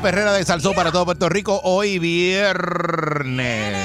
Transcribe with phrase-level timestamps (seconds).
[0.00, 3.76] La perrera de Salsón para todo Puerto Rico hoy viernes.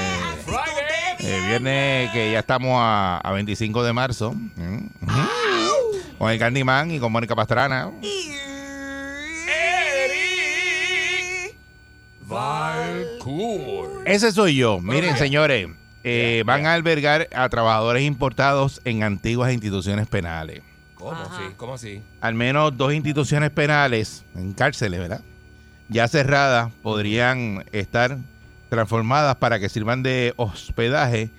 [1.18, 4.30] Eh, viernes que ya estamos a, a 25 de marzo.
[4.30, 4.90] Ujú.
[6.16, 7.90] Con el Candyman y con Mónica Pastrana.
[14.06, 14.80] Ese soy yo.
[14.80, 15.68] Miren, señores,
[16.02, 20.62] eh, van a albergar a trabajadores importados en antiguas instituciones penales.
[20.94, 21.42] ¿Cómo así?
[21.58, 22.02] ¿Cómo así?
[22.22, 25.20] al menos dos instituciones penales en cárceles, ¿verdad?
[25.88, 28.18] Ya cerradas, podrían estar
[28.68, 31.30] transformadas para que sirvan de hospedaje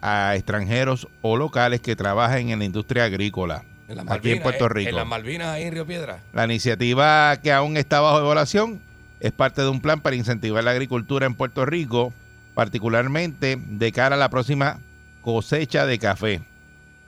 [0.00, 4.66] a extranjeros o locales que trabajen en la industria agrícola En aquí en Malvinas, Puerto
[4.66, 4.90] eh, Rico.
[4.90, 6.20] En las Malvinas, ahí en Río Piedra.
[6.32, 8.80] La iniciativa que aún está bajo evaluación
[9.20, 12.12] es parte de un plan para incentivar la agricultura en Puerto Rico,
[12.54, 14.78] particularmente de cara a la próxima
[15.22, 16.42] cosecha de café.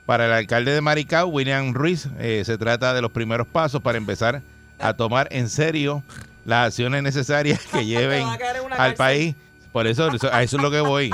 [0.05, 3.97] Para el alcalde de Maricao, William Ruiz, eh, se trata de los primeros pasos para
[3.97, 4.41] empezar
[4.79, 6.03] a tomar en serio
[6.45, 8.25] las acciones necesarias que lleven
[8.77, 9.35] al país.
[9.71, 11.11] Por eso, eso- a eso es lo que voy,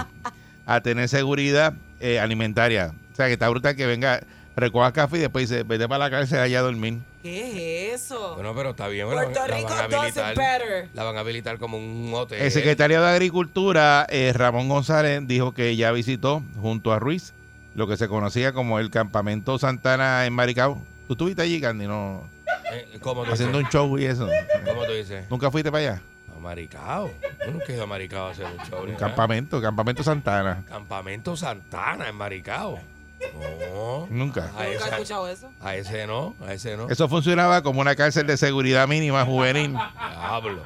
[0.66, 2.94] a tener seguridad eh, alimentaria.
[3.14, 4.22] O sea, que está brutal que venga,
[4.56, 7.00] recoja café y después dice, vete para la cárcel allá a dormir.
[7.24, 8.36] ¿Qué es eso?
[8.36, 9.06] Bueno, pero está bien.
[9.08, 10.32] bueno, Puerto la Rico van a habilitar.
[10.34, 10.90] it better.
[10.94, 12.42] La van a habilitar como un hotel.
[12.42, 17.34] El secretario de Agricultura, eh, Ramón González, dijo que ya visitó junto a Ruiz
[17.76, 20.82] lo que se conocía como el Campamento Santana en Maricao.
[21.08, 21.86] ¿Tú estuviste allí, Candy?
[21.86, 22.28] No,
[23.02, 23.74] ¿Cómo tú haciendo dices?
[23.76, 24.28] un show y eso.
[24.66, 25.30] ¿Cómo tú dices?
[25.30, 26.02] ¿Nunca fuiste para allá?
[26.36, 27.10] A Maricao.
[27.46, 28.84] Yo nunca he ido a Maricao a hacer un show.
[28.84, 30.64] Un campamento, Campamento Santana.
[30.68, 32.80] Campamento Santana en Maricao.
[33.34, 34.08] No.
[34.12, 34.44] Nunca.
[34.44, 35.50] A Nunca he escuchado eso.
[35.62, 36.88] a ese no, a ese no.
[36.90, 40.62] Eso funcionaba como una cárcel de seguridad mínima juvenil Diablo.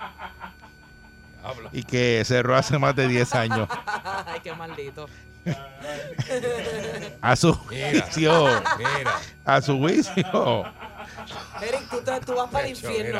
[1.42, 1.70] Diablo.
[1.72, 3.70] y que cerró hace más de 10 años.
[4.26, 5.08] Ay, qué maldito.
[7.22, 8.02] A su Mira.
[8.02, 8.46] juicio.
[8.78, 9.12] Mira.
[9.46, 10.64] A su juicio.
[11.92, 13.20] Tú, te- tú vas para el infierno.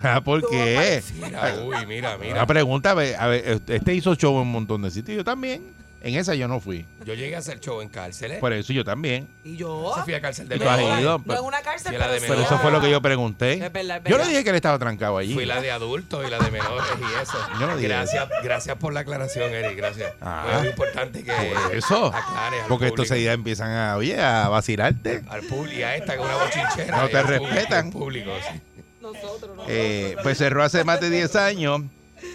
[0.00, 1.02] Ah, ¿Por qué?
[1.14, 2.34] Mira, uy, mira, mira.
[2.34, 5.16] Una pregunta, a ver, a ver, este hizo show en un montón de sitios.
[5.16, 5.62] Yo también.
[6.06, 6.86] En esa yo no fui.
[7.04, 8.38] Yo llegué a hacer show en cárceles.
[8.38, 9.28] Por eso yo también.
[9.42, 9.92] Y yo.
[9.96, 11.00] Yo fui a cárcel de ¿Tú has menores.
[11.00, 11.20] ido?
[11.24, 13.02] No en una cárcel, Y la pero, de sí Pero eso fue lo que yo
[13.02, 13.54] pregunté.
[13.54, 14.28] Es verdad, es Yo le verdad.
[14.28, 15.34] dije que él estaba trancado allí.
[15.34, 17.38] Fui la de adultos y la de menores y eso.
[17.58, 19.76] Yo no dije gracias, gracias por la aclaración, Eric.
[19.76, 20.12] Gracias.
[20.20, 20.44] Ah.
[20.48, 22.06] Fue muy importante que Por eso.
[22.14, 23.24] aclares al Porque estos público.
[23.24, 25.24] ya empiezan a, oye, a vacilarte.
[25.28, 26.98] Al público y a esta que es una bochinchera.
[26.98, 27.86] No y te al público, respetan.
[27.86, 28.60] al público, sí.
[29.00, 29.64] Nosotros, no.
[29.68, 31.82] Eh, pues cerró hace más de 10 años.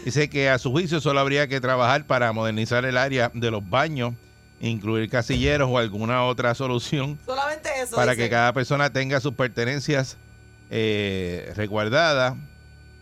[0.05, 3.67] Dice que a su juicio solo habría que trabajar para modernizar el área de los
[3.69, 4.13] baños,
[4.59, 7.95] incluir casilleros o alguna otra solución Solamente eso.
[7.95, 8.23] para dice.
[8.23, 10.17] que cada persona tenga sus pertenencias
[10.69, 12.35] eh, resguardadas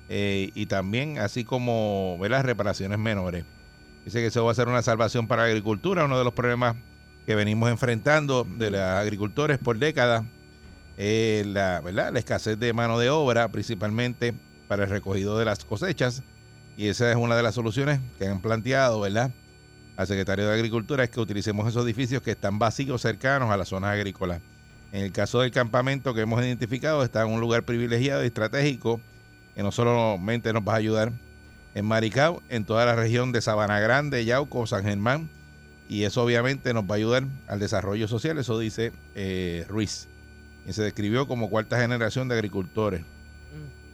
[0.10, 3.46] eh, y también así como ver las reparaciones menores.
[4.06, 6.76] Dice que eso va a ser una salvación para la agricultura, uno de los problemas
[7.26, 10.24] que venimos enfrentando de los agricultores por décadas,
[10.98, 12.12] eh, la, ¿verdad?
[12.12, 14.34] la escasez de mano de obra, principalmente
[14.68, 16.24] para el recogido de las cosechas,
[16.80, 19.32] y esa es una de las soluciones que han planteado, ¿verdad?
[19.98, 23.68] Al secretario de Agricultura es que utilicemos esos edificios que están vacíos cercanos a las
[23.68, 24.40] zonas agrícolas.
[24.94, 29.02] En el caso del campamento que hemos identificado, está en un lugar privilegiado y estratégico
[29.56, 31.12] que no solamente nos va a ayudar
[31.76, 35.30] en Maricao, en toda la región de Sabana Grande, Yauco, San Germán,
[35.90, 40.08] y eso obviamente nos va a ayudar al desarrollo social, eso dice eh, Ruiz.
[40.66, 43.04] Y se describió como cuarta generación de agricultores.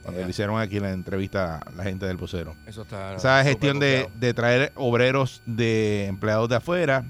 [0.06, 2.54] Cuando le hicieron aquí la entrevista a la gente del vocero.
[2.64, 3.16] Eso está.
[3.16, 7.04] Esa gestión de, traer obreros de empleados de afuera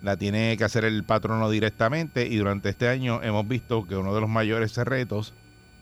[0.00, 4.14] la tiene que hacer el patrono directamente y durante este año hemos visto que uno
[4.14, 5.34] de los mayores retos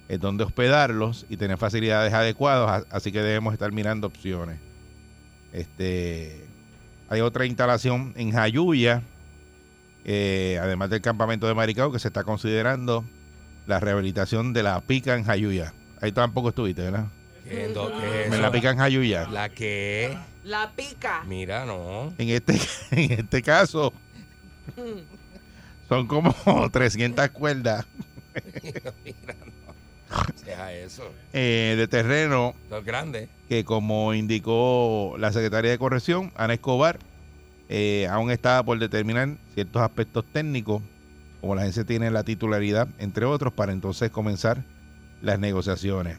[0.08, 4.58] es dónde hospedarlos y tener facilidades adecuadas, así que debemos estar mirando opciones.
[5.52, 6.48] Este,
[7.10, 9.02] hay otra instalación en Jayuya,
[10.04, 13.04] eh, además del campamento de Maricao, que se está considerando
[13.68, 15.72] la rehabilitación de la pica en Jayuya.
[16.00, 17.06] Ahí tampoco estuviste, ¿verdad?
[17.44, 18.42] ¿Qué, do- qué es Me eso?
[18.42, 19.28] la pica en Jayuya.
[19.28, 20.16] ¿La qué?
[20.44, 21.22] La pica.
[21.26, 22.12] Mira, no.
[22.18, 22.58] En este,
[22.90, 23.92] en este caso,
[25.88, 26.34] son como
[26.72, 27.86] 300 cuerdas
[29.04, 29.74] Mira, no.
[30.44, 31.10] Deja eso.
[31.32, 33.28] eh, de terreno Esto es grande.
[33.48, 36.98] que como indicó la secretaria de Corrección, Ana Escobar,
[37.68, 40.82] eh, aún está por determinar ciertos aspectos técnicos,
[41.40, 44.64] como la agencia tiene la titularidad, entre otros, para entonces comenzar
[45.24, 46.18] las negociaciones.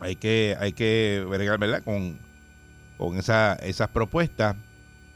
[0.00, 1.82] Hay que, hay que bregar, ¿verdad?
[1.82, 2.18] Con,
[2.96, 4.56] con esa- esas propuestas.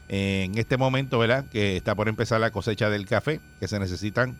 [0.07, 1.45] En este momento, ¿verdad?
[1.51, 4.37] Que está por empezar la cosecha del café, que se necesitan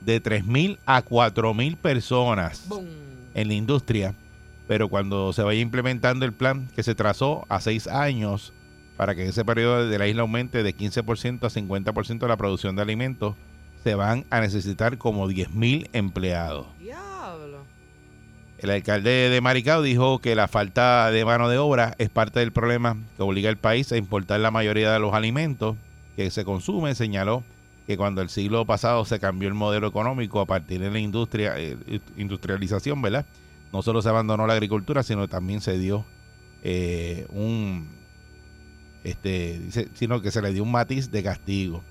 [0.00, 2.68] de 3.000 a 4.000 personas
[3.34, 4.14] en la industria,
[4.68, 8.52] pero cuando se vaya implementando el plan que se trazó a seis años
[8.96, 12.76] para que en ese periodo de la isla aumente de 15% a 50% la producción
[12.76, 13.34] de alimentos,
[13.82, 16.66] se van a necesitar como 10.000 empleados.
[18.58, 22.52] El alcalde de Maricao dijo que la falta de mano de obra es parte del
[22.52, 25.76] problema que obliga al país a importar la mayoría de los alimentos
[26.16, 26.96] que se consumen.
[26.96, 27.44] Señaló
[27.86, 31.54] que cuando el siglo pasado se cambió el modelo económico a partir de la industria,
[31.56, 33.26] eh, industrialización, ¿verdad?
[33.72, 36.04] No solo se abandonó la agricultura, sino también se dio
[36.64, 37.88] eh, un,
[39.04, 41.84] este, sino que se le dio un matiz de castigo.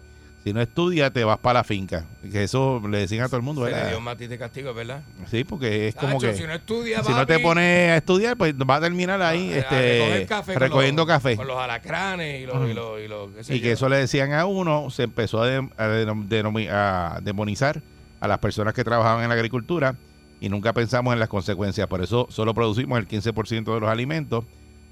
[0.47, 2.05] Si no estudias, te vas para la finca.
[2.31, 4.73] Que eso le decían a todo el mundo, Se le dio un matiz de castigo,
[4.73, 5.01] ¿verdad?
[5.29, 8.53] Sí, porque es como que Si no estudia, si no te pones a estudiar, pues
[8.55, 11.35] va a terminar ahí a- a este, recoger café con recogiendo los- café.
[11.35, 12.69] Con los alacranes y los...
[12.69, 15.41] Y, los, y, los- qué sé Y que eso le decían a uno, se empezó
[15.41, 17.81] a, de- a demonizar
[18.21, 19.95] a las personas que trabajaban en la agricultura
[20.39, 21.87] y nunca pensamos en las consecuencias.
[21.87, 24.45] Por eso solo producimos el 15% de los alimentos.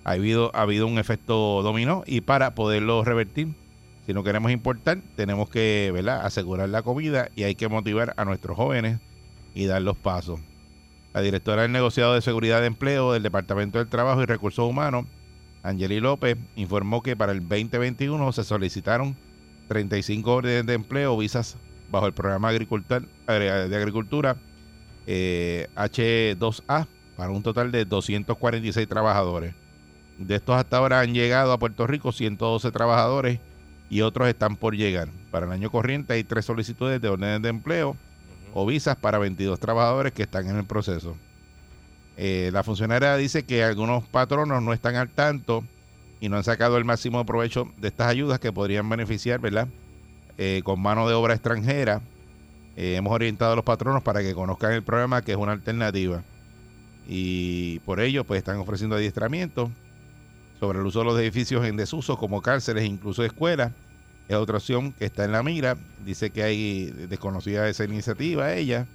[0.04, 3.48] Ha habido, ha habido un efecto dominó y para poderlo revertir,
[4.06, 6.26] si no queremos importar, tenemos que ¿verdad?
[6.26, 9.00] asegurar la comida y hay que motivar a nuestros jóvenes
[9.54, 10.40] y dar los pasos.
[11.14, 15.06] La directora del negociado de seguridad de empleo del Departamento del Trabajo y Recursos Humanos,
[15.64, 19.16] Angeli López, informó que para el 2021 se solicitaron
[19.70, 21.58] 35 órdenes de empleo, visas
[21.90, 24.36] bajo el programa eh, de agricultura
[25.08, 29.56] eh, H2A para un total de 246 trabajadores.
[30.18, 33.40] De estos hasta ahora han llegado a Puerto Rico 112 trabajadores
[33.90, 35.10] y otros están por llegar.
[35.32, 37.96] Para el año corriente hay tres solicitudes de órdenes de empleo
[38.54, 41.16] o visas para 22 trabajadores que están en el proceso.
[42.18, 45.64] Eh, la funcionaria dice que algunos patronos no están al tanto
[46.22, 49.68] y no han sacado el máximo provecho de estas ayudas que podrían beneficiar, ¿verdad?
[50.38, 52.02] Eh, con mano de obra extranjera.
[52.78, 56.24] Eh, hemos orientado a los patronos para que conozcan el programa, que es una alternativa.
[57.08, 59.70] Y por ello, pues están ofreciendo adiestramiento
[60.60, 63.72] sobre el uso de los edificios en desuso, como cárceles e incluso escuelas.
[64.28, 65.78] Es otra opción que está en la mira.
[66.04, 68.88] Dice que hay desconocida esa iniciativa ella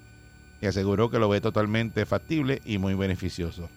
[0.61, 3.69] y aseguró que lo ve totalmente factible y muy beneficioso.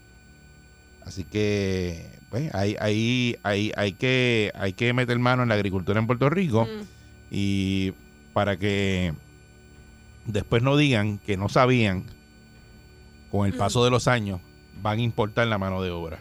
[1.05, 5.99] Así que, pues, ahí, ahí, ahí hay, que, hay que meter mano en la agricultura
[5.99, 6.83] en Puerto Rico Mm.
[7.29, 7.93] y
[8.33, 9.13] para que
[10.25, 12.05] después no digan que no sabían,
[13.29, 14.39] con el paso de los años
[14.81, 16.19] van a importar la mano de obra.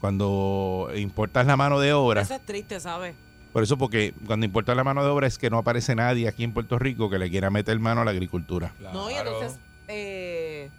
[0.00, 3.14] Cuando importas la mano de obra, Eso es triste, ¿sabes?
[3.52, 6.44] por eso porque cuando importas la mano de obra es que no aparece nadie aquí
[6.44, 8.72] en Puerto Rico que le quiera meter mano a la agricultura.
[8.92, 9.58] No, y entonces,
[9.88, 10.70] eh,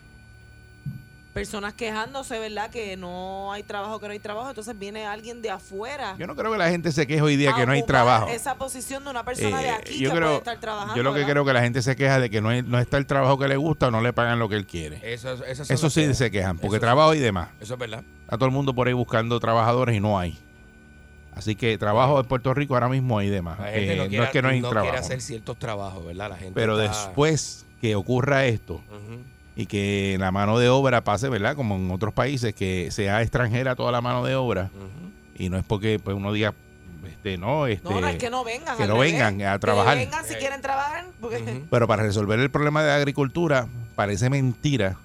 [1.33, 2.69] personas quejándose, ¿verdad?
[2.69, 4.49] Que no hay trabajo, que no hay trabajo.
[4.49, 6.15] Entonces viene alguien de afuera.
[6.19, 8.27] Yo no creo que la gente se queje hoy día que no hay trabajo.
[8.27, 10.95] Esa posición de una persona de Eh, aquí yo que creo- puede estar trabajando.
[10.95, 11.31] Yo lo que ¿verdad?
[11.33, 13.47] creo que la gente se queja de que no, hay- no está el trabajo que
[13.47, 14.99] le gusta o no le pagan lo que él quiere.
[15.13, 17.49] Eso, Eso las sí que- se quejan, porque eso- trabajo y demás.
[17.61, 18.03] Eso es verdad.
[18.31, 20.39] Está todo el mundo por ahí buscando trabajadores y no hay.
[21.35, 23.59] Así que trabajo en Puerto Rico ahora mismo hay demás.
[23.73, 24.89] Eh, no, es que no hay no trabajo.
[24.89, 26.29] quiere hacer ciertos trabajos, ¿verdad?
[26.29, 28.79] La gente Pero está- después que ocurra esto
[29.57, 31.57] y que la mano de obra pase, ¿verdad?
[31.57, 34.69] Como en otros países, que sea extranjera toda la mano de obra.
[35.35, 36.53] Y no es porque pues, uno diga,
[37.05, 38.77] este, no, este, No, no, es que no vengan.
[38.77, 39.11] que al no revés.
[39.11, 39.97] vengan a Que trabajar.
[39.97, 40.37] vengan si Eh.
[40.39, 41.05] quieren trabajar.
[41.19, 41.63] Porque.
[41.69, 44.95] Pero para resolver el problema de la agricultura, parece mentira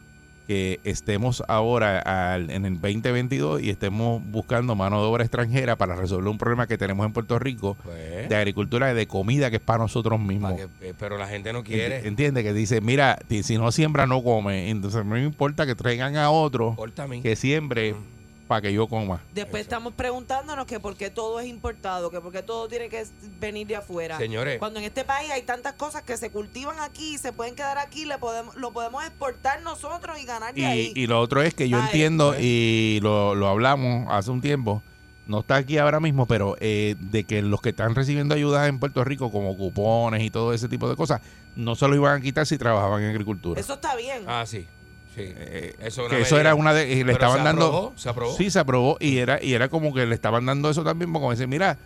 [0.46, 1.98] que estemos ahora
[2.34, 6.66] al- en el 2022 y estemos buscando mano de obra extranjera para resolver un problema
[6.66, 10.20] que tenemos en Puerto Rico Pues, de agricultura y de comida que es para nosotros
[10.20, 10.54] mismos.
[10.54, 12.06] que- eh, pero la gente no quiere.
[12.06, 14.70] Entiende que dice, mira, si no siembra no come.
[14.70, 16.76] Entonces no me importa que traigan a otro
[17.22, 18.15] que siembre Mm.
[18.46, 19.20] Para que yo coma.
[19.34, 19.66] después Eso.
[19.68, 23.04] estamos preguntándonos que por qué todo es importado, que por qué todo tiene que
[23.40, 24.18] venir de afuera.
[24.18, 27.54] Señores, Cuando en este país hay tantas cosas que se cultivan aquí y se pueden
[27.54, 30.92] quedar aquí, le podemos, lo podemos exportar nosotros y ganar de ahí.
[30.94, 32.40] Y, y lo otro es que yo Ay, entiendo, pues.
[32.42, 34.82] y lo, lo hablamos hace un tiempo,
[35.26, 38.78] no está aquí ahora mismo, pero eh, de que los que están recibiendo ayudas en
[38.78, 41.20] Puerto Rico, como cupones y todo ese tipo de cosas,
[41.56, 43.60] no se lo iban a quitar si trabajaban en agricultura.
[43.60, 44.22] Eso está bien.
[44.28, 44.68] ah, sí.
[45.16, 45.23] Sí.
[45.37, 46.40] Eh, eso, que una eso medida.
[46.50, 46.88] era una de...
[46.92, 47.92] y le Pero estaban se dando...
[47.96, 48.37] se aprobó.
[48.37, 51.30] Sí, se aprobó y era, y era como que le estaban dando eso también, como
[51.30, 51.76] decir, mira,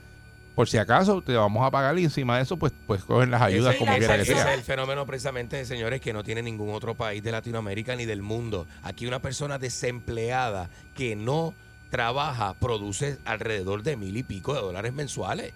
[0.54, 3.40] por si acaso te vamos a pagar y encima de eso, pues, pues cogen las
[3.40, 4.50] ayudas Ese- como quiera que ese sea.
[4.52, 8.20] es el fenómeno precisamente, señores, que no tiene ningún otro país de Latinoamérica ni del
[8.20, 8.66] mundo.
[8.82, 11.54] Aquí una persona desempleada que no
[11.88, 15.52] trabaja produce alrededor de mil y pico de dólares mensuales.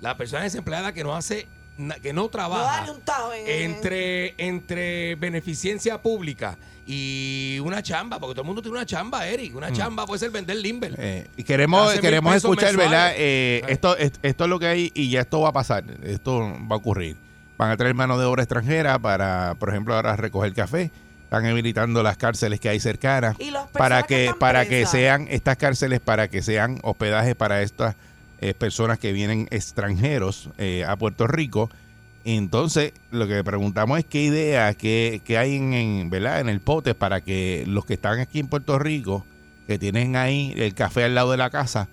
[0.00, 1.46] La persona desempleada que no hace,
[2.02, 8.18] que no trabaja darle un tajo en, en- entre, entre beneficencia pública y una chamba,
[8.18, 9.54] porque todo el mundo tiene una chamba, Eric.
[9.56, 10.94] Una chamba puede ser vender limber.
[10.98, 12.90] Eh, y queremos queremos escuchar, mensuales.
[12.90, 13.12] ¿verdad?
[13.16, 15.84] Eh, esto, es- esto es lo que hay y ya esto va a pasar.
[16.02, 17.16] Esto va a ocurrir.
[17.56, 20.90] Van a traer mano de obra extranjera para, por ejemplo, ahora recoger café.
[21.24, 23.36] Están habilitando las cárceles que hay cercanas
[23.72, 27.94] para que para que sean estas cárceles para que sean hospedaje para estas
[28.42, 31.70] eh, personas que vienen extranjeros eh, a Puerto Rico.
[32.24, 36.40] Entonces, lo que preguntamos es qué idea, qué, qué hay en, en, ¿verdad?
[36.40, 39.24] en el pote para que los que están aquí en Puerto Rico,
[39.66, 41.88] que tienen ahí el café al lado de la casa,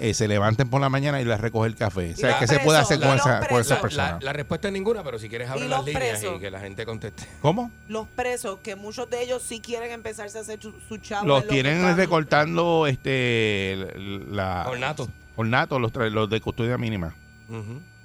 [0.00, 2.12] eh, se levanten por la mañana y les recoge el café.
[2.12, 3.66] O sea, los ¿qué se puede hacer ¿Y con, los esa, con presos?
[3.66, 4.10] esas La, personas?
[4.14, 6.36] la- la respuesta es ninguna, pero si quieres abrir ¿Y las los líneas presos?
[6.36, 7.22] y que la gente conteste.
[7.40, 7.70] ¿Cómo?
[7.88, 11.26] Los presos, que muchos de ellos sí quieren empezarse a hacer su, su chavo.
[11.26, 13.86] Los en lo tienen que recortando este
[14.28, 15.08] la Ornato.
[15.40, 17.14] Ornato, los, tra- los de custodia mínima.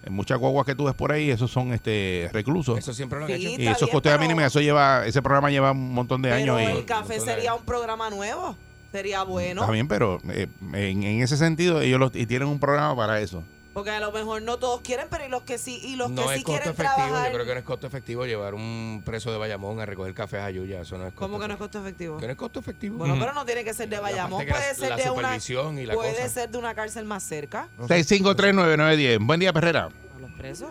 [0.04, 2.78] En muchas guaguas que tú ves por ahí, esos son este reclusos.
[2.78, 3.62] Eso siempre lo han Sí, hecho.
[3.62, 6.56] y eso es custodia pero- mínima, eso lleva, ese programa lleva un montón de Pero
[6.58, 8.56] años y el café sería un programa nuevo.
[8.92, 9.62] Sería bueno.
[9.62, 13.20] está bien, pero eh, en, en ese sentido ellos los- y tienen un programa para
[13.20, 13.44] eso.
[13.76, 16.22] Porque a lo mejor no todos quieren, pero y los que sí, y los No
[16.22, 16.96] que es sí costo quieren efectivo.
[16.96, 17.28] trabajar.
[17.28, 20.40] Yo creo que no es costo efectivo llevar un preso de Bayamón a recoger café
[20.40, 20.80] a Yuya.
[20.80, 22.16] Eso no es costo ¿Cómo que no es costo efectivo?
[22.18, 23.00] ¿Que no es costo efectivo?
[23.00, 23.24] Bueno, Ujú.
[23.24, 25.38] pero no tiene que ser de Bayamón, que la- puede ser la de una
[25.82, 26.30] y la puede cosa.
[26.30, 29.20] ser de una cárcel más cerca 6539910.
[29.28, 29.90] Buen día, Perrera.
[30.16, 30.70] a los presos.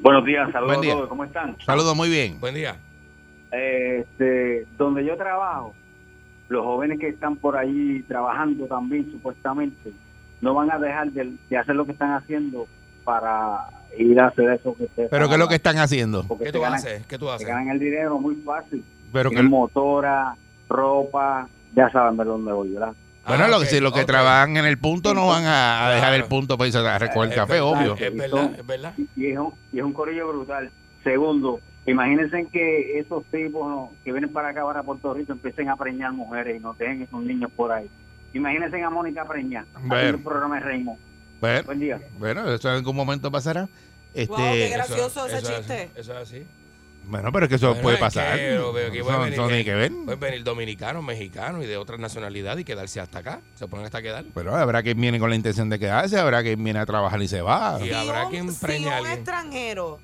[0.00, 0.92] Buenos días, saludos Buen día.
[0.94, 1.56] a todos, ¿cómo están?
[1.66, 2.40] Saludos, muy bien.
[2.40, 2.78] Buen día.
[3.52, 5.74] Este, donde yo trabajo,
[6.48, 9.92] los jóvenes que están por ahí trabajando también, supuestamente,
[10.44, 12.66] no van a dejar de, de hacer lo que están haciendo
[13.04, 13.66] para
[13.98, 16.24] ir a hacer eso que ustedes Pero ¿qué es lo que están haciendo?
[16.26, 17.06] porque ¿Qué tú ganan, haces?
[17.06, 17.46] ¿Qué tú haces?
[17.46, 18.84] ganan el dinero muy fácil.
[19.12, 20.36] Pero que, motora,
[20.68, 22.92] ropa, ya saben de dónde voy, ¿verdad?
[23.26, 26.10] bueno, Ah, lo que, si los que trabajan en el punto no van a, dejar
[26.10, 26.16] Claro.
[26.16, 27.94] el punto para irse a recoger el Es café, verdad, obvio.
[27.94, 28.92] Es verdad, es verdad.
[29.16, 30.70] Y es un, y es un corillo brutal.
[31.04, 33.90] Segundo, imagínense que esos tipos ¿no?
[34.04, 37.22] que vienen para acá, para Puerto Rico, empiecen a preñar mujeres y no dejen esos
[37.22, 37.88] niños por ahí.
[38.34, 40.08] Imagínense a Mónica preñar, Bueno.
[40.10, 40.98] el programa de Raymond.
[41.40, 42.00] Bueno, Buen día.
[42.18, 43.68] bueno, eso en algún momento pasará.
[44.12, 45.74] Este, Wow, qué Eso- Gracioso ese eso es chiste.
[45.74, 46.46] así, Eso es así.
[47.04, 48.36] bueno, pero es que eso Bueno, puede es pasar.
[48.38, 49.92] que que venir- que ver.
[50.04, 53.40] Pueden venir dominicanos, mexicanos y de otras nacionalidades y quedarse hasta acá.
[53.54, 54.24] Se ponen hasta quedar.
[54.34, 57.28] Pero habrá quien viene con la intención de quedarse, habrá quien viene a trabajar y
[57.28, 57.78] se va.
[57.80, 60.00] Y Si habrá un- quien si a un extranjero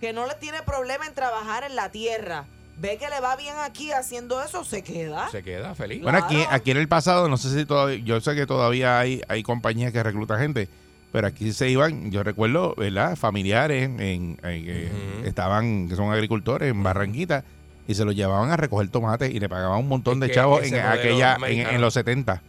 [0.00, 2.44] que no le tiene problema en trabajar en la tierra,
[2.76, 5.28] ve que le va bien aquí haciendo eso, se queda.
[5.30, 6.02] Se queda feliz.
[6.02, 9.20] Bueno, aquí, aquí en el pasado, no sé si todavía, yo sé que todavía hay,
[9.28, 10.68] hay compañías que reclutan gente,
[11.12, 13.16] pero aquí se iban, yo recuerdo, ¿verdad?
[13.16, 15.26] Familiares en, en- que Ujú.
[15.26, 17.44] estaban, que son agricultores en Barranquita,
[17.86, 20.34] y se los llevaban a recoger tomates y le pagaban un montón Es de que
[20.34, 22.40] chavos en aquella, en, en los 70.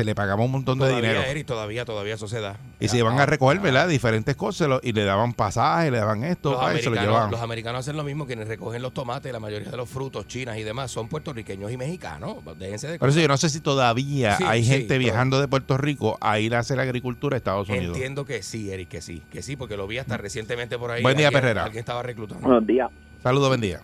[0.00, 1.28] Se le pagaba un montón de todavía, dinero.
[1.28, 2.56] Eric, todavía, todavía eso se da.
[2.80, 3.86] Y se iban a recoger, ¿verdad?
[3.86, 7.30] Diferentes cosas lo- y le daban pasajes, le daban esto, Los se lo americanos, llevaban.
[7.30, 10.56] los americanos hacen lo mismo, quienes recogen los tomates, la mayoría de los frutos, chinas
[10.56, 12.36] y demás, son puertorriqueños y mexicanos.
[12.58, 14.98] Déjense de Por eso yo no sé si todavía Sí, hay sí, gente todo.
[15.00, 17.94] viajando de Puerto Rico a ir a hacer agricultura a Estados Unidos.
[17.94, 21.02] Entiendo que sí, Eric, que sí, que sí, porque lo vi hasta recientemente por ahí.
[21.02, 21.64] Buen día, alguien, Perrera.
[21.64, 22.46] Alguien estaba reclutando.
[22.46, 22.88] Buenos días.
[23.22, 23.80] Saludos, buen día.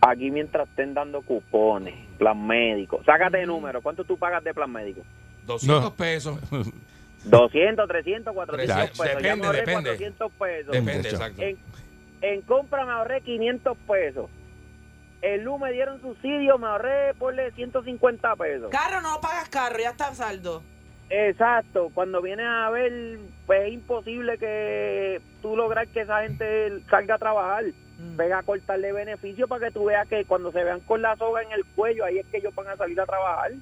[0.00, 3.80] Aquí mientras estén dando cupones, plan médico, sácate de número.
[3.80, 5.02] ¿Cuánto tú pagas de plan médico?
[5.46, 5.94] 200 No.
[5.94, 6.38] pesos.
[7.24, 8.98] 200, 300, 400 Ya, pesos.
[8.98, 9.82] ya depende, me ahorré depende.
[9.90, 10.72] 400 pesos.
[10.72, 11.16] Depende, Muchacho.
[11.16, 11.42] exacto.
[11.42, 11.58] En,
[12.22, 14.30] en compra me ahorré 500 pesos.
[15.22, 18.68] El LU me dieron subsidio, me ahorré ponle 150 pesos.
[18.70, 20.62] Carro no pagas carro, ya está saldo.
[21.08, 27.14] Exacto, cuando vienes a ver, pues es imposible que tú lograr que esa gente salga
[27.14, 27.64] a trabajar.
[27.98, 28.16] Mm.
[28.16, 31.42] Venga a cortarle beneficio para que tú veas que cuando se vean con la soga
[31.42, 33.52] en el cuello, ahí es que ellos van a salir a trabajar.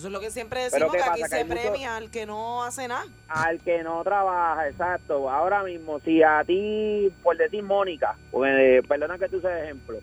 [0.00, 1.12] Eso es lo que siempre decimos, ¿qué que pasa?
[1.12, 3.04] aquí Que se mucho- premia al que no hace nada.
[3.28, 5.28] Al que no trabaja, exacto.
[5.28, 9.98] Ahora mismo, si a ti, por decir Mónica, pues, perdona que tú uses ejemplo,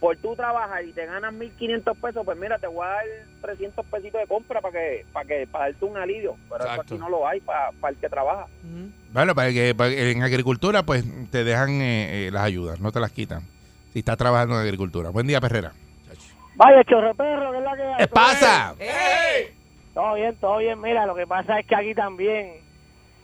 [0.00, 3.04] por tú trabajar y te ganas 1.500 pesos, pues mira, te voy a dar
[3.42, 6.34] 300 pesitos de compra para que para que para darte un alivio.
[6.48, 8.46] Pero eso aquí no lo hay para, para el que trabaja.
[8.62, 8.86] Mm.
[9.12, 12.90] Bueno, para que, para que en agricultura, pues te dejan eh, eh, las ayudas, no
[12.90, 13.42] te las quitan.
[13.92, 15.10] Si estás trabajando en agricultura.
[15.10, 15.74] Buen día, Perrera.
[16.54, 17.96] Vaya, chorro perro, ¿qué es la que hay?
[17.98, 18.74] ¿Qué pasa?
[18.78, 19.54] ¡Ey!
[19.94, 20.80] Todo bien, todo bien.
[20.80, 22.54] Mira, lo que pasa es que aquí también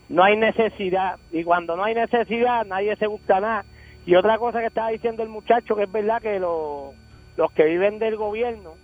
[0.09, 1.19] no hay necesidad.
[1.31, 3.65] Y cuando no hay necesidad, nadie se busca nada.
[4.07, 6.95] Y otra cosa que estaba diciendo el muchacho, que es verdad que los,
[7.37, 8.75] los que viven del gobierno,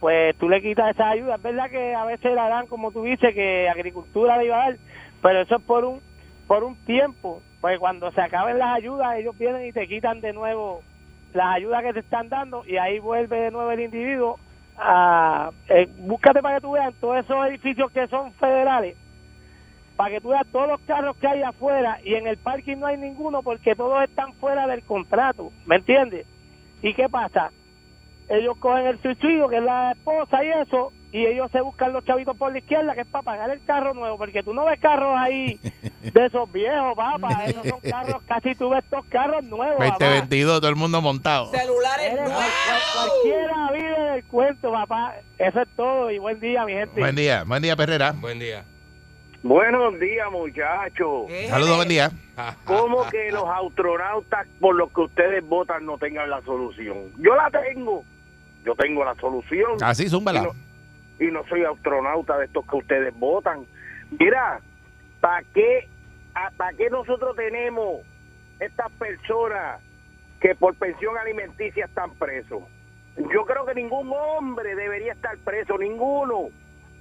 [0.00, 1.36] pues tú le quitas esas ayudas.
[1.36, 4.70] Es verdad que a veces la dan, como tú dices, que agricultura le iba a
[4.70, 4.78] dar,
[5.22, 6.00] pero eso es por un
[6.46, 10.32] por un tiempo, pues cuando se acaben las ayudas, ellos vienen y te quitan de
[10.32, 10.82] nuevo
[11.34, 14.38] las ayudas que te están dando y ahí vuelve de nuevo el individuo
[14.78, 15.50] a...
[15.68, 18.96] eh, búscate para que tú veas todos esos edificios que son federales,
[19.96, 22.86] para que tú veas todos los carros que hay afuera y en el parking no
[22.86, 26.26] hay ninguno porque todos están fuera del contrato, ¿me entiendes?
[26.82, 27.50] ¿Y qué pasa?
[28.28, 32.04] Ellos cogen el suicidio, que es la esposa y eso, y ellos se buscan los
[32.04, 34.80] chavitos por la izquierda, que es para pagar el carro nuevo, porque tú no ves
[34.80, 35.60] carros ahí
[36.02, 39.90] de esos viejos, papá, esos son carros, casi tú ves estos carros nuevos, papá.
[40.04, 41.52] 2022, todo el mundo montado.
[41.52, 42.32] Celulares nuevos.
[42.32, 45.14] cual- Cualquiera vive del cuento, papá.
[45.38, 46.98] Eso es todo y buen día, mi gente.
[47.00, 48.10] Buen día, buen día, Perrera.
[48.12, 48.64] Buen día.
[49.42, 51.26] Buenos días, muchachos.
[51.48, 52.10] Saludos, buen día.
[52.64, 57.12] ¿Cómo que los astronautas por los que ustedes votan no tengan la solución?
[57.18, 58.02] Yo la tengo.
[58.64, 59.76] Yo tengo la solución.
[59.82, 60.48] Así, zúmbala.
[61.18, 63.66] Y no, soy astronauta de estos que ustedes votan.
[64.18, 64.60] Mira,
[65.20, 65.88] ¿para qué,
[66.56, 68.02] ¿para qué nosotros tenemos
[68.60, 69.80] estas personas
[70.40, 72.62] que por pensión alimenticia están presos?
[73.16, 76.48] Yo creo que ningún hombre debería estar preso, ninguno,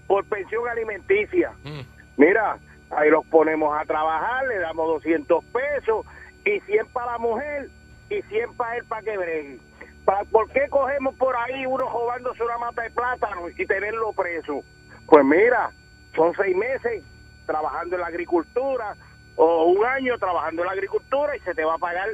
[0.08, 1.52] por pensión alimenticia.
[1.64, 1.82] Mm.
[2.18, 2.58] Mira,
[2.92, 6.06] ahí los ponemos a trabajar, le damos 200 pesos
[6.46, 7.70] y 100 para la mujer
[8.10, 9.60] y 100 para él para que bregue.
[10.06, 14.64] ¿Por qué cogemos por ahí uno robándose una mata de plátano y tenerlo preso?
[15.08, 15.72] Pues mira,
[16.16, 17.04] son seis meses
[17.46, 18.96] trabajando en la agricultura
[19.36, 22.10] o un año trabajando en la agricultura y se te va a pagar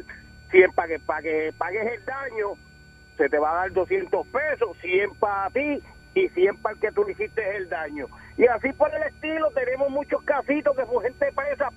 [0.51, 2.53] 100 para que, para que pagues el daño,
[3.17, 5.81] se te va a dar 200 pesos, 100 para ti
[6.15, 8.07] y 100 para el que tú le hiciste el daño.
[8.37, 11.69] Y así por el estilo tenemos muchos casitos que fue gente presa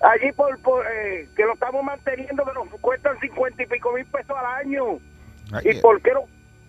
[0.00, 4.06] allí por, por, eh, que lo estamos manteniendo que nos cuestan 50 y pico mil
[4.06, 4.98] pesos al año.
[5.52, 6.20] Ay, ¿Y por qué no?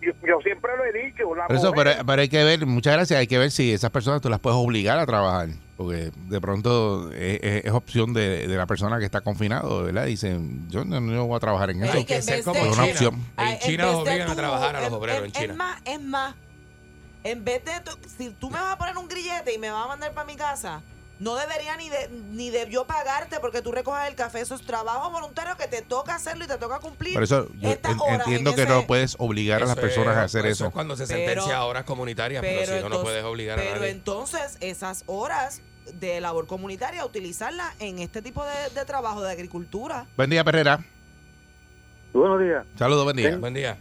[0.02, 1.34] Yo, yo siempre lo he dicho.
[1.34, 3.70] La Por eso, mujer- pero, pero hay que ver, muchas gracias, hay que ver si
[3.72, 8.14] esas personas tú las puedes obligar a trabajar, porque de pronto es, es- es opción
[8.14, 10.06] de, de la persona que está confinado, ¿verdad?
[10.06, 11.92] Dicen, yo no, no voy a trabajar en eso.
[11.98, 13.22] Hay que ser vez como Es una opción.
[13.36, 15.52] Ay, En China los obligan a tú- trabajar a los obreros en en- China.
[15.52, 16.34] Es más, es más.
[17.22, 19.84] En vez de tú- si tú me vas a poner un grillete y me vas
[19.84, 20.80] a mandar para mi casa,
[21.20, 24.40] no debería ni de, ni debió pagarte porque tú recojas el café.
[24.40, 27.14] Eso es trabajo voluntario que te toca hacerlo y te toca cumplir.
[27.14, 29.76] Por eso yo estas en- horas entiendo en que ese- no puedes obligar a las
[29.76, 30.66] personas a hacer eso eso.
[30.66, 33.58] es cuando se Pero- sentencia a horas comunitarias, pero, si no, no entonces- puedes obligar
[33.58, 35.62] a pero entonces esas horas
[35.94, 40.06] de labor comunitaria, utilizarlas en este tipo de, de trabajo de agricultura.
[40.16, 40.80] Buen día, Perrera.
[42.12, 42.64] Buenos días.
[42.76, 43.36] Saludos, buen día.
[43.36, 43.76] Buen día.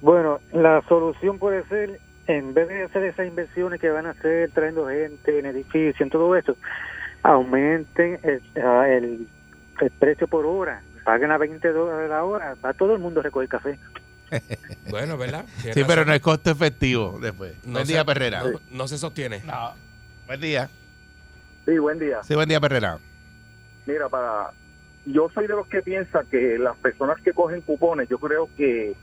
[0.00, 2.00] Bueno, la solución puede ser,
[2.36, 6.10] en vez de hacer esas inversiones que van a hacer trayendo gente en edificios, en
[6.10, 6.56] todo eso,
[7.22, 9.26] aumenten el, ah, el,
[9.80, 13.22] el precio por hora, paguen a 20 dólares la hora, va todo el mundo a
[13.24, 13.78] recoger café.
[14.90, 15.44] Bueno, ¿verdad?
[15.60, 17.54] Tienes Sí, pero no es costo efectivo después.
[17.66, 18.42] No buen se- día, Perrera.
[18.42, 19.42] No, no se sostiene.
[20.26, 20.68] Buen día.
[21.66, 22.22] Sí, buen día.
[22.22, 22.98] Sí, buen día, Perrera.
[23.86, 24.50] Mira, para
[25.06, 28.94] yo soy de los que piensa que las personas que cogen cupones, yo creo que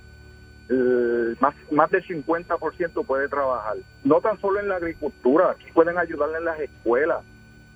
[0.69, 3.77] eh, más, más del 50% puede trabajar.
[4.03, 7.23] No tan solo en la agricultura, aquí pueden ayudarle en las escuelas,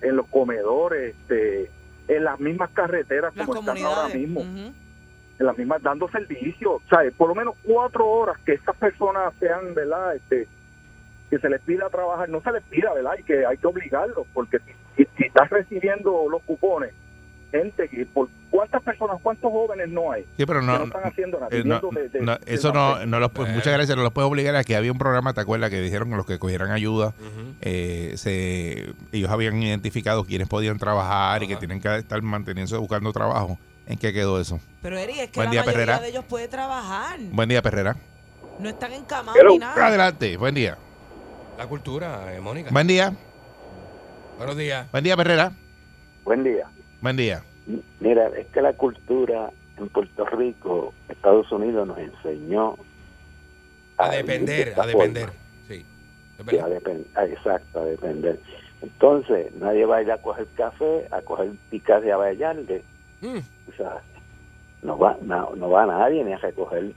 [0.02, 1.72] en los comedores, este,
[2.08, 4.74] en las mismas carreteras Las como están ahora mismo, en
[5.40, 7.14] las mismas dando servicio, ¿sabes?
[7.14, 10.16] Por lo menos cuatro horas que estas personas sean, ¿verdad?
[10.16, 10.48] Este,
[11.32, 13.14] que se les pida trabajar, no se les pida, ¿verdad?
[13.18, 14.60] Y que hay que obligarlos, porque
[14.96, 16.94] si, si estás recibiendo los cupones,
[17.50, 21.04] gente que por cuántas personas, cuántos jóvenes no hay Sí, pero que no, no están
[21.06, 23.74] haciendo nada, eh, no, viviendo de- de- no, de eso no, no los, pu- muchas
[23.74, 25.72] gracias, no los puedes obligar a que había un programa, ¿te acuerdas?
[25.72, 27.14] Que dijeron que los que cogieran ayuda,
[27.62, 33.12] eh, se, ellos habían identificado quiénes podían trabajar y que tienen que estar manteniéndose buscando
[33.12, 33.58] trabajo.
[33.88, 34.60] ¿En qué quedó eso?
[34.82, 36.00] Pero Eri, es que Buen la día, mayoría Perrera.
[36.00, 37.20] de ellos puede trabajar.
[37.32, 37.96] Buen día, Perrera.
[38.60, 39.88] No están encamados ni nada.
[39.88, 40.78] Adelante, buen día.
[41.58, 42.70] La cultura, eh, Mónica.
[42.72, 43.14] Buen día,
[44.38, 44.90] Buenos días.
[44.92, 45.52] buen día, Perrera.
[46.24, 46.68] Buen día.
[47.02, 47.44] Buen día.
[48.00, 52.76] Mira, es que la cultura en Puerto Rico, Estados Unidos nos enseñó
[53.98, 55.26] A depender, a depender.
[55.28, 55.40] forma.
[55.68, 55.86] Sí.
[56.40, 56.70] A verdad.
[56.70, 58.40] depen- a- exacto, a depender.
[58.82, 62.84] Entonces, nadie va a ir a coger café, a coger picas de Abayalde.
[63.22, 63.38] Mm.
[63.70, 64.02] O sea,
[64.82, 66.92] no va, no, no va nadie ni a recoger.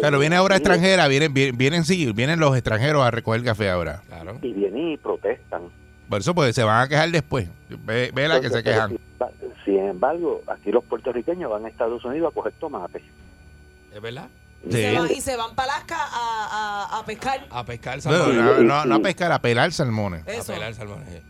[0.00, 4.02] Pero viene ahora extranjera, vienen, vienen, sí, vienen los extranjeros a recoger café ahora.
[4.06, 4.38] Claro.
[4.40, 5.62] Y vienen y protestan.
[6.08, 7.48] Por eso pues se van a quejar después.
[7.84, 8.96] Ve, ve la que se quejan.
[9.70, 13.02] Sin embargo, aquí los puertorriqueños van a Estados Unidos a coger tomates.
[13.94, 14.28] Es verdad.
[14.66, 14.82] Y, Sí.
[14.82, 17.46] se van, y se van para Alaska a, a, a pescar.
[17.50, 18.36] A pescar No, salmones.
[18.36, 20.26] no, no, no a pescar, a pelar salmones.
[20.26, 20.52] Eso.
[20.52, 21.08] A pelar salmones.
[21.08, 21.22] eh.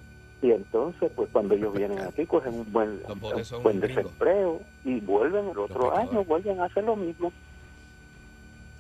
[0.43, 5.51] Y entonces, pues cuando ellos vienen aquí, cogen un buen, un buen desempleo y vuelven
[5.51, 7.31] el otro año, vuelven a hacer lo mismo.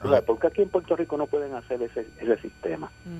[0.08, 2.90] Sea, porque aquí en Puerto Rico no pueden hacer ese, ese sistema.
[3.04, 3.18] Mm.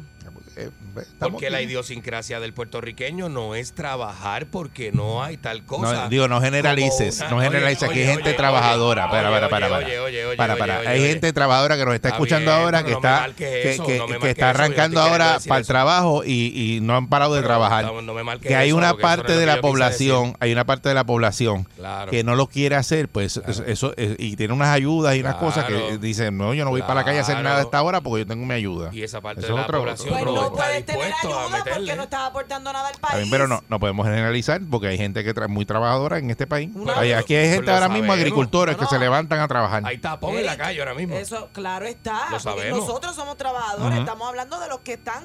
[0.57, 0.71] eh,
[1.19, 6.05] Porque la idiosincrasia del puertorriqueño no es trabajar porque no hay tal cosa.
[6.05, 7.83] No, digo, no generalices, no generalices.
[7.89, 9.05] oye, Aquí hay gente oye, trabajadora.
[9.05, 9.87] oye, para, para, oye, para, para.
[9.87, 10.79] oye, oye, oye, para, para.
[10.81, 11.09] oye, Hay oye.
[11.11, 13.99] gente trabajadora que nos está Está escuchando bien, ahora que no está, que, eso, que-
[13.99, 17.93] no está arrancando ahora para el trabajo y, y no han parado de Pero trabajar.
[17.93, 21.67] me que hay eso, una parte de la población, hay una parte de la población
[22.11, 25.99] que no lo quiere hacer, pues eso, y tiene unas ayudas y unas cosas que
[25.99, 28.21] dicen, no, yo no voy para la calle a hacer nada a esta hora porque
[28.21, 28.91] yo tengo mi ayuda.
[28.93, 31.65] Y esa parte Eso de es la otro- población Pues no está puedes tener ayuda
[31.75, 33.17] porque no estás aportando nada al país.
[33.19, 36.47] bien, pero no, no podemos generalizar porque hay gente que es muy trabajadora en este
[36.47, 36.71] país.
[36.75, 38.91] Una- Hay- aquí hay Pues gente ahora mismo, agricultores, No, que no.
[38.91, 39.83] se levantan a trabajar.
[39.87, 41.15] Hay tapón en la Eric, calle ahora mismo.
[41.17, 42.31] Eso, claro está.
[42.31, 42.79] Lo sabemos.
[42.81, 45.25] Nosotros somos trabajadores, estamos hablando de los que están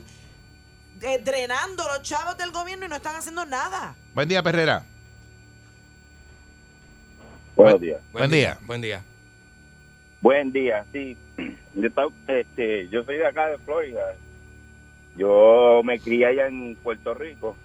[1.01, 3.95] eh, drenando los chavos del gobierno y no están haciendo nada.
[4.13, 4.83] Buen día, Perrera.
[7.55, 7.99] Buenos días.
[8.11, 8.57] Buen día.
[8.65, 9.03] Buen día.
[10.21, 11.17] Buen día, sí.
[11.75, 14.15] Yo, estaba- este, yo soy de acá de Florida.
[15.17, 17.55] Yo me crié allá en Puerto Rico.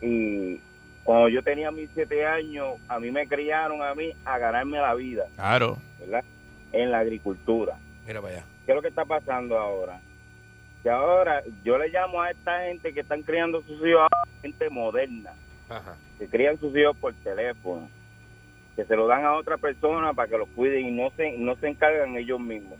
[0.00, 0.60] Y
[1.04, 4.94] cuando yo tenía mis siete años, a mí me criaron a mí a ganarme la
[4.94, 5.78] vida, Claro.
[6.00, 6.24] ¿verdad?
[6.72, 7.78] En la agricultura.
[8.06, 8.44] Mira para allá.
[8.66, 10.00] ¿Qué es lo que está pasando ahora?
[10.82, 14.70] Que ahora yo le llamo a esta gente que están criando sus hijos, ahora, gente
[14.70, 15.32] moderna,
[15.68, 15.96] Ajá.
[16.18, 17.88] que crían sus hijos por teléfono,
[18.78, 21.56] que se lo dan a otra persona para que los cuiden y no se, no
[21.56, 22.78] se encargan ellos mismos.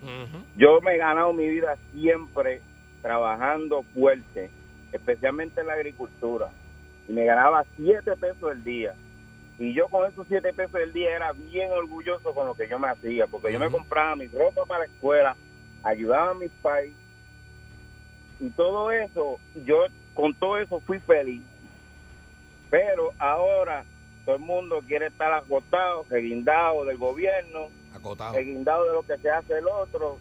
[0.57, 2.63] Yo me he ganado mi vida siempre
[3.03, 4.49] trabajando fuerte,
[4.93, 6.51] especialmente en la agricultura.
[7.09, 8.95] Y me ganaba siete pesos el día.
[9.59, 12.79] Y yo con esos siete pesos el día era bien orgulloso con lo que yo
[12.79, 15.37] me hacía, porque yo me compraba mi ropa para la escuela,
[15.83, 16.95] ayudaba a mis pais.
[18.39, 21.43] Y todo eso, yo con todo eso fui feliz.
[22.71, 23.85] Pero ahora
[24.29, 28.37] todo el mundo quiere estar acostado, reguindado del gobierno, Acotado.
[28.39, 30.19] guindado de lo que se hace el otro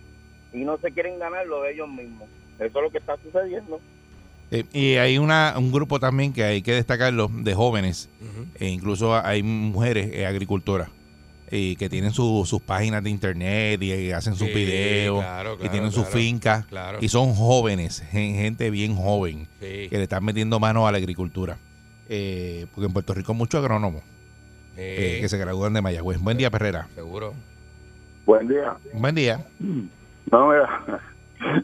[0.53, 2.29] y no se quieren ganar lo de ellos mismos.
[2.57, 3.81] Eso es lo que está sucediendo.
[4.49, 8.09] Eh, y hay una, un grupo también que hay que destacarlo de jóvenes,
[8.57, 10.87] e incluso hay mujeres eh, agricultoras
[11.51, 15.55] eh, que tienen su- sus páginas de internet y, eh, hacen sus Sí, videos claro,
[15.55, 16.99] y claro, tienen sus fincas claro.
[17.01, 19.89] y son jóvenes, gen- gente bien joven Sí.
[19.89, 21.57] que le están metiendo mano a la agricultura.
[22.09, 24.03] Eh, porque en Puerto Rico hay muchos agrónomos
[24.77, 26.19] eh, que se gradúan de Mayagüez.
[26.19, 26.87] Buen día, Perrera.
[26.95, 27.33] Seguro.
[28.25, 28.75] Buen día.
[28.93, 29.45] Buen día.
[29.59, 31.03] No, mira,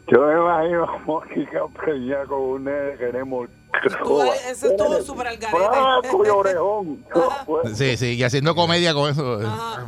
[0.08, 3.48] yo me imagino a Mónica preñada con un nene que queremos
[4.02, 6.08] Tú, eso estuvo súper al garete.
[6.24, 7.04] Y orejón.
[7.74, 9.40] Sí, sí, y haciendo comedia con eso.
[9.44, 9.86] Ajá.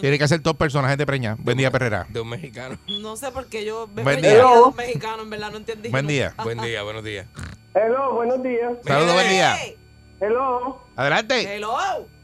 [0.00, 1.36] Tiene que hacer dos personajes de preña.
[1.38, 2.06] Buen día, Perrera.
[2.08, 2.76] De un mexicano.
[3.00, 4.32] No sé por qué yo me Buen día.
[4.40, 5.88] a dos mexicanos, en verdad, no entendí.
[5.90, 6.34] Buen día.
[6.42, 7.26] Buen día, buenos días.
[7.74, 8.72] Hello, buenos días.
[8.84, 9.56] Saludos, buen día.
[9.58, 9.76] Hey,
[10.20, 10.80] Hello.
[10.96, 11.56] Adelante.
[11.56, 11.76] hello.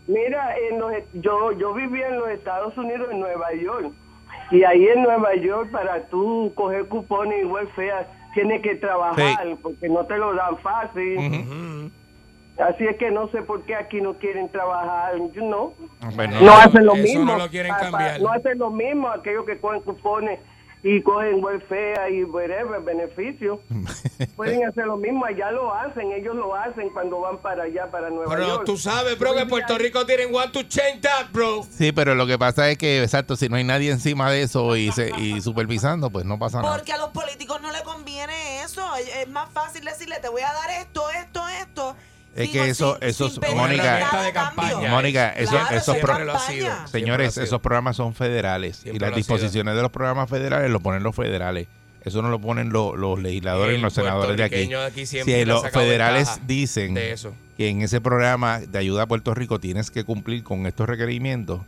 [0.06, 3.92] Mira, en los, yo, yo vivía en los Estados Unidos, en Nueva York.
[4.50, 9.88] Y ahí en Nueva York, para tú coger cupones y welfare, tienes que trabajar porque
[9.88, 11.18] no te lo dan fácil.
[11.18, 11.90] Ujú.
[12.58, 15.74] Así es que no sé por qué aquí no quieren trabajar, you know.
[16.14, 17.32] Bueno, No hacen lo eso mismo.
[17.32, 18.20] no lo quieren cambiar.
[18.20, 20.40] No hacen lo mismo aquellos que cogen cupones
[20.82, 23.58] y cogen welfare y whatever, beneficios.
[24.36, 28.10] Pueden hacer lo mismo, allá lo hacen, ellos lo hacen cuando van para allá, para
[28.10, 28.62] Nueva Pero York.
[28.64, 31.62] tú sabes, bro, que Puerto Rico tienen one to change that, bro.
[31.68, 34.76] Sí, pero lo que pasa es que, exacto, si no hay nadie encima de eso
[34.76, 36.76] y, se, y supervisando, pues no pasa nada.
[36.76, 38.82] Porque a los políticos no le conviene eso.
[39.20, 41.87] Es más fácil decirle, te voy a dar esto, esto, esto.
[42.38, 44.90] Es que eso- sin- eso sin es- pedir Mónica- campaña.
[44.90, 46.68] Mónica, eso- Claro, esos es pro- lo ha sido.
[46.86, 50.70] Señores, lo ha esos programas son federales y las lo disposiciones de los programas federales
[50.70, 51.66] lo ponen los federales.
[52.04, 54.66] Eso no lo ponen los, los legisladores y los senadores de aquí.
[54.68, 57.34] de Si los federales dicen de eso.
[57.56, 61.60] que en ese programa de ayuda a Puerto Rico tienes que cumplir con estos requerimientos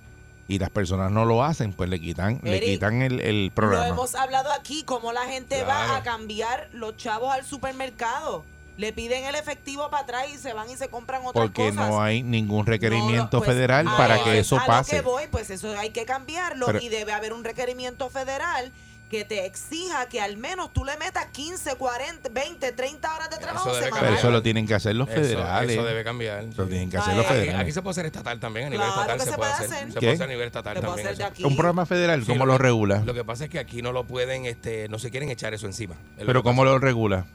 [0.48, 3.88] y las personas no lo hacen, pues le quitan, le quitan el, el Lo programa.
[3.88, 5.92] hemos hablado aquí, cómo la gente Claro.
[5.92, 8.44] va a cambiar los chavos al supermercado.
[8.80, 11.88] Le piden el efectivo para atrás y se van y se compran otras Porque cosas.
[11.90, 14.96] no hay ningún requerimiento No, pues, federal a para que eso a pase.
[14.96, 18.72] Lo que voy, pues eso hay que cambiarlo Pero- y debe haber un requerimiento federal
[19.10, 23.38] que te exija que al menos tú le metas 15, 40, 20, 30 horas de
[23.38, 24.04] trabajo debe semanal.
[24.06, 25.72] Pero eso lo tienen que hacer los Eso- federales.
[25.72, 26.44] Eso, debe cambiar.
[26.56, 27.62] Lo tienen que hacer Ay, los aquí- Aquí, federales.
[27.64, 29.66] aquí se puede hacer estatal también, a nivel Claro estatal que se, se puede hacer.
[29.66, 29.78] hacer.
[29.88, 29.98] Se ¿Qué?
[30.00, 31.06] puede hacer a nivel estatal Se puede también.
[31.08, 31.32] hacer de eso.
[31.32, 31.44] aquí.
[31.44, 33.02] Un programa federal, Sí, ¿cómo lo lo que- regula?
[33.04, 35.66] Lo que pasa es que aquí no lo pueden, este, no se quieren echar eso
[35.66, 35.96] encima.
[36.16, 36.72] Es Pero ¿cómo pasa.
[36.72, 37.26] lo regula?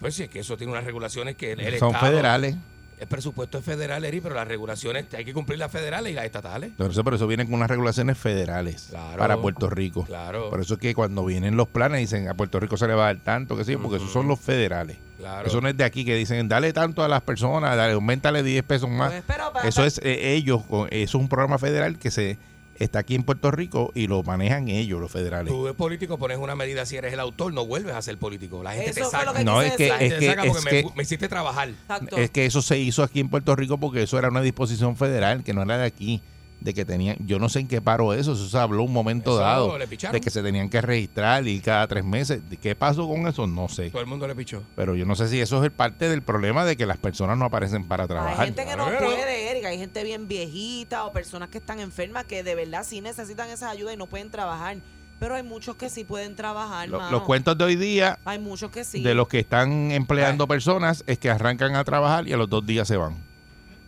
[0.00, 2.56] Pues sí, es que eso tiene unas regulaciones que el, el Son Estado- federales.
[2.98, 6.26] El presupuesto es federal, Eri, pero las regulaciones hay que cumplir las federales y las
[6.26, 6.72] estatales.
[6.76, 9.16] Por eso, por eso vienen con unas regulaciones federales Claro.
[9.16, 10.04] para Puerto Rico.
[10.04, 10.50] Claro.
[10.50, 13.04] Por eso es que cuando vienen los planes dicen a Puerto Rico se le va
[13.04, 14.98] a dar tanto, que sí, porque esos son los federales.
[15.18, 15.48] Claro.
[15.48, 18.64] Eso no es de aquí que dicen dale tanto a las personas, dale, aumentale 10
[18.64, 19.12] pesos más.
[19.12, 22.36] Pues, pero eso es eh, ellos, eso es un programa federal que se
[22.80, 25.52] está aquí en Puerto Rico y lo manejan ellos, los federales.
[25.52, 28.62] Tú eres político, pones una medida si eres el autor, no vuelves a ser político.
[28.64, 29.24] La gente Eso te saca.
[29.26, 30.96] lo que No, es que- La gente es te que- saca porque es me, que-
[30.96, 31.68] me hiciste trabajar.
[31.68, 32.16] Exacto.
[32.16, 35.44] Es que eso se hizo aquí en Puerto Rico porque eso era una disposición federal
[35.44, 36.20] que no era de aquí,
[36.60, 39.30] de que tenían, yo no sé en qué paró eso, eso se habló un momento
[39.30, 42.42] Eso dado, de que se tenían que registrar y cada tres meses.
[42.60, 43.46] ¿Qué pasó con eso?
[43.46, 43.88] No sé.
[43.90, 44.62] Todo el mundo le pichó.
[44.76, 47.46] Pero yo no sé si eso es parte del problema de que las personas no
[47.46, 48.44] aparecen para Hay trabajar.
[48.44, 49.29] gente que no puede,
[49.66, 53.70] Hay gente bien viejita o personas que están enfermas que de verdad sí necesitan esa
[53.70, 54.76] ayuda y no pueden trabajar.
[55.18, 57.10] Pero hay muchos que sí pueden trabajar, Lo- mano.
[57.10, 59.02] los cuentos de hoy día Hay muchos que sí.
[59.02, 62.64] de los que están empleando personas es que arrancan a trabajar y a los dos
[62.64, 63.16] días se van.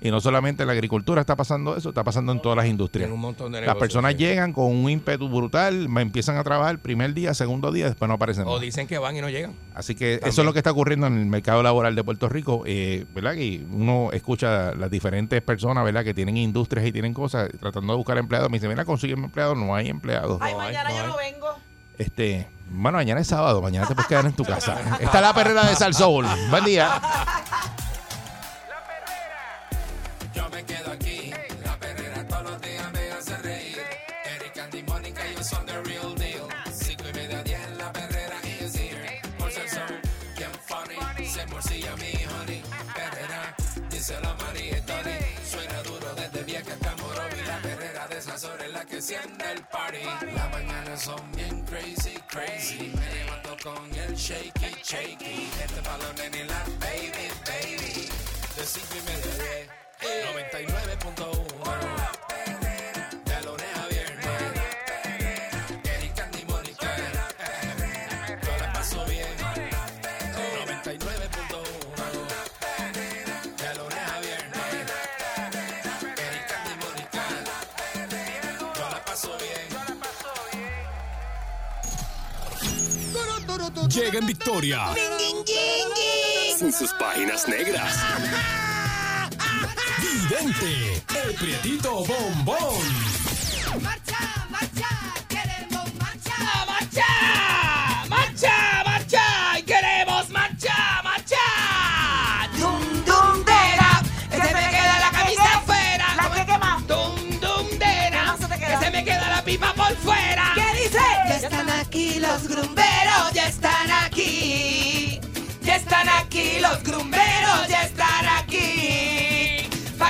[0.04, 3.04] Y no solamente en la agricultura está pasando eso, está pasando en todas las industrias.
[3.06, 4.18] Tiene un montón de Las negocios, personas sí.
[4.18, 8.14] llegan con un ímpetu brutal, me empiezan a trabajar primer día, segundo día, después no
[8.14, 8.60] aparecen O más.
[8.60, 9.52] dicen que van y no llegan.
[9.74, 12.64] Así que eso es lo que está ocurriendo en el mercado laboral de Puerto Rico,
[12.66, 13.34] eh, ¿verdad?
[13.34, 16.02] Y uno escucha las diferentes personas, ¿verdad?
[16.02, 18.50] Que tienen industrias y tienen cosas, tratando de buscar empleados.
[18.50, 20.38] Me dice, mira, consiguen empleados, no hay empleados.
[20.40, 21.08] Ay, No hay, mañana no yo hay.
[21.10, 21.46] no vengo.
[21.98, 24.98] Este, bueno, mañana es sábado, mañana te puedes quedar en tu casa.
[24.98, 26.26] Está la perrera de Salsoul.
[26.50, 26.90] Buen día.
[30.52, 31.32] Me quedo aquí,
[31.64, 33.82] la perrera todos los días me hace reír.
[34.36, 36.46] Eric, Andy, Mónica, ellos son the real deal.
[36.70, 39.22] Cinco y media, diez, la perrera is here.
[39.38, 40.00] Por ser son,
[40.36, 42.62] bien funny, se morcilla mi honey.
[42.94, 43.56] Perrera,
[43.88, 45.18] díselo María y Tony.
[45.50, 47.42] Suena duro desde vieja hasta Morovi.
[47.46, 50.04] La perrera de esas horas la que siente el party.
[50.34, 52.92] Las mañanas son bien crazy, crazy.
[52.94, 55.48] Me levanto con el shaky, shaky.
[55.64, 58.08] Este balón en la baby, baby.
[58.54, 59.81] De cinco y media.
[60.02, 60.10] 99.1
[63.24, 64.26] De lunes a viernes
[65.84, 66.96] Eric, Andy, Mónica
[68.42, 68.72] Yo la
[69.04, 69.38] bien
[70.58, 70.98] 99.1
[73.56, 74.70] De lunes a viernes
[76.18, 77.24] Eric, Andy, Mónica
[78.74, 79.00] Yo la
[79.38, 79.70] bien
[83.88, 84.94] Llega en victoria.
[86.58, 87.94] Sin sus páginas negras.
[90.32, 92.56] Vidente, el prietito bombón.
[93.82, 94.88] Marcha, marcha,
[95.28, 96.34] queremos marcha
[96.66, 97.04] ¡Marcha!
[98.08, 98.82] ¡Marcha!
[98.82, 99.58] ¡Marcha!
[99.58, 101.02] ¡Y queremos marcha!
[101.04, 101.36] ¡Marcha!
[102.58, 104.02] Dum, dum, dera.
[104.30, 106.06] ¡Que se me queda la camisa afuera!
[106.16, 106.82] ¿La que quema?
[106.88, 108.36] ¡Dum, dum, ¿Qué dera!
[108.58, 110.52] ¡Que se me queda la pipa por fuera!
[110.54, 110.98] ¿Qué dice?
[111.28, 115.20] Ya están aquí los grumberos, ya están aquí.
[115.60, 118.81] Ya están aquí los grumberos, ya están aquí.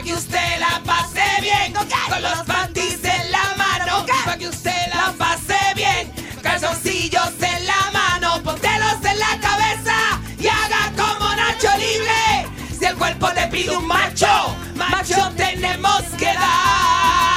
[0.02, 4.04] Pa' que usted la pase bien, con los panties en la mano.
[4.24, 6.12] Pa' que usted la pase bien,
[6.42, 8.42] calzoncillos en la mano.
[8.42, 12.48] Póntelos en la cabeza y haga como Nacho Libre.
[12.76, 17.31] Si el cuerpo te pide un macho, macho tenemos que dar.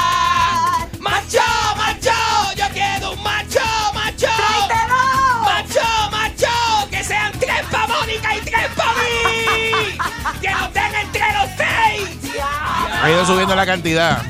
[13.06, 14.24] Ha ido subiendo la cantidad.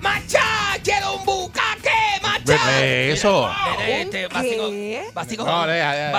[0.00, 0.40] Macha,
[0.82, 1.90] quiero un bucaque,
[2.22, 2.80] macha.
[2.82, 3.50] Eso.
[3.86, 5.04] Este, ¿Un vacigón, qué?
[5.12, 6.10] vacigón, No, deja, deja,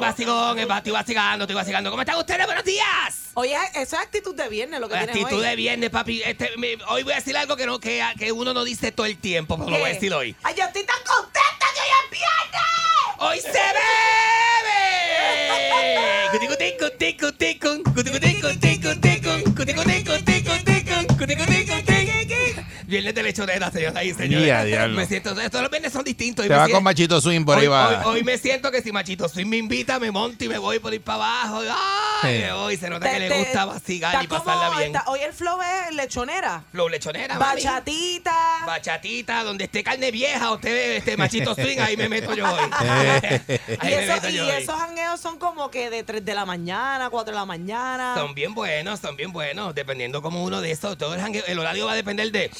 [0.00, 1.90] vacigón, eh, estoy vacilando, estoy vacilando.
[1.90, 2.46] ¿Cómo están ustedes?
[2.46, 3.30] Buenos días.
[3.34, 5.46] Oye, eso es actitud de viernes lo que tienes Actitud hoy.
[5.46, 6.20] de viernes, papi.
[6.24, 9.06] Este, me- hoy voy a decir algo que no que, que uno no dice todo
[9.06, 9.94] el tiempo, pero lo voy a ¿Qué?
[9.94, 10.34] decir hoy.
[10.42, 12.32] Ay, yo estoy tan contenta que hoy es viernes.
[13.18, 13.86] ¡Hoy se bebe!
[16.32, 20.75] Cuticutí, cuti, cuti, cun, cuticutí, cuti, cuti, cun, cuticutí, cuti, cuti, cun, cuticutí, cuti, cuti.
[22.86, 24.46] Viernes de lechonera, señoras y señores.
[24.96, 26.44] Me siento, todos los viernes son distintos.
[26.44, 28.06] y Te me va con Machito Swing por ahí hoy, va.
[28.06, 30.94] hoy- me siento que si Machito Swing me invita, me monto y me voy por
[30.94, 31.62] ir para abajo.
[32.22, 32.36] ¡Ay!
[32.38, 32.42] Sí.
[32.44, 32.76] me voy.
[32.76, 34.96] Se nota Te- que le gusta vacilar y pasarla como- bien.
[34.96, 36.64] está- hoy el flow es lechonera.
[36.72, 37.62] Flow lechonera, mami.
[37.62, 38.62] Bachatita.
[38.66, 42.60] Bachatita, donde esté carne vieja, usted este machito swing, ahí me meto yo hoy.
[43.68, 44.50] Y, ahí me eso- meto y yo hoy.
[44.50, 48.14] esos jangueos son como que de 3 de la mañana, 4 de la mañana.
[48.16, 51.58] Son bien buenos, son bien buenos, dependiendo cómo uno de esos, todo el, jangueo- el
[51.58, 52.50] horario va a depender de,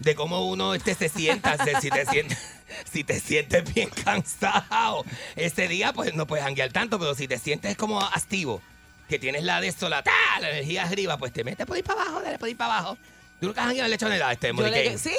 [0.00, 2.38] de cómo uno este, se sienta, si te sientes,
[2.92, 5.04] si te sientes bien cansado
[5.36, 8.60] ese día, pues no puedes janguear tanto, pero si te sientes como activo,
[9.08, 11.84] que tienes la de esto, la, ta, la energía arriba, pues te metes por ir
[11.84, 12.98] para abajo, dale por ir para abajo.
[13.40, 14.98] ¿Tú nunca has jangueado en lechonera, este, Mónica?
[14.98, 15.12] sí.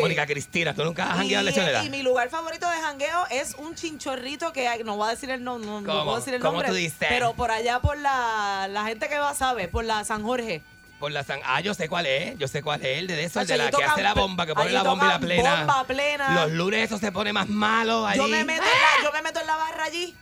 [0.00, 1.84] Mónica Cristina, ¿tú nunca has jangueado en lechonera?
[1.84, 5.44] y mi lugar favorito de jangueo es un chinchorrito que no voy a decir el
[5.44, 6.04] nombre, no, no ¿Cómo?
[6.04, 6.68] puedo decir el ¿Cómo nombre.
[6.68, 7.08] tú dices?
[7.08, 10.62] Pero por allá por la, la gente que va sabe, por la San Jorge.
[10.98, 11.40] Por la San...
[11.44, 13.70] Ah, yo sé cuál es, yo sé cuál es, el de eso, el de la
[13.70, 15.56] que hace la bomba, que pone la bomba y la plena.
[15.58, 16.34] bomba plena.
[16.34, 18.18] Los lunes eso se pone más malo allí.
[18.18, 20.16] Yo me, meto en la, yo me meto en la barra allí.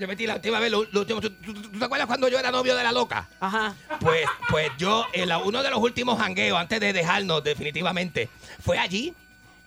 [0.00, 2.74] Yo metí la última vez, lo, lo último, ¿tú, te acuerdas cuando yo era novio
[2.74, 3.28] de la loca?
[3.38, 3.74] Ajá.
[4.00, 5.06] Pues, pues yo,
[5.44, 8.30] uno de los últimos jangueos, antes de dejarnos definitivamente,
[8.64, 9.12] fue allí,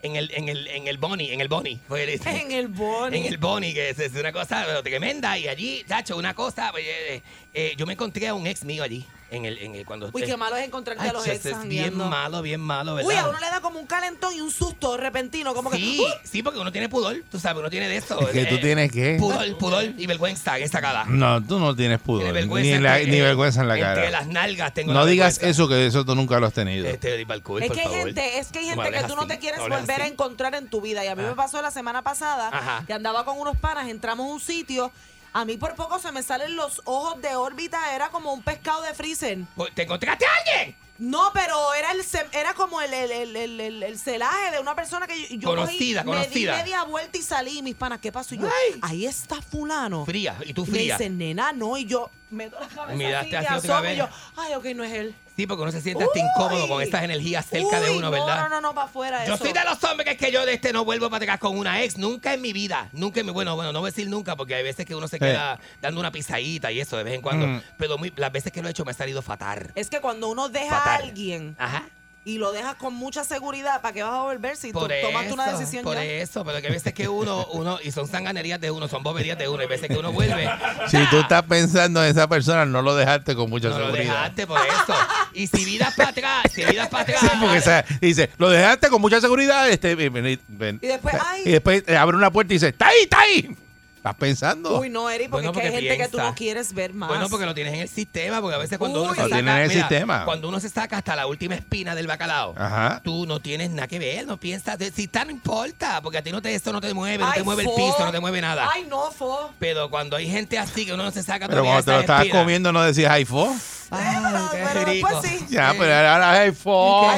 [0.02, 1.80] en el, en el, en el Boni, en el Boni.
[1.88, 3.18] Fue el- En el boni.
[3.20, 5.38] en el Boni, que es, es una cosa tremenda.
[5.38, 6.72] Y allí, chacho, una cosa.
[6.72, 7.22] pues, eh,
[7.54, 9.06] eh, yo me encontré a un ex mío allí.
[9.32, 11.98] En el, en el, cuando, Uy, qué malo es encontrarte a los ex es bien
[11.98, 13.10] malo, bien malo, ¿verdad?
[13.10, 16.04] Uy, a uno le da como un calentón y un susto repentino, como Sí, que...
[16.04, 16.06] ¡uh!
[16.24, 18.20] sí, porque uno tiene pudor, tú sabes, uno tiene de eso.
[18.28, 19.16] Es que tú eh, tienes que.
[19.20, 21.06] Pudor, pudor y vergüenza en esta cara.
[21.06, 22.32] No, tú no tienes pudor.
[22.32, 24.10] Vergüenza Ni, en la- entre- ni vergüenza en la Entre cara.
[24.12, 26.86] las nalgas tengo No la digas eso, que eso tú nunca lo has tenido.
[26.86, 27.98] Este, Es por que hay favor.
[28.06, 30.68] gente, es que hay gente que tú no te quieres no volver a encontrar en
[30.70, 31.04] tu vida.
[31.04, 31.30] Y a mí Ah.
[31.30, 32.84] me pasó la semana pasada Ajá.
[32.86, 34.92] que andaba con unos panas, entramos a un sitio.
[35.34, 38.82] A mí por poco se me salen los ojos de órbita, era como un pescado
[38.84, 39.40] de freezer.
[39.56, 40.76] Pues, ¿Te encontraste a alguien?
[41.00, 42.02] No, pero era el
[42.34, 45.50] era como el, el, el, el, el- el celaje de una persona que yo, yo
[45.50, 46.52] Conocida, cogí, conocida.
[46.52, 48.36] Me di media vuelta y salí, mis panas, ¿qué pasó?
[48.36, 48.80] Y yo, Ay.
[48.84, 50.06] ahí está fulano.
[50.06, 50.98] Fría, y tú Y me fría.
[50.98, 54.10] dice, nena, no, y yo meto la cabeza Miraste así, me otra asomo y yo,
[54.38, 55.16] ay, ok, no es él.
[55.36, 58.12] Sí, porque uno se siente hasta incómodo con estas energías cerca de Uy, uno, no,
[58.12, 58.44] ¿verdad?
[58.44, 59.44] No, no, no, para afuera Yo eso.
[59.44, 61.58] soy de los hombres que es que yo de este no vuelvo para atrás con
[61.58, 61.98] una ex.
[61.98, 62.90] Nunca en mi vida.
[62.94, 63.32] Nunca en mi...
[63.32, 65.22] Bueno, bueno, no voy a decir nunca porque hay veces que uno se Sí.
[65.22, 67.48] queda dando una pisadita y eso de vez en cuando.
[67.48, 67.62] Mm.
[67.78, 69.72] Pero muy- las veces que lo he hecho me ha salido fatal.
[69.76, 71.84] Es que cuando uno deja a alguien Ajá.
[72.26, 75.26] Y lo dejas con mucha seguridad, ¿para qué vas a volver si tú Por tomaste
[75.28, 76.04] eso, una decisión por ya?
[76.04, 79.38] eso, pero que hay veces que uno, uno, y son sanganerías de uno, son boberías
[79.38, 80.50] de uno, hay veces que uno vuelve.
[80.90, 84.14] Si tú estás pensando en esa persona, no lo dejaste con mucha No lo seguridad.
[84.14, 84.96] dejaste por eso.
[85.34, 87.20] Y si miras para atrás, si miras para atrás.
[87.22, 89.70] Sí, porque o sea, dice, lo dejaste con mucha seguridad.
[89.70, 90.80] Este, ven, ven, ven.
[90.82, 91.42] Y después, ay.
[91.46, 93.58] Y después eh, abre una puerta y dice, ¡está ahí, está ahí!
[94.04, 94.80] ¿Estás pensando?
[94.82, 96.30] Uy, no, Eri, porque Bueno, es que hay porque gente que tú piensa.
[96.30, 97.08] no quieres ver más.
[97.08, 99.16] Bueno, porque lo tienes en el sistema, porque a veces cuando uno Uy.
[99.16, 100.26] se Lo saca, en el mira, sistema.
[100.26, 103.00] cuando uno se saca hasta la última espina del bacalao, Ajá.
[103.02, 106.22] tú no tienes nada que ver, no piensas, de- si está no importa, porque a
[106.22, 107.76] ti no te esto no te mueve, no Ay, te mueve el fo.
[107.78, 108.70] piso, no te mueve nada.
[108.74, 109.52] Ay, no, fo.
[109.58, 112.24] Pero cuando hay gente así que uno no se saca Pero cuando te lo estabas
[112.24, 113.58] espinas, comiendo, no decías iPhone.
[113.94, 115.08] Ay, qué pero rico.
[115.10, 115.46] después sí.
[115.50, 116.58] Ya, pero ahora es.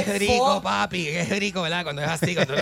[0.05, 1.83] Qué rico, papi, qué rico, ¿verdad?
[1.83, 2.53] Cuando es así, cuando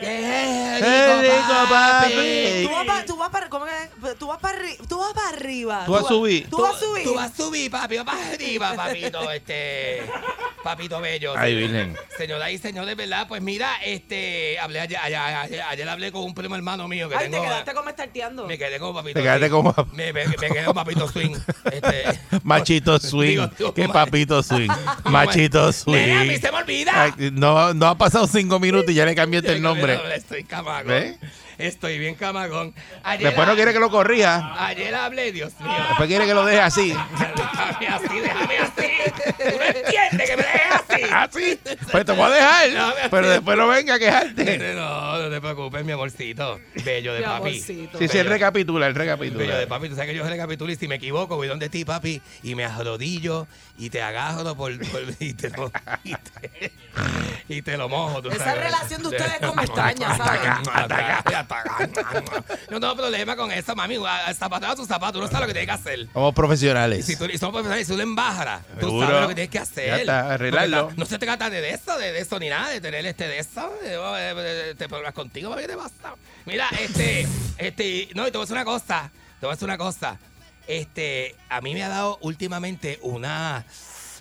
[0.00, 2.64] Qué rico, papi.
[2.64, 4.14] Tú vas para, tú vas para, ¿cómo que?
[4.18, 5.82] Tú vas para, tú vas para arriba.
[5.86, 6.50] Tú vas a subir.
[6.50, 7.04] Tú vas a subir.
[7.04, 10.02] Tú vas a subir, papi, vas para arriba, papito, este,
[10.62, 11.34] papito bello.
[11.36, 11.96] Ay, señor- Virgen.
[12.18, 13.26] Señoras y señores, ¿verdad?
[13.28, 17.16] Pues mira, este, hablé ayer, ayer, ayer- ayer hablé con un primo hermano mío que
[17.16, 17.44] Ay, te tengo.
[17.44, 18.46] quedaste como estarteando.
[18.46, 19.14] Me quedé como papito.
[19.18, 21.36] Te quedaste como- Me, me, me quedé como papito swing.
[21.70, 23.28] Este, Machito swing.
[23.30, 24.70] Digo, digo, Qué papito swing.
[25.04, 26.40] Machito Nena, a mí swing.
[26.40, 27.02] se me olvida.
[27.02, 29.98] Ay, no, no ha pasado cinco minutos y ya le cambiaste el nombre.
[30.14, 30.88] Estoy camagón.
[30.88, 31.18] ¿Ve?
[31.58, 32.74] Estoy bien camagón.
[33.02, 34.54] Ayer, Después no quiere que lo corrija.
[34.66, 35.72] Ayer hablé, Dios mío.
[35.88, 36.88] Después quiere que lo deje así.
[37.18, 38.88] Déjame así, déjame así.
[39.38, 40.84] Tú no entiendes que me dejes así.
[41.14, 41.58] Así.
[41.92, 42.94] Pues te voy a dejar.
[43.10, 44.74] Pero después no venga a quejarte.
[44.74, 46.60] No, no te preocupes, mi amorcito.
[46.84, 47.36] Bello de Mi papi.
[47.48, 47.98] amorcito.
[47.98, 49.66] Sí, sí, él recapitula, él Bello de recapitula.
[49.68, 52.54] papi, tú sabes que yo recapitulo y si me equivoco voy donde ti, papi, y
[52.54, 53.46] me arrodillo
[53.78, 55.70] y te agarro por, por- y, te lo,
[56.04, 56.72] y, te,
[57.48, 58.22] y te lo mojo.
[58.22, 58.64] tú Esa sabes.
[58.64, 60.40] relación de ustedes es como extraña, ¿sabes?
[61.44, 63.96] Yo no tengo problema con eso, mami.
[64.34, 66.08] Zapato a tu zapato, uno sabe lo que tiene que hacer.
[66.12, 67.04] Somos profesionales.
[67.04, 69.06] Si tú y somos profesionales, si tú le embajas, tú Seguro.
[69.06, 69.86] sabes lo que tienes que hacer.
[69.88, 70.84] Ya está, arreglarlo.
[70.86, 73.38] Porque No se trata de eso, de, de eso ni nada, de tener este de
[73.38, 76.14] eso, de, de- de- de problemas contigo, papi, ¿qué te pasa?
[76.46, 77.26] Mira, este,
[77.58, 80.18] este, no, y te voy a decir una cosa, te voy a decir una cosa.
[80.66, 83.64] Este, a mí me ha dado últimamente una,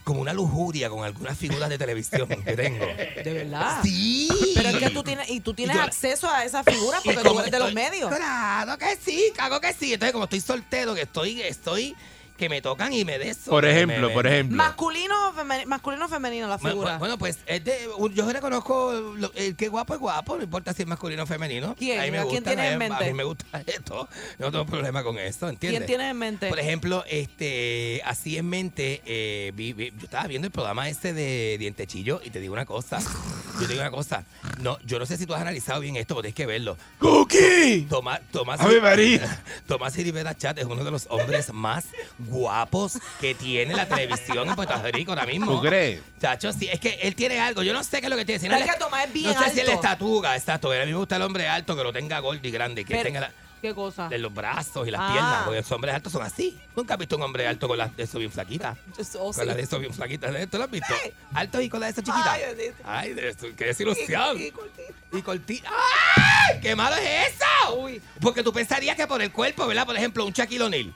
[0.04, 2.86] como una lujuria con algunas figuras de televisión que tengo.
[2.86, 3.80] De verdad.
[3.84, 4.28] Sí.
[4.56, 7.10] Pero es que tú tienes, y tú tienes Y yo- acceso a esa figura Y
[7.10, 8.14] porque tú eres de los medios.
[8.14, 9.94] Claro que sí, cago que sí.
[9.94, 11.96] Entonces, como estoy soltero, que estoy, estoy,
[12.44, 13.50] que me tocan y me de eso.
[13.52, 14.58] Por ejemplo, me- por ejemplo.
[14.58, 16.98] Masculino o femeni- masculino o femenino la figura.
[16.98, 20.82] Bueno, pues es de- yo reconozco lo- el que guapo es guapo, no importa si
[20.82, 21.76] es masculino o femenino.
[21.78, 22.00] ¿Quién?
[22.02, 23.04] A mí me ¿A quién gusta, tienes en a mí- mente?
[23.04, 24.10] A mí me gusta esto.
[24.40, 25.80] No tengo problema con eso, ¿entiendes?
[25.80, 26.50] ¿Quién tienes en mente?
[26.50, 31.14] Por ejemplo, este, así en mente, eh, vi- vi- yo estaba viendo el programa este
[31.14, 33.00] de Dientechillo y te digo una cosa.
[33.00, 34.26] Yo te digo una cosa.
[34.60, 36.78] No, yo no sé si tú has analizado bien esto, pero tienes que verlo.
[37.00, 37.86] ¡Cookie!
[37.90, 39.42] Tomás, Tomás, ¡Ave María!
[39.68, 41.86] Tomás Rivera Chat es uno de los hombres más
[42.20, 45.46] guapos que tiene la televisión en Puerto Rico ahora mismo.
[45.52, 46.02] ¿Tú crees?
[46.20, 47.64] Chacho, sí, es que él tiene algo.
[47.64, 48.40] Yo no sé qué es lo que tiene.
[48.40, 50.72] Si no Es que Tomás es bien no sé si es la estatura, exacto.
[50.72, 53.04] A mí me gusta el hombre alto que lo tenga gordo y grande, que Pero-
[53.04, 53.32] tenga la-
[53.64, 54.10] ¿Qué cosa?
[54.10, 55.10] de los brazos y las Ah.
[55.14, 56.60] piernas, porque los hombres altos son así.
[56.76, 58.78] Nunca has visto un hombre alto con las de eso bien flaquitas.
[59.18, 60.50] Oh, Con las de eso bien flaquitas.
[60.50, 60.94] ¿Tú lo has visto?
[61.34, 62.28] Altos y con las de eso chiquitas.
[62.34, 62.84] Ay, bendito.
[62.86, 64.38] Ay, de eso, qué desilusión.
[64.38, 64.94] Y- y cortito.
[65.14, 65.70] Y cortita.
[66.18, 66.60] ¡Ay!
[66.62, 67.76] ¡Qué malo es eso!
[67.78, 68.02] Uy.
[68.20, 69.86] Porque tú pensarías que por el cuerpo, ¿verdad?
[69.86, 70.94] Por ejemplo, un Shaquille O'Neal.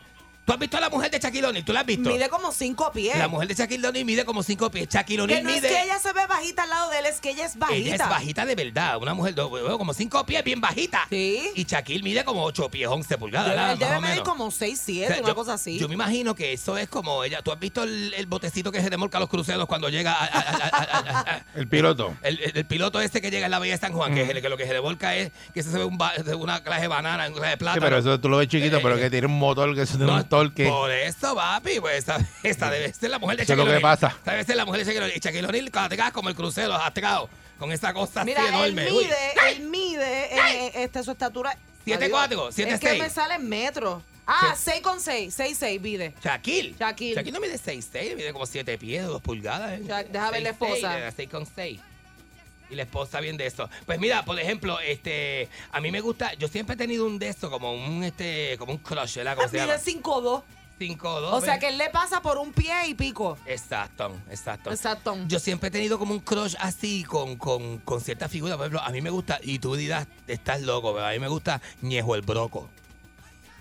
[0.48, 1.66] ¿Tú has visto a la mujer de Shaquille O'Neal?
[1.66, 2.10] ¿Tú la has visto?
[2.10, 3.18] Mide como cinco pies.
[3.18, 4.88] La mujer de Shaquille O'Neal mide como 5 pies.
[4.88, 5.68] Shaquille O'Neal que no mide...
[5.68, 7.78] es que ella se ve bajita al lado de él, es que ella es bajita.
[7.78, 8.95] Ella es bajita de verdad.
[9.02, 11.06] Una mujer de, como 5 pies, bien bajita.
[11.10, 11.50] Sí.
[11.54, 13.74] Y Shaquille mide como 8 pies, 11 pulgadas.
[13.74, 15.80] Él debe Más o medir como 6, 7, O sea, una yo- cosa así.
[15.80, 17.41] Yo me imagino que eso es como ella.
[17.41, 20.26] ¿Tú has visto el, el botecito que se remolca a los cruceros cuando llega a-
[20.28, 22.16] a- a- a- a- a- El piloto.
[22.22, 24.30] el, el- el piloto este que llega en la Bahía de San Juan, que, es
[24.30, 26.88] el- que lo que se revolca es que se ve un ba- una clase de
[26.88, 27.74] banana, una clase de plata.
[27.76, 30.12] Sí, pero eso tú lo ves chiquito, pero que tiene un motor que tiene un
[30.38, 30.67] torque.
[30.67, 33.79] Por eso, papi, pues esta, esta debe ser la mujer de Eso es lo Shaquille
[33.79, 33.97] que O'Neal.
[33.99, 34.15] pasa.
[34.17, 35.17] Esta debe ser la mujer de Shaquille O'Neal.
[35.17, 37.29] Y Shaquille O'Neal, cuando te quedas como el crucero, atracado,
[37.59, 38.91] con esa cosa Mira, así él enorme.
[38.91, 39.03] Uy.
[39.05, 39.15] mide,
[39.49, 41.57] él mide en, en- este, su estatura.
[41.83, 42.17] Siete Adiós.
[42.17, 44.03] cuatro, siete Es que me sale en metros.
[44.29, 46.13] Ah, 6 con 6, 6, 6, mide.
[46.21, 46.75] Shaquille.
[46.77, 47.15] Shaquille.
[47.15, 49.79] Shaquille no mide 6'6, mide como 7 pies, 2 pulgadas.
[49.79, 50.05] ¿eh?
[50.11, 51.11] Deja ver la esposa.
[51.15, 51.79] 6 con 6.
[52.70, 53.70] Y la esposa bien de esto.
[53.86, 57.30] Pues mira, por ejemplo, este, a mí me gusta, yo siempre he tenido un de
[57.30, 59.36] esto, como un este, como un crush, ¿verdad?
[59.36, 59.74] ¿Cómo se llama?
[59.74, 60.43] Mide 5 2.
[60.80, 61.34] 5 2.
[61.34, 63.38] O sea que él le pasa por un pie y pico.
[63.45, 64.72] Exacto, exacto.
[64.72, 65.18] Exacto.
[65.28, 68.57] Yo siempre he tenido como un crush así con, con, con cierta figura.
[68.57, 71.28] Por ejemplo, a mí me gusta, y tú dirás, estás loco, pero a mí me
[71.28, 72.70] gusta Ñejo el Broco.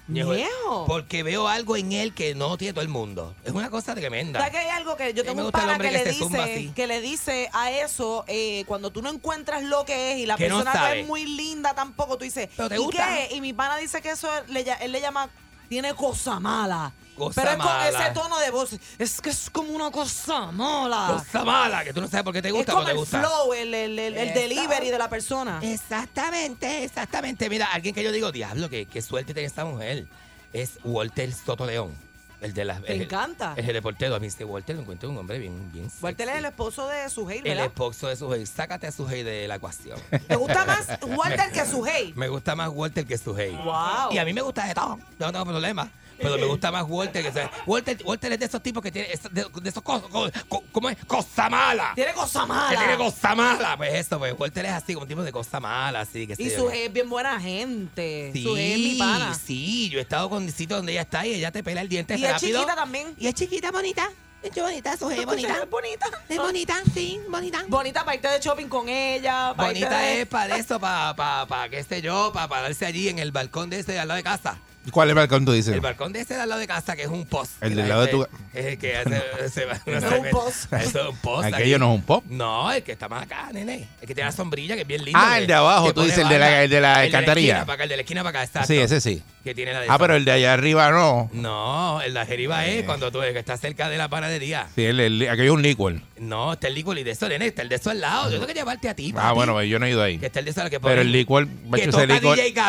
[0.09, 0.85] Ñejo.
[0.87, 3.35] Porque veo algo en él que no tiene todo el mundo.
[3.45, 4.39] Es una cosa tremenda.
[4.41, 7.01] ¿Sabes que hay algo que yo tengo un pana que, que le dice que le
[7.01, 10.73] dice a eso eh, cuando tú no encuentras lo que es y la Que persona
[10.73, 13.07] no, es muy linda tampoco tú dices Pero te ¿y gusta.
[13.29, 13.35] qué?
[13.35, 15.29] y mi pana dice que eso le, él le llama
[15.69, 19.71] tiene cosa mala Cosa pero es con ese tono de voz es que es como
[19.71, 22.85] una cosa mala Cosa mala, que tú no sabes por qué te es gusta, como
[22.85, 23.21] pero te el gusta.
[23.21, 27.49] flow el, el, el- el delivery de la persona Exactamente, exactamente.
[27.49, 30.07] Mira, alguien que yo digo, diablo, qué, qué suerte tiene esta mujer.
[30.53, 31.93] Es Walter Soto León.
[32.41, 32.83] El de las.
[32.85, 33.55] El- encanta.
[33.57, 34.15] El, el reportero.
[34.15, 37.09] A mí este Walter lo encuentro un hombre bien, bien Walter es el esposo de
[37.09, 37.65] Sujei El ¿verdad?
[37.67, 38.45] esposo de Sujei.
[38.47, 39.99] Sácate a Sujei de la ecuación.
[40.29, 42.13] ¿te gusta más Walter que Sujei?
[42.15, 43.53] me gusta más Walter que Sujei.
[43.57, 44.13] Wow.
[44.13, 44.99] Y a mí me gusta de todo.
[45.19, 45.91] No tengo problema.
[46.19, 47.49] Pero me gusta más Walter que Sujei.
[47.67, 49.13] Walter, Walter es de esos tipos que tiene.
[49.13, 50.09] es de, de esos cosas.
[50.11, 50.97] co- co- ¿Cómo es?
[51.05, 51.93] Cosa mala.
[51.95, 53.77] tiene cosa Que mala tiene cosa mala.
[53.77, 56.27] Pues eso, pues Walter es así, como un tipo de cosa mala, así.
[56.27, 60.03] Que y se- Sujei es bien buena gente Sí, es mi pana sí, yo he
[60.03, 62.61] estado con sitios donde ella está y ella te pela el diente y es rápido.
[62.61, 64.11] chiquita también Y es chiquita, bonita.
[64.43, 65.59] Es bonita, su es bonita.
[65.63, 66.07] Es bonita.
[66.29, 67.65] Es bonita, sí, bonita.
[67.69, 69.55] Bonita para irte de shopping con ella.
[69.57, 72.87] para irte Bonita de- es para eso, para, para, para, qué sé yo, para pararse
[72.87, 74.59] allí en el balcón de ese de al lado de casa.
[74.91, 75.75] ¿Cuál es el balcón tú dices?
[75.75, 77.53] El balcón de ese de al lado de casa, que es un post.
[77.63, 80.31] El del la lado de tu- Es el que hace, se va- no Es un
[80.31, 80.73] post.
[80.73, 81.53] Eso es un post.
[81.53, 82.25] Aquello no es un pop.
[82.29, 83.89] No, el que está más acá, nene.
[84.01, 85.19] El que tiene la sombrilla, que es bien lindo.
[85.23, 87.53] Ah, el de abajo, tú dices el de la- el de la alcantarilla.
[87.55, 88.69] esquina para acá, el de la esquina para acá, exacto.
[88.69, 89.23] Sí, ese sí.
[89.45, 91.31] Que tiene la de Ah, pero el de allá arriba no.
[91.33, 94.67] No, el de arriba es cuando tú que estás cerca de la panadería.
[94.75, 95.95] Sí, el, el- aquello es un licor.
[96.19, 98.25] No, está el licor y de eso, nene, está el de eso al lado.
[98.25, 99.15] Yo tengo que llevarte a ti.
[99.17, 100.19] Ah, bueno, pues yo no he ido ahí.
[100.19, 101.47] Que está el de eso al que Pero el licor,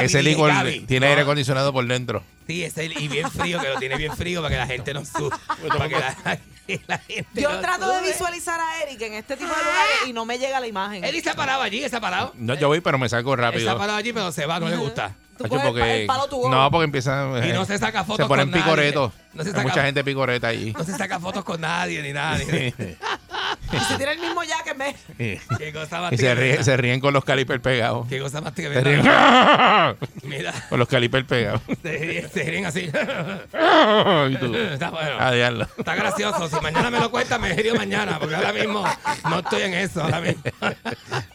[0.02, 0.52] ese licor,
[0.88, 2.07] tiene aire acondicionado por dentro.
[2.48, 5.06] Sí, ese y bien frío, que lo tiene bien frío para que la gente no
[5.06, 5.38] suba.
[5.68, 6.16] para que la,
[6.68, 8.08] que la gente Yo no trato de sube.
[8.08, 11.04] visualizar a Eric en este tipo de lugares y no me llega la imagen.
[11.22, 12.34] Se ha parado allí, ha parado.
[12.36, 13.78] No, yo voy, pero me salgo Él se ha rápido.
[13.78, 15.14] parado allí, pero se va, no le gusta.
[15.38, 17.48] Tú coges porque, el palo tu no, porque empiezan.
[17.48, 19.14] Y no se saca fotos Se ponen con picoretos.
[19.34, 20.74] No se Hay mucha gente picoreta allí.
[20.74, 22.40] No se saca fotos con nadie ni nada.
[22.40, 22.46] Ni,
[23.74, 24.96] Y si tiene el mismo ya que me.
[25.18, 25.40] Sí.
[25.58, 28.08] qué cosa más Y se ríen, se ríen con los calipers pegados.
[28.08, 29.94] Qué cosa más Se tremenda.
[29.94, 29.98] ríen.
[30.24, 31.62] Mira, Con los calipers pegados.
[31.82, 32.90] se ríen, se ríen así.
[34.74, 35.68] Está bueno.
[35.78, 36.48] Está gracioso.
[36.50, 38.20] Si mañana me lo cuentas, me río mañana.
[38.20, 38.84] Porque ahora mismo
[39.30, 40.04] no estoy en eso.
[40.04, 40.42] Ahora mismo.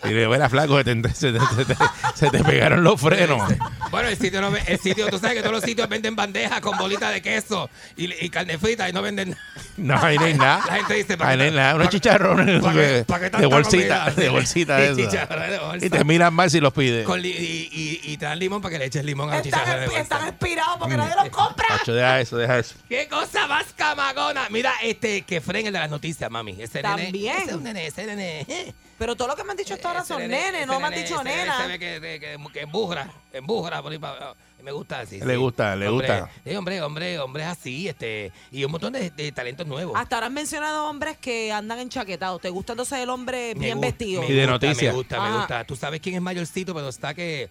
[0.04, 1.76] Y le buena flaco, se te, se te- se te-
[2.14, 3.52] se te pegaron los frenos.
[3.90, 6.76] Bueno, el sitio, no, el sitio, tú sabes que todos los sitios venden bandejas con
[6.78, 9.42] bolitas de queso y, y carne frita y no venden nada.
[9.78, 10.62] No, ahí no hay nada.
[10.66, 11.74] La gente dice, Ahí no hay nada.
[11.76, 14.04] Unos chicharrones ¿para qué- de, de bolsita.
[14.04, 14.10] comida?
[14.16, 15.76] De bolsita Y de eso.
[15.80, 17.06] Y te miran mal si los pides.
[17.06, 17.70] Con li- y,
[18.06, 20.28] y, y te dan limón para que le eches limón a los Están, chicharrones están
[20.28, 21.66] expirados porque nadie los compra.
[21.68, 22.74] Pacho, deja eso, deja eso.
[22.88, 24.42] ¡Qué cosa más camagona!
[24.50, 26.52] Mira, este, que fren el de las noticias, mami.
[26.60, 27.02] Ese nene.
[27.04, 27.36] También.
[27.38, 28.74] Ese es un nene, ese nene.
[29.02, 30.78] Eh, Pero todo lo que me han dicho hasta ahora ese son nene- nenes, no
[30.80, 31.60] me han dicho nena.
[31.62, 35.20] Se ve que, que, que, que embujra, embujra por ahí para- Me gusta así.
[35.20, 36.30] Le gusta, le Hombre, gusta.
[36.44, 38.30] Sí, hombre, hombre, hombre es así, este.
[38.52, 39.96] Y un montón de, de talentos nuevos.
[39.98, 42.40] Hasta ahora han mencionado hombres que andan enchaquetados.
[42.40, 44.22] ¿Te gusta entonces el hombre Me bien vestido?
[44.22, 44.92] Y de noticias.
[44.92, 45.64] Me gusta, me gusta.
[45.64, 47.50] Tú sabes quién es mayorcito, pero está que,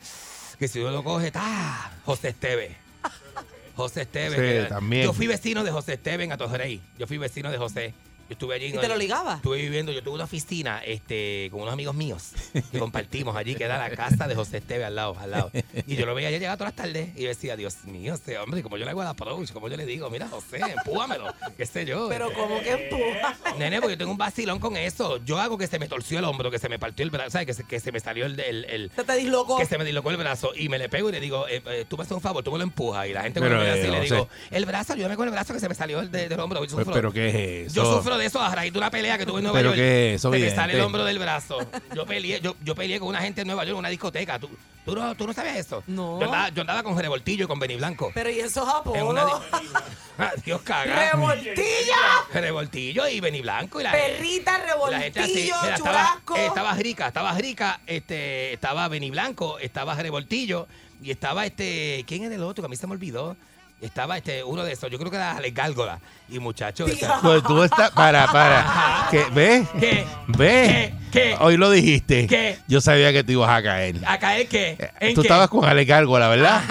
[0.57, 2.77] que si uno lo coge, está José Esteve.
[3.75, 4.63] José Esteve.
[4.63, 5.03] Sí, también.
[5.03, 6.81] Yo fui vecino de José Esteve en Atorrey.
[6.97, 7.93] Yo fui vecino de José
[8.31, 8.67] Yo estuve allí.
[8.67, 9.35] ¿Y te lo ligaba?
[9.35, 12.31] Estuve viviendo, yo tuve una oficina este, con unos amigos míos
[12.71, 15.51] que compartimos allí, que era la casa de José Esteve al lado, al lado.
[15.85, 18.37] Y yo lo veía, ya llegaba todas las tardes y yo decía, Dios mío, este
[18.37, 21.25] hombre, como yo le hago el approach, como yo le digo, mira, José, empújamelo,
[21.57, 22.07] qué sé yo.
[22.07, 23.35] Pero este, como que empuja.
[23.57, 25.17] Nene, porque yo tengo un vacilón con eso.
[25.25, 27.47] Yo hago que se me torció el hombro, que se me partió el brazo, ¿sabes?
[27.47, 29.57] Que se, que se me salió el, el, el- Se te dislocó.
[29.57, 31.85] que se me dislocó el brazo y me le pego y le digo, eh, eh,
[31.89, 33.07] tú me haces un favor, tú me lo empujas.
[33.07, 35.27] Y la gente Pero, cuando me ve así eh, le digo, el brazo, ayúdame con
[35.27, 36.59] el brazo que se me salió el de- del hombro.
[36.63, 37.29] Yo Pues, sufro, pero ¿qué
[37.65, 37.75] es eso?
[37.75, 39.77] yo sufro de eso a raíz de una pelea que tuve en Nueva Pero York.
[39.77, 40.55] ¿qué es eso, Se me vidente?
[40.55, 41.57] sale el hombro del brazo.
[41.95, 44.39] Yo peleé, yo, yo peleé con una gente en Nueva York en una discoteca.
[44.39, 44.49] ¿Tú,
[44.85, 45.83] tú, no, ¿Tú no sabías eso?
[45.87, 46.19] No.
[46.19, 48.11] Yo andaba, yo andaba con Revoltillo y con Benny Blanco.
[48.13, 48.97] Pero y apodos.
[48.97, 49.31] En una di-
[50.45, 51.11] Dios caga.
[51.11, 51.95] ¡Revoltilla!
[52.33, 54.57] Revoltillo y Benny Blanco y la Perrita,
[54.89, 56.35] la gente así, revoltillo, mira, estaba, churrasco.
[56.37, 60.67] eh, estaba rica, estaba rica, este, estaba Benny Blanco, estaba Revoltillo
[61.01, 62.61] y estaba este, ¿quién era el otro?
[62.61, 63.35] Que a mí se me olvidó.
[63.81, 65.99] Estaba este, uno de esos, yo creo que era Alex Gálgola.
[66.29, 67.89] Y muchacho, ese- Pues tú estás.
[67.91, 69.07] Para, para.
[69.09, 69.25] ¿Qué?
[69.33, 69.67] ¿Ves?
[69.79, 70.05] ¿Qué?
[70.27, 70.93] ¿Ves?
[71.11, 71.35] ¿Qué?
[71.39, 72.27] Hoy lo dijiste.
[72.27, 72.59] ¿Qué?
[72.67, 73.95] Yo sabía que te ibas a caer.
[74.05, 74.77] ¿A caer qué?
[74.99, 75.27] ¿En Tú qué?
[75.27, 76.61] estabas con Ale Gárgola, ¿verdad?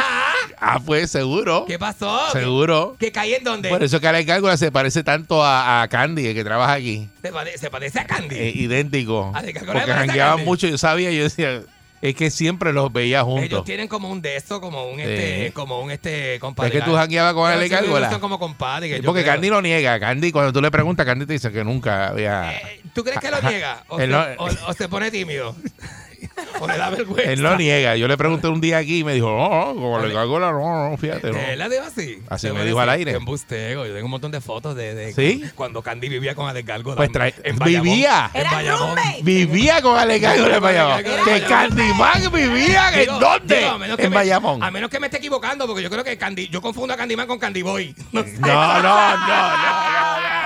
[0.63, 1.65] Ah, pues seguro.
[1.67, 2.31] ¿Qué pasó?
[2.33, 2.95] Seguro.
[2.99, 3.69] ¿Que caí en dónde?
[3.71, 7.09] Por eso que Ale Gárgola se parece tanto a, a Candy, el que trabaja aquí.
[7.23, 8.35] Se, pare- se parece a Candy.
[8.37, 9.33] Eh, idéntico.
[9.35, 11.63] Ale Gárgola Porque jangueaban mucho, yo sabía, yo decía,
[12.03, 13.45] es que siempre los veía juntos.
[13.45, 15.53] Ellos tienen como un de eso, como un este, Sí.
[15.53, 16.69] como un este compadre.
[16.77, 18.11] Es que tú jangueabas con Ale Gárgola.
[18.11, 18.89] Son como compadre.
[18.89, 19.35] que Sí, yo porque creo.
[19.35, 20.01] Candy lo niega.
[20.01, 22.53] Candy, cuando tú le preguntas, Candy te dice que nunca había.
[22.95, 23.85] ¿Tú crees que lo niega?
[23.89, 25.55] O, se, no- o- o se pone tímido.
[26.61, 27.31] o le da vergüenza.
[27.33, 27.97] Él no niega.
[27.97, 30.91] Yo le pregunté un día aquí y me dijo, no, no, como Ale Gárgola, no,
[30.91, 31.39] no, fíjate, no.
[31.39, 32.23] Él la dijo así.
[32.29, 33.13] Así me dijo al aire.
[33.13, 33.87] Qué embustero.
[33.87, 35.45] Yo tengo un montón de fotos de, de ¿Sí?
[35.55, 36.71] cuando Candy vivía con Alex.
[36.97, 37.85] Pues trae- en Bayamón.
[37.91, 38.31] vivía.
[38.35, 38.99] En Bayamón.
[39.23, 41.03] Vivía con Ale Gárgola en Bayamón.
[41.25, 41.43] Que.
[41.49, 43.71] Candyman vivía Digo- en dónde?
[43.99, 44.63] En Bayamón.
[44.63, 47.27] A menos que me esté equivocando, porque yo creo que Candy, yo confundo a Candyman
[47.27, 47.95] con Candy Boy.
[48.13, 48.39] No sé.
[48.39, 50.40] No, no, no, no,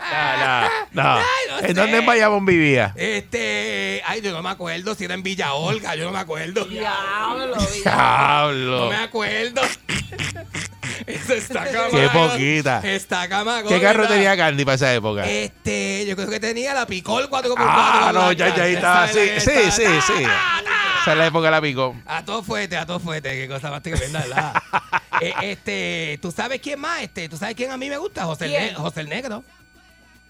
[0.00, 1.20] no, no, no, no, no.
[1.50, 1.74] No ¿En sé.
[1.74, 2.92] dónde en Bayamón vivía?
[2.96, 6.64] Este, ay, yo no me acuerdo si era en Villa Olga, yo no me acuerdo.
[6.64, 8.88] Diablo, No Diablo.
[8.90, 9.60] me acuerdo.
[11.06, 11.90] Eso está camago.
[11.96, 12.80] Qué poquita.
[12.84, 13.68] Está camago.
[13.68, 14.14] ¿Qué carro ¿verdad?
[14.14, 15.24] tenía Candy para esa época?
[15.28, 17.54] Este, yo creo que tenía la Picol 4x4.
[17.58, 19.06] Ah, no, ya, ya estaba.
[19.10, 20.22] es Sí, sí, sí, sí.
[21.02, 21.96] Esa es la época de la picó.
[22.06, 24.52] A todo fuerte, a todo fuerte, qué cosa más tremenda, ¿verdad?
[25.22, 27.02] Eh, este, ¿tú sabes quién más?
[27.02, 28.24] Este, ¿tú sabes quién a mí me gusta?
[28.24, 28.64] José, el, ¿Quién?
[28.68, 29.44] Ne- José el Negro.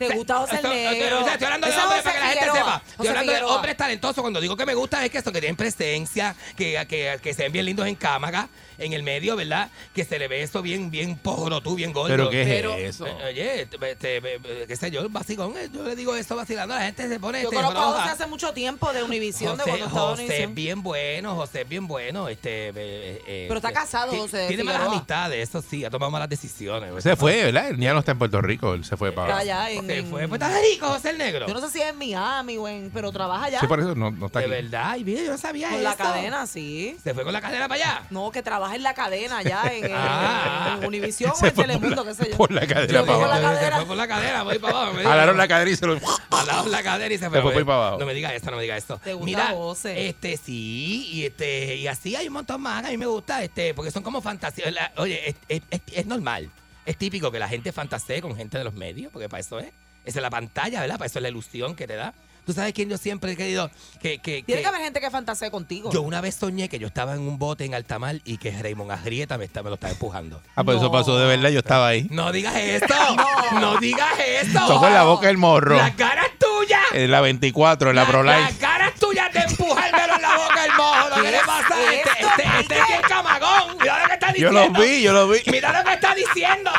[0.08, 1.20] ¿Te gusta José el Negro?
[1.20, 2.56] o sea, estoy hablando de Ese es hombres José para que la gente Figueroa.
[2.64, 2.76] sepa.
[2.76, 3.56] Estoy José hablando de Figueroa.
[3.56, 4.20] hombres talentosos.
[4.22, 7.42] Cuando digo que me gusta es que son que tienen presencia, que, que, que se
[7.42, 8.48] ven bien lindos en cámara,
[8.80, 9.70] en el medio, ¿verdad?
[9.94, 12.08] Que se le ve eso bien, bien poro, tú, bien gordo.
[12.08, 13.06] ¿Pero qué es eso?
[13.06, 16.74] eh, Oye, te- te- te- qué sé yo, vacilón, eh, yo le digo eso vacilando,
[16.74, 18.00] la gente se pone Yo este, conozco a.
[18.00, 20.54] José hace mucho tiempo de Univisión, de José, cuando estaba José es Univisión.
[20.54, 22.28] bien bueno, José es bien bueno.
[22.28, 22.72] Este, eh,
[23.26, 24.96] eh, Pero está eh, casado, ti- José Tiene malas Figueroa.
[24.98, 27.02] amistades, eso sí, ha tomado malas decisiones.
[27.02, 27.68] Se fue, ¿verdad?
[27.70, 29.28] Él ya no está en Puerto Rico, él se fue para.
[29.28, 31.46] Está allá en, Se fue, pues está rico, José el Negro.
[31.46, 33.60] Yo no sé si es en Miami o en, pero trabaja allá.
[33.60, 34.54] Sí, por eso no, no está De aquí.
[34.54, 35.88] verdad, y mira, yo no sabía Con eso.
[35.88, 36.96] la cadena, sí.
[37.02, 38.02] Se fue con la cadena para allá.
[38.10, 40.78] No, que trabaja en la cadena allá en, en- Ah.
[40.80, 42.36] en Univisión o Se en fue por Telemundo, la- qué sé yo.
[42.36, 43.54] Por la cadena Yo para por la abajo.
[43.54, 43.70] cadena.
[43.70, 44.92] Se fue por la cadena, voy para abajo.
[44.92, 45.10] me dijo.
[45.10, 46.00] Jalaron la cadera y se lo.
[46.30, 47.38] Jalaron la cadera y se fue.
[47.38, 47.98] Se fue por ahí para abajo.
[47.98, 48.98] No me digas esto, no me digas esto.
[49.02, 50.08] ¿Te gusta Mira, José?
[50.08, 52.84] este sí, y este y así hay un montón más.
[52.84, 54.72] A mí me gusta, este, porque son como fantasías.
[54.72, 56.50] La- Oye, es, es- es- es normal.
[56.86, 59.66] Es típico que la gente fantasee con gente de los medios, porque para eso es.
[60.04, 60.96] Esa es la pantalla, ¿verdad?
[60.96, 62.14] Para eso es la ilusión que te da.
[62.46, 63.70] ¿Tú sabes quién yo siempre he querido?
[64.00, 65.90] Que, que, Tiene que- que haber gente que fantasee contigo.
[65.92, 68.50] Yo una vez soñé que yo estaba en un bote en alta mar y que
[68.50, 70.40] Raymond Agrieta me, está- me lo estaba empujando.
[70.56, 72.06] Ah, pues eso pasó de verdad, yo estaba ahí.
[72.10, 72.94] No digas esto.
[73.60, 73.78] no.
[73.78, 74.60] digas esto.
[74.66, 75.76] Tocó en la boca del morro.
[75.76, 76.80] Las caras tuyas.
[76.92, 78.40] En la 24, en la Las- ProLife.
[78.40, 81.08] Las caras tuyas de empujármelo en la boca el mojo.
[81.14, 82.10] ¿Qué ¿Qué le es pasa a este?
[82.10, 83.76] Este, este es bien camagón.
[83.80, 84.78] Mira lo que está Yo diciendo.
[84.78, 85.38] lo vi, yo lo vi.
[85.46, 86.70] Mira lo que está diciendo.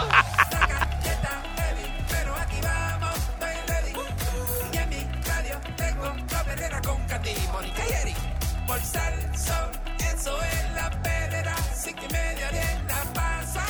[8.72, 9.69] Por Salsón,
[9.99, 11.53] eso es la perrera.
[11.76, 13.65] Cinco y media bien la pasa.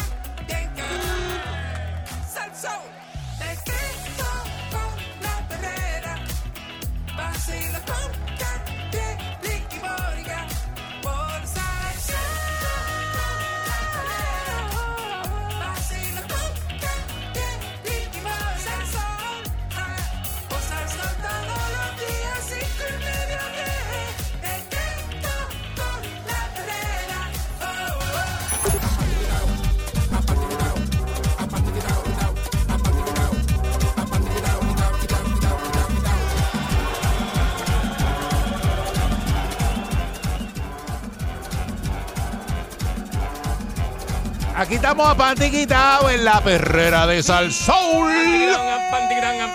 [0.45, 1.41] Bien cabrón.
[2.31, 2.83] Salsón,
[3.39, 3.71] te
[44.61, 48.13] Aquí estamos a pantiquitado en la perrera de Salsoul.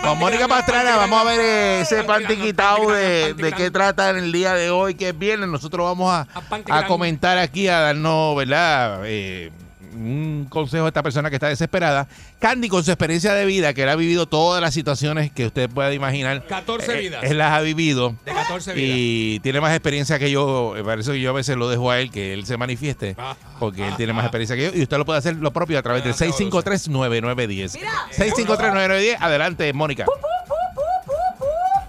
[0.03, 1.41] Con Mónica Pastrana vamos a ver
[1.83, 5.49] ese pantiquitado de, de qué trata en el día de hoy, que es viernes.
[5.49, 6.27] Nosotros vamos a,
[6.71, 9.03] a comentar aquí, a darnos, ¿verdad?
[9.05, 9.53] Eh,
[9.97, 12.07] un consejo a esta persona que está desesperada.
[12.39, 15.69] Candy, con su experiencia de vida, que él ha vivido todas las situaciones que usted
[15.71, 16.45] pueda imaginar.
[16.47, 17.25] 14 eh, vidas.
[17.25, 18.15] Él las ha vivido.
[18.25, 18.91] De 14 vidas.
[18.91, 20.73] Y tiene más experiencia que yo.
[20.75, 23.17] Me parece que yo a veces lo dejo a él, que él se manifieste,
[23.59, 24.71] porque él tiene más experiencia que yo.
[24.75, 27.79] Y usted lo puede hacer lo propio a través del 653-9910.
[28.17, 29.17] 653-9910.
[29.21, 30.07] Adelante, Mónica.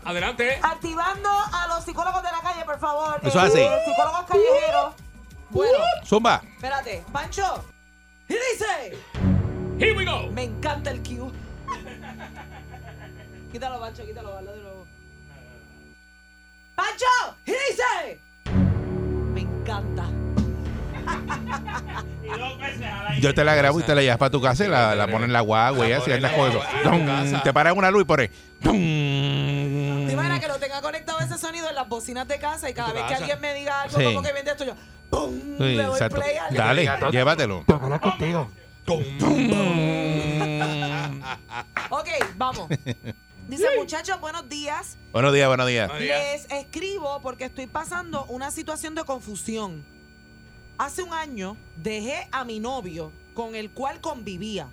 [0.03, 0.57] Adelante.
[0.63, 3.19] Activando a los psicólogos de la calle, por favor.
[3.21, 3.59] Eso es así.
[3.59, 4.93] Eh, psicólogos callejeros.
[5.49, 6.41] Bueno, Zumba.
[6.55, 7.03] espérate.
[7.11, 7.63] Pancho.
[8.29, 8.97] Y dice.
[9.79, 10.29] Here we go.
[10.31, 11.31] Me encanta el Q.
[13.51, 14.87] quítalo, Pancho, quítalo, hazlo de nuevo.
[16.75, 17.37] ¡Pancho!
[17.45, 18.19] Y dice.
[19.33, 20.05] Me encanta.
[23.21, 25.27] Yo te la grabo y te la llevas para tu casa y la, la pones
[25.27, 26.61] en la guagua y así andas con eso.
[26.83, 28.29] Dum, Te paras una luz y por ahí.
[28.59, 28.73] Dum.
[30.07, 32.91] ¿Te imaginas que lo tenga conectado ese sonido en las bocinas de casa y cada
[32.93, 34.03] vez que alguien me diga algo Sí.
[34.03, 34.75] como que viene esto yo.
[35.09, 35.39] ¡Pum!
[35.57, 36.21] Sí, exacto.
[36.51, 37.65] Dale, llévatelo.
[38.01, 38.49] contigo.
[41.89, 42.69] Ok, vamos.
[43.47, 44.97] Dice, muchachos, buenos días.
[45.13, 45.89] Buenos días, buenos días.
[45.99, 49.85] Les escribo porque estoy pasando una situación de confusión.
[50.77, 54.69] Hace un año dejé a mi novio con el cual convivía.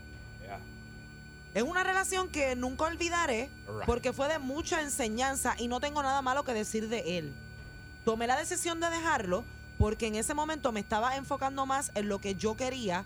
[1.55, 3.49] Es una relación que nunca olvidaré
[3.87, 7.32] porque fue de mucha enseñanza y no tengo nada malo que decir de él.
[8.05, 9.45] Tomé la decisión de dejarlo
[9.79, 13.05] porque en ese momento me estaba enfocando más en lo que yo quería,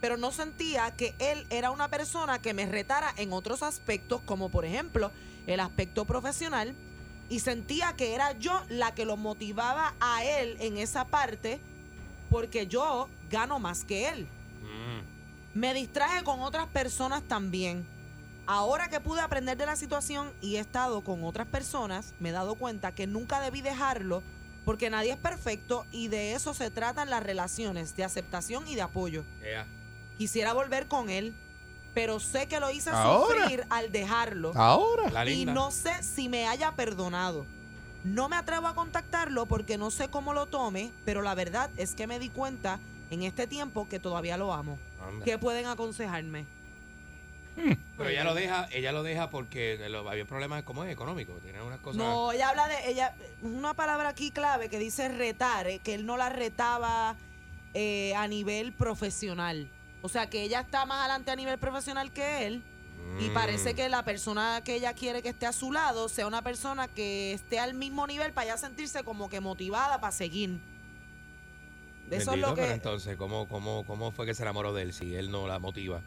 [0.00, 4.48] pero no sentía que él era una persona que me retara en otros aspectos, como
[4.48, 5.10] por ejemplo
[5.46, 6.74] el aspecto profesional,
[7.28, 11.60] y sentía que era yo la que lo motivaba a él en esa parte
[12.30, 14.28] porque yo gano más que él.
[15.54, 17.86] Me distraje con otras personas también.
[18.46, 22.32] Ahora que pude aprender de la situación y he estado con otras personas, me he
[22.32, 24.22] dado cuenta que nunca debí dejarlo
[24.64, 28.82] porque nadie es perfecto y de eso se tratan las relaciones, de aceptación y de
[28.82, 29.24] apoyo.
[29.40, 29.66] Yeah.
[30.18, 31.34] Quisiera volver con él,
[31.92, 33.42] pero sé que lo hice Ahora.
[33.42, 34.52] sufrir al dejarlo.
[34.54, 35.10] Ahora.
[35.10, 37.46] La Y no sé si me haya perdonado.
[38.04, 41.94] No me atrevo a contactarlo porque no sé cómo lo tome, pero la verdad es
[41.94, 42.78] que me di cuenta
[43.10, 44.78] en este tiempo que todavía lo amo.
[45.00, 45.24] Anda.
[45.24, 46.46] ¿Qué pueden aconsejarme?
[47.96, 51.62] Pero ella lo deja, ella lo deja porque lo- había problemas como es económico, tiene
[51.62, 51.98] unas cosas.
[51.98, 56.04] No, ella habla de ella una palabra aquí clave que dice retar, eh, que él
[56.06, 57.16] no la retaba
[57.74, 59.68] eh, a nivel profesional.
[60.02, 62.62] O sea, que ella está más adelante a nivel profesional que él.
[63.20, 63.34] Y Mm.
[63.34, 66.88] parece que la persona que ella quiere que esté a su lado sea una persona
[66.88, 70.58] que esté al mismo nivel para ella sentirse como que motivada para seguir.
[72.10, 72.74] Eso es lo pero que.
[72.74, 76.00] entonces, ¿cómo, cómo, ¿cómo fue que se enamoró de él si él no la motiva?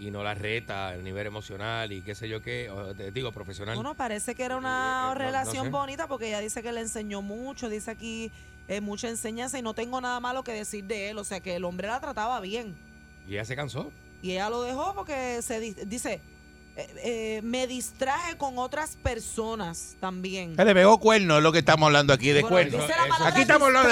[0.00, 3.32] Y no la reta a nivel emocional y qué sé yo qué, o te digo,
[3.32, 3.74] profesional.
[3.74, 5.70] Bueno, parece que era una Eh, no- no relación sé.
[5.70, 8.32] bonita porque ella dice que le enseñó mucho, dice aquí
[8.66, 11.18] eh, mucha enseñanza y no tengo nada malo que decir de él.
[11.18, 12.74] O sea que el hombre la trataba bien.
[13.28, 13.90] Y ella se cansó.
[14.22, 16.20] Y ella lo dejó porque se di- dice,
[16.76, 20.54] eh, eh, me distraje con otras personas también.
[20.56, 22.78] Le pegó cuerno, es lo que estamos hablando aquí, de Bueno, cuerno.
[22.78, 23.88] dice la palabra Aquí estamos hablando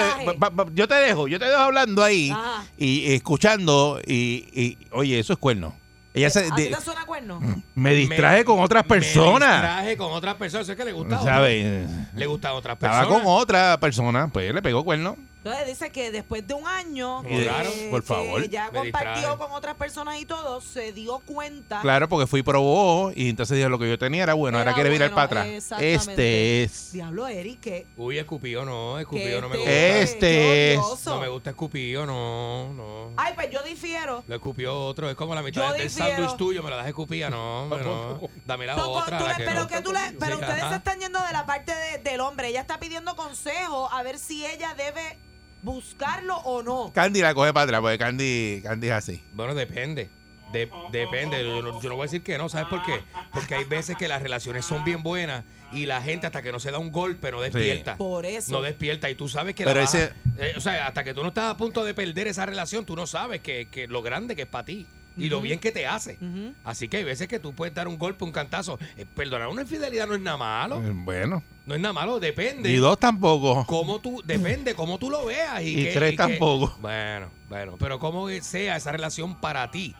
[0.67, 0.75] de.
[0.75, 2.65] Yo te dejo, yo te dejo hablando ahí Ajá.
[2.79, 5.75] y escuchando y, y, oye, eso es cuerno.
[6.19, 7.41] Ella se, ¿A de- te suena cuerno?
[7.75, 9.62] me distraje con otras Me personas.
[9.62, 10.64] distraje con otras personas.
[10.66, 11.19] Eso es que le gusta.
[11.23, 11.89] ¿Sabes?
[12.14, 13.23] Le gustan otras Estaba personas.
[13.23, 15.16] con otra persona, pues le pegó cuerno.
[15.51, 18.49] Entonces dice que después de un año, que- por que favor.
[18.49, 21.81] ya compartió con otras personas y todo, se dio cuenta.
[21.81, 24.71] Claro, porque fui y probó y entonces dijo lo que yo tenía era bueno, ahora
[24.71, 25.47] Era quiere bueno, para atrás.
[25.47, 25.95] exactamente.
[25.95, 26.93] Este es.
[26.93, 29.99] Diablo, Eric, que Uy, escupido no, escupido no me este- gusta.
[30.03, 31.07] Este es.
[31.07, 33.13] No me gusta escupido, no, no.
[33.17, 34.23] Ay, pues yo difiero.
[34.27, 37.31] Lo escupió otro, es como la Yo mitad del sándwich tuyo, me la das escupida,
[37.31, 37.69] no.
[38.47, 39.19] Dame la otra.
[39.19, 39.67] tú la le- que pero no.
[39.69, 40.71] que tú le, pero Sí, ustedes ajá.
[40.71, 42.49] se están yendo de la parte de- del hombre.
[42.49, 45.19] Ella está pidiendo consejo a ver si ella debe
[45.63, 46.93] buscarlo o no.
[46.93, 49.23] Candy la coge para atrás, porque Candy, Candy es así.
[49.33, 50.11] Bueno, depende.
[50.53, 51.45] De- depende.
[51.45, 53.03] Yo no, yo no voy a decir que no, ¿sabes por qué?
[53.33, 56.59] Porque hay veces que las relaciones son bien buenas y la gente hasta que no
[56.59, 57.97] se da un golpe no despierta.
[57.99, 58.53] Por eso.
[58.53, 61.13] No despierta y tú sabes que Pero la baja- ese- eh, o sea, hasta que
[61.13, 64.01] tú no estás a punto de perder esa relación, tú no sabes que, que lo
[64.01, 64.87] grande que es para ti
[65.19, 66.19] y lo bien que te hace.
[66.64, 68.79] Así que hay veces que tú puedes dar un golpe, un cantazo.
[68.97, 70.83] Eh, perdonar una infidelidad no es nada malo.
[70.83, 71.43] Eh, Bueno.
[71.66, 72.71] No es nada malo, depende.
[72.71, 73.66] Y dos tampoco.
[73.66, 75.61] Cómo tú, depende cómo tú lo veas.
[75.62, 76.75] Y, Y que- tres tampoco.
[76.81, 79.95] bueno, bueno, pero cómo sea esa relación para ti.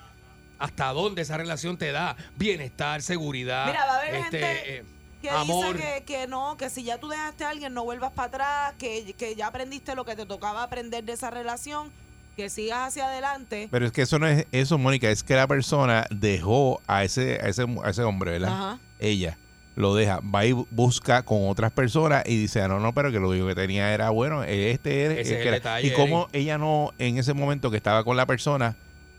[0.59, 4.85] Hasta dónde esa relación te da bienestar, seguridad, Mira, va a haber este, gente eh,
[5.23, 5.77] Que amor.
[5.77, 8.75] dice que, que no, que si ya tú dejaste a alguien, no vuelvas para atrás,
[8.79, 11.93] que, que ya aprendiste lo que te tocaba aprender de esa relación,
[12.39, 13.67] que sigas hacia adelante.
[13.69, 17.41] Pero es que eso no es eso, Mónica, es que la persona dejó a ese,
[17.43, 18.53] a ese, a ese hombre, ¿verdad?
[18.53, 18.79] Ajá.
[19.01, 19.37] Ella
[19.75, 23.19] lo deja, va y busca con otras personas y dice, ah, no, no, pero que
[23.19, 25.15] lo único que tenía era bueno, este era.
[25.15, 25.55] Ese es que el era".
[25.57, 28.77] detalle, y cómo ella no, en ese momento que estaba con la persona,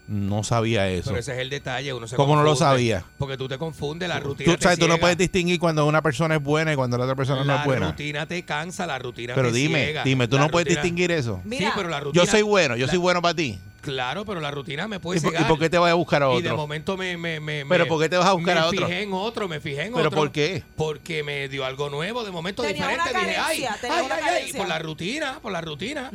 [0.10, 1.10] no sabía eso.
[1.12, 1.94] Pero ese es el detalle.
[1.94, 3.06] Uno se ¿Cómo no lo sabía?
[3.18, 4.52] Porque tú te confundes, la rutina.
[4.52, 5.02] Tú, te sabes, tú no ciega.
[5.02, 7.66] puedes distinguir cuando una persona es buena y cuando la otra persona no La es
[7.66, 7.88] buena.
[7.92, 10.04] rutina te cansa, la rutina Pero te dime, ciega.
[10.04, 11.42] dime, tú La no puedes distinguir eso.
[11.50, 12.24] Sí, pero la rutina.
[12.26, 13.60] Yo soy bueno, yo la- soy bueno para ti.
[13.82, 16.22] Claro, pero la rutina me puede ¿Y por, y por qué te vas a buscar
[16.22, 16.58] a Y de otro?
[16.58, 18.88] momento me, me, me ¿Pero me- por qué te vas a buscar me a otro?
[18.88, 20.20] fijé en otro, me fijé en ¿Pero otro.
[20.20, 20.64] por qué?
[20.76, 23.10] Porque me dio algo nuevo, de momento Tenía diferente.
[23.12, 24.58] una Dije, ay, carencia, tenía ay, una ay, ay, carencia.
[24.60, 26.12] por la rutina, por la rutina.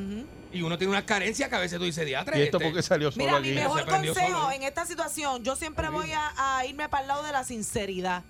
[0.55, 2.39] Y uno tiene una carencia que a veces tú dices, diatre.
[2.39, 3.49] ¿Y esto este, por qué salió solo Mira, aquí?
[3.51, 4.53] mi mejor consejo solo.
[4.53, 8.23] en esta situación, yo siempre voy a, a irme para el lado de la sinceridad.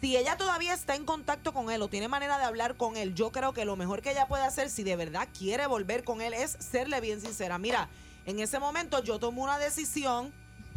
[0.00, 3.14] Si ella todavía está en contacto con él o tiene manera de hablar con él,
[3.14, 6.20] yo creo que lo mejor que ella puede hacer, si de verdad quiere volver con
[6.20, 7.58] él, es serle bien sincera.
[7.58, 7.88] Mira,
[8.26, 10.32] en ese momento yo tomé una decisión,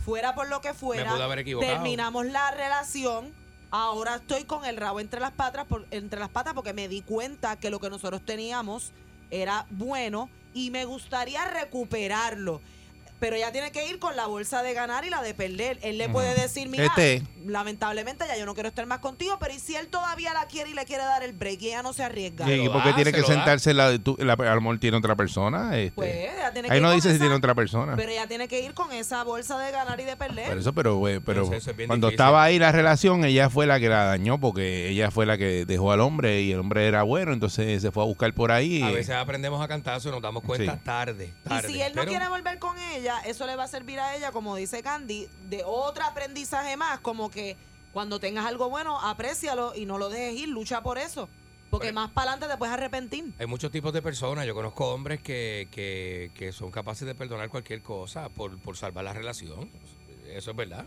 [0.05, 1.73] fuera por lo que fuera, pude haber equivocado.
[1.73, 3.33] terminamos la relación.
[3.71, 7.01] Ahora estoy con el rabo entre las patas, por- entre las patas porque me di
[7.01, 8.91] cuenta que lo que nosotros teníamos
[9.31, 12.61] era bueno y me gustaría recuperarlo.
[13.19, 15.77] Pero ella tiene que ir con la bolsa de ganar y la de perder.
[15.81, 17.21] Él le puede decir, mira, Este.
[17.45, 20.69] lamentablemente ya yo no quiero estar más contigo, pero ¿y si él todavía la quiere
[20.69, 22.45] y le quiere dar el break y ella no se arriesga?
[22.45, 25.15] Sí, ¿Y por qué tiene que sentarse la, tu- la, a lo mejor tiene otra
[25.15, 25.77] persona?
[25.77, 25.91] Este.
[25.95, 27.95] Pues ella tiene que Ahí ir no con dice si esa- tiene otra persona.
[27.95, 30.47] Pero ella tiene que ir con esa bolsa de ganar y de perder.
[30.49, 32.09] Por eso, pero, pero Eso- es cuando difícil.
[32.11, 35.65] estaba ahí la relación, ella fue la que la dañó porque ella fue la que
[35.65, 38.81] dejó al hombre y el hombre era bueno, entonces se fue a buscar por ahí.
[38.81, 40.79] A veces aprendemos a cantazo y nos damos cuenta Sí.
[40.83, 43.99] tarde, Y si él no Pero- quiere volver con ella, eso le va a servir
[43.99, 47.57] a ella, como dice Candy, de otro aprendizaje más, como que
[47.93, 51.27] cuando tengas algo bueno, aprécialo y no lo dejes ir, lucha por eso.
[51.69, 53.25] Porque más para adelante te puedes arrepentir.
[53.37, 54.47] Hay muchos tipos de personas.
[54.47, 59.03] Yo conozco hombres que, que, que son capaces de perdonar cualquier cosa por, por salvar
[59.05, 59.69] la relación.
[60.27, 60.85] Eso es verdad.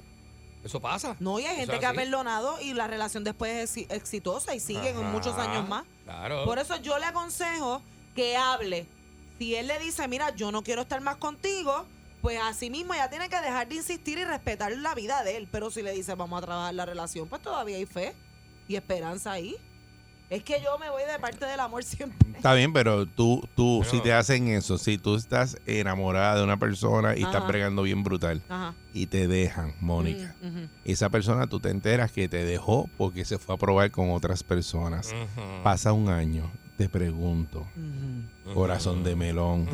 [0.65, 1.15] Eso pasa.
[1.21, 4.61] No, y hay gente que ha perdonado y la relación después es exi- exitosa y
[4.61, 5.85] siguen en Ajá, muchos años más.
[6.05, 6.45] Claro.
[6.45, 7.81] Por eso yo le aconsejo
[8.17, 8.87] que hable.
[9.39, 11.87] Si él le dice, mira, yo no quiero estar más contigo,
[12.23, 15.49] pues así mismo ya tiene que dejar de insistir y respetar la vida de él.
[15.51, 18.15] Pero si le dice, vamos a trabajar la relación, pues todavía hay fe
[18.69, 19.57] y esperanza ahí.
[20.31, 22.17] Es que yo me voy de parte del amor siempre.
[22.35, 26.45] Está bien, pero tú, tú, Pero- si te hacen eso, si tú estás enamorada de
[26.45, 27.47] una persona y estás Ajá.
[27.49, 28.75] bregando bien brutal Ajá.
[28.95, 33.37] y te dejan, Mónica, Mm, esa persona tú te enteras que te dejó porque se
[33.39, 35.15] fue a probar con otras personas.
[35.63, 37.67] Pasa un año, te pregunto,
[38.55, 39.69] corazón de melón,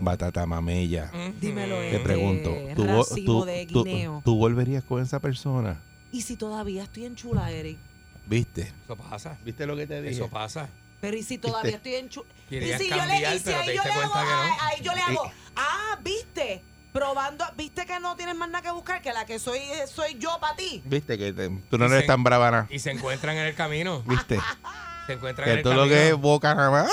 [0.00, 1.10] batata mamella,
[1.40, 2.84] Dímelo, te este, pregunto, ¿tú,
[3.24, 5.80] tú- de tú- tú volverías con esa persona?
[6.12, 7.78] Y si todavía estoy en chula, Eric.
[8.26, 8.72] ¿Viste?
[8.84, 9.36] Eso pasa.
[9.44, 10.14] ¿Viste lo que te dije?
[10.14, 10.68] Eso pasa.
[11.00, 12.26] Pero y si todavía estoy en chula.
[12.50, 14.14] Y si yo le, y si ahí yo le hago, no.
[14.60, 16.62] ahí, yo le hago, ah, viste,
[16.92, 20.16] probando, viste que no tienes más nada que buscar, que la que soy eh, soy
[20.18, 20.80] yo para ti.
[20.84, 21.18] ¿Viste?
[21.18, 22.66] Que te- tú no eres se- tan brava nada.
[22.70, 24.02] Y se encuentran en el camino.
[24.06, 24.38] ¿Viste?
[25.06, 26.90] Se encuentran en que el lo que es boca nada más.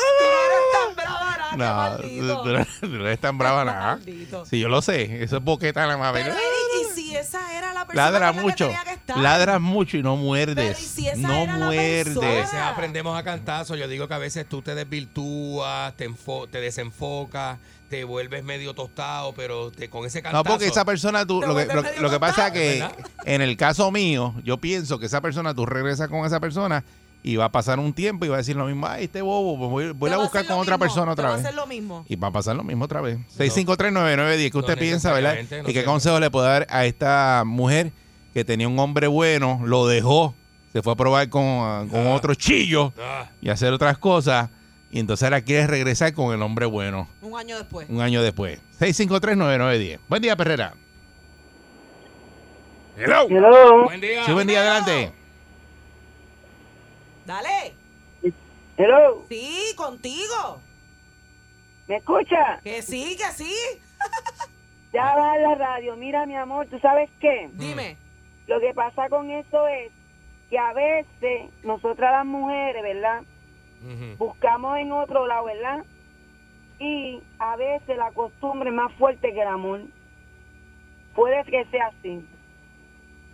[1.57, 3.99] No, tú, tú no- tú no eres tan brava nada.
[4.49, 6.13] Si yo lo sé, eso es boqueta nada más.
[6.13, 8.65] Pero y si esa era la persona Ladra con la que mucho.
[8.67, 9.17] tenía que estar.
[9.17, 10.79] Ladras mucho y no Pero, muerdes.
[10.81, 12.15] ¿y si esa no era la A muerdes.
[12.15, 13.75] veces aprendemos a cantazo.
[13.75, 17.57] Yo digo que a veces tú te desvirtúas, te, enfo- te desenfocas,
[17.89, 20.43] te vuelves medio tostado, pero te, con ese cantazo.
[20.45, 21.65] No, porque esa persona, tú, lo que,
[21.99, 22.93] lo, que pasa es que ¿verdad?
[23.25, 26.85] en el caso mío, yo pienso que esa persona, tú regresas con esa persona
[27.23, 29.57] y va a pasar un tiempo y va a decir lo mismo, ay, este bobo,
[29.57, 31.45] pues voy, voy a buscar con otra mismo, persona otra va a vez.
[31.45, 32.03] hacer lo mismo.
[32.09, 33.19] Y va a pasar lo mismo otra vez.
[33.37, 35.35] 6539910, ¿qué usted no piensa, verdad?
[35.63, 37.91] no ¿Y qué consejo le puede dar a esta mujer
[38.33, 40.33] que tenía un hombre bueno, lo dejó,
[40.73, 44.49] se fue a probar con, ah, con otro chillo Ah, y hacer otras cosas,
[44.89, 47.87] y entonces ahora quiere regresar con el hombre bueno Un año después.
[47.89, 48.59] un año después?
[48.79, 49.99] 6539910.
[50.09, 50.73] Buen día, Perrera.
[52.97, 53.27] Hello.
[53.29, 53.83] Hello.
[53.85, 54.25] buen día.
[54.25, 55.11] Sí, buen día, adelante.
[57.25, 57.73] Dale.
[58.77, 59.25] Hello.
[59.29, 60.61] Sí, contigo.
[61.87, 62.59] ¿Me escucha?
[62.63, 63.53] Que sí, que sí.
[64.93, 65.95] Ya va la radio.
[65.95, 67.49] Mira, mi amor, ¿tú sabes qué?
[67.53, 67.97] Dime.
[68.47, 69.89] Lo que pasa con eso es
[70.49, 73.21] que a veces nosotras las mujeres, ¿verdad?
[74.17, 75.85] Buscamos en otro lado, ¿verdad?
[76.77, 79.81] Y a veces la costumbre es más fuerte que el amor.
[81.15, 82.27] Puede que sea así.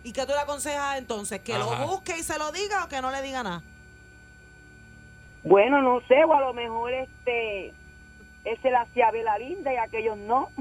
[0.04, 1.40] ¿Y qué tú le aconsejas entonces?
[1.40, 1.80] ¿Que Ajá.
[1.80, 3.62] lo busque y se lo diga o que no le diga nada?
[5.42, 7.72] Bueno, no sé, o a lo mejor este
[8.44, 10.50] ese la hacía la linda y aquellos no.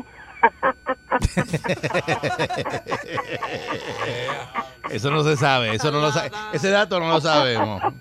[4.89, 6.29] Eso no se sabe, eso no lo sabe.
[6.53, 7.81] Ese dato no lo sabemos.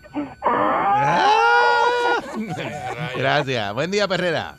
[3.16, 3.74] Gracias.
[3.74, 4.54] Buen día, Perrera.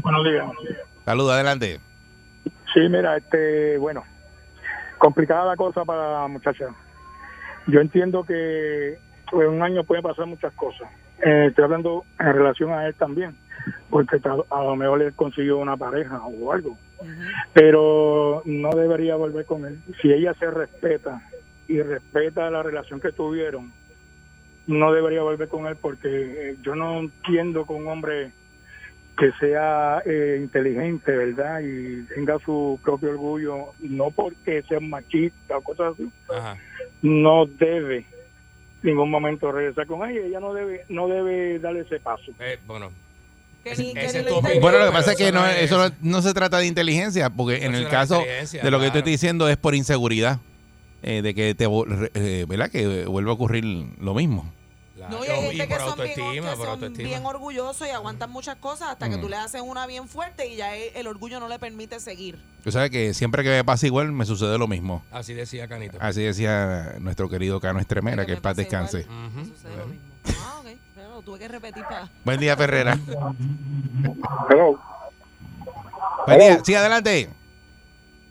[0.00, 0.46] Buenos días.
[1.04, 1.80] Saludos, adelante.
[2.72, 4.04] Sí, mira, este, bueno,
[4.98, 6.66] complicada la cosa para la muchacha.
[7.66, 8.98] Yo entiendo que
[9.32, 10.88] en un año pueden pasar muchas cosas.
[11.24, 13.34] Eh, estoy hablando en relación a él también,
[13.88, 14.20] porque
[14.50, 16.76] a lo mejor él consiguió una pareja o algo,
[17.54, 19.80] pero no debería volver con él.
[20.02, 21.22] Si ella se respeta
[21.66, 23.72] y respeta la relación que tuvieron,
[24.66, 28.32] no debería volver con él porque eh, yo no entiendo que un hombre
[29.16, 31.60] que sea eh, inteligente, ¿verdad?
[31.60, 36.56] Y tenga su propio orgullo, no porque sea machista o cosas así, Ajá.
[37.00, 38.06] no debe
[38.84, 42.30] ningún momento regresar con ella, ella no debe no debe darle ese paso.
[42.40, 42.90] Eh, bueno.
[43.78, 45.94] Ni- es tu opinión, Bueno, lo que pasa es que eso no, es- eso no,
[46.02, 49.48] no se trata de inteligencia, porque en el caso de lo que te estoy diciendo
[49.48, 50.38] es por inseguridad,
[51.02, 51.64] eh, de que te,
[52.14, 52.70] eh, ¿verdad?
[52.70, 53.64] Que vuelva a ocurrir
[54.00, 54.52] lo mismo.
[55.08, 58.56] No, y hay Y gente que son, bien, que son bien orgullosos y aguantan muchas
[58.56, 59.20] cosas hasta que Mm.
[59.20, 62.38] tú le haces una bien fuerte y ya el, el orgullo no le permite seguir.
[62.62, 65.02] Tú sabes que siempre que me pasa igual me sucede lo mismo.
[65.10, 65.98] Así decía Canito.
[66.00, 69.02] Así decía nuestro querido Cano Estremera, que el paz descanse.
[69.02, 70.02] Sucede lo mismo.
[70.40, 70.66] Ah, ok.
[70.94, 72.08] Pero lo tuve que repetir para...
[72.24, 72.98] Buen día, Ferrera.
[74.50, 74.78] Hello.
[76.26, 76.60] Buen día.
[76.64, 77.28] Sí, adelante.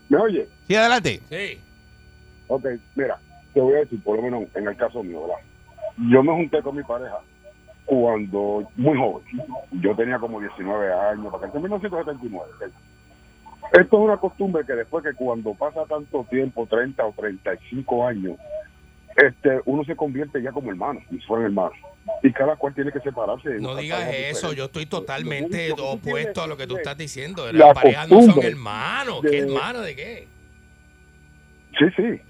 [0.09, 0.49] ¿Me oye?
[0.67, 1.21] Sí, adelante.
[1.30, 1.59] Sí.
[2.47, 2.65] Ok,
[2.95, 3.19] mira,
[3.53, 5.36] te voy a decir, por lo menos en el caso mío, ¿verdad?
[5.98, 7.20] Yo me junté con mi pareja
[7.86, 9.26] cuando, muy joven,
[9.72, 12.52] yo tenía como 19 años, para que en 1979.
[12.56, 12.72] ¿ok?
[13.74, 18.38] Esto es una costumbre que después que cuando pasa tanto tiempo, 30 o 35 años,
[19.16, 21.74] este, uno se convierte ya como hermano, si fueran hermanos.
[22.22, 23.60] Y cada cual tiene que separarse.
[23.60, 27.46] No digas eso, yo estoy totalmente opuesto a lo que tú es estás diciendo.
[27.52, 29.22] la Las parejas no son hermanos.
[29.22, 30.28] de- ¿Qué hermano de qué?
[31.80, 32.22] Sí, sí.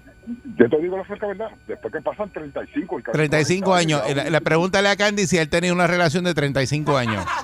[0.56, 1.50] Yo te digo la franca verdad.
[1.66, 4.16] Después que pasan 35 y casi 35 40 años.
[4.16, 7.24] La, la pregúntale a Candy si él tenía una relación de 35 años.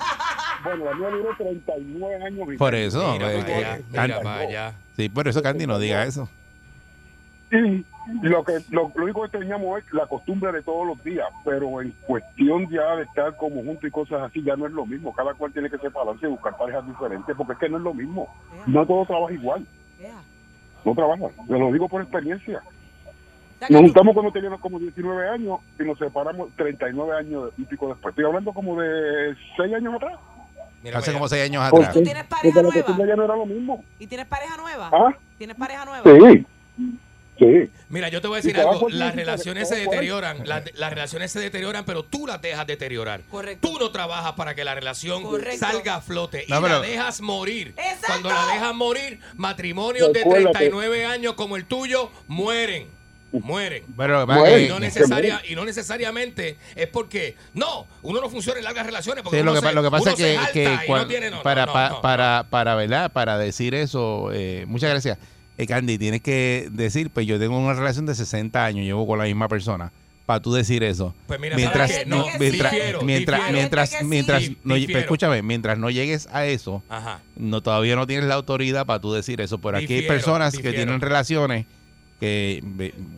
[0.63, 2.49] Bueno, la mía duró 39 años.
[2.49, 3.13] mi Por eso.
[3.13, 4.77] Mira eh, allá, eh, mira Candy-.
[4.97, 6.29] Sí, por eso Candy no diga eso.
[7.51, 7.85] Y
[8.23, 11.81] lo que lo, lo único que teníamos es la costumbre de todos los días, pero
[11.81, 15.15] en cuestión ya de estar como juntos y cosas así, ya no es lo mismo.
[15.15, 17.95] Cada cual tiene que separarse y buscar parejas diferentes, porque es que no es lo
[17.95, 18.29] mismo.
[18.67, 19.67] No todo trabaja igual.
[20.85, 21.29] No trabaja.
[21.47, 22.63] Te lo digo por experiencia.
[23.69, 28.13] Nos juntamos cuando teníamos como 19 años y nos separamos 39 años y pico después.
[28.13, 30.19] Estoy hablando como de 6 años atrás.
[30.95, 31.93] Hace como 6 años atrás.
[31.93, 33.17] ¿Tú tienes pareja nueva?
[33.17, 33.85] no era lo mismo.
[33.99, 34.91] ¿Y tienes pareja nueva?
[34.93, 35.15] ¿Ah?
[35.37, 36.03] ¿Tienes pareja nueva?
[36.05, 36.47] Sí.
[37.41, 37.71] Sí.
[37.89, 38.89] Mira, yo te voy a decir algo.
[38.91, 40.47] Las relaciones se deterioran.
[40.47, 43.23] Las, las relaciones se deterioran, pero tú las dejas deteriorar.
[43.31, 43.67] Correcto.
[43.67, 45.59] Tú no trabajas para que la relación Correcto.
[45.59, 47.69] salga a flote y No, pero- la dejas morir.
[47.79, 48.07] Exacto.
[48.07, 50.59] Cuando la dejas morir, matrimonios de Recuérdate.
[50.59, 52.89] 39 años como el tuyo mueren.
[53.33, 53.85] Mueren.
[53.97, 54.25] Pero
[54.59, 59.23] Y no, necesaria, y no necesariamente es porque, no, uno no funciona en largas relaciones.
[59.23, 60.37] Porque Sí, lo que, pa- se- lo que pasa es que,
[60.89, 63.11] no tiene- no, para, no, pa- no, para, para, ¿verdad?
[63.13, 65.17] para decir eso, eh, muchas gracias.
[65.63, 69.19] Eh, Candy, tienes que decir, pues yo tengo una relación de 60 años, llevo con
[69.19, 69.93] la misma persona.
[70.25, 71.13] Para tú decir eso.
[71.27, 72.09] Pues mira, mientras, ¿sabes qué?
[72.11, 73.59] no, No, mientras, difiero, mientras, difiero.
[73.59, 74.57] mientras, que mientras, sí.
[74.63, 75.01] no, Difiero.
[75.01, 77.21] escúchame, mientras no llegues a eso, Ajá.
[77.37, 79.59] no todavía no tienes la autoridad para tú decir eso.
[79.59, 81.67] Por aquí hay Difiero, personas que tienen relaciones
[82.21, 82.63] que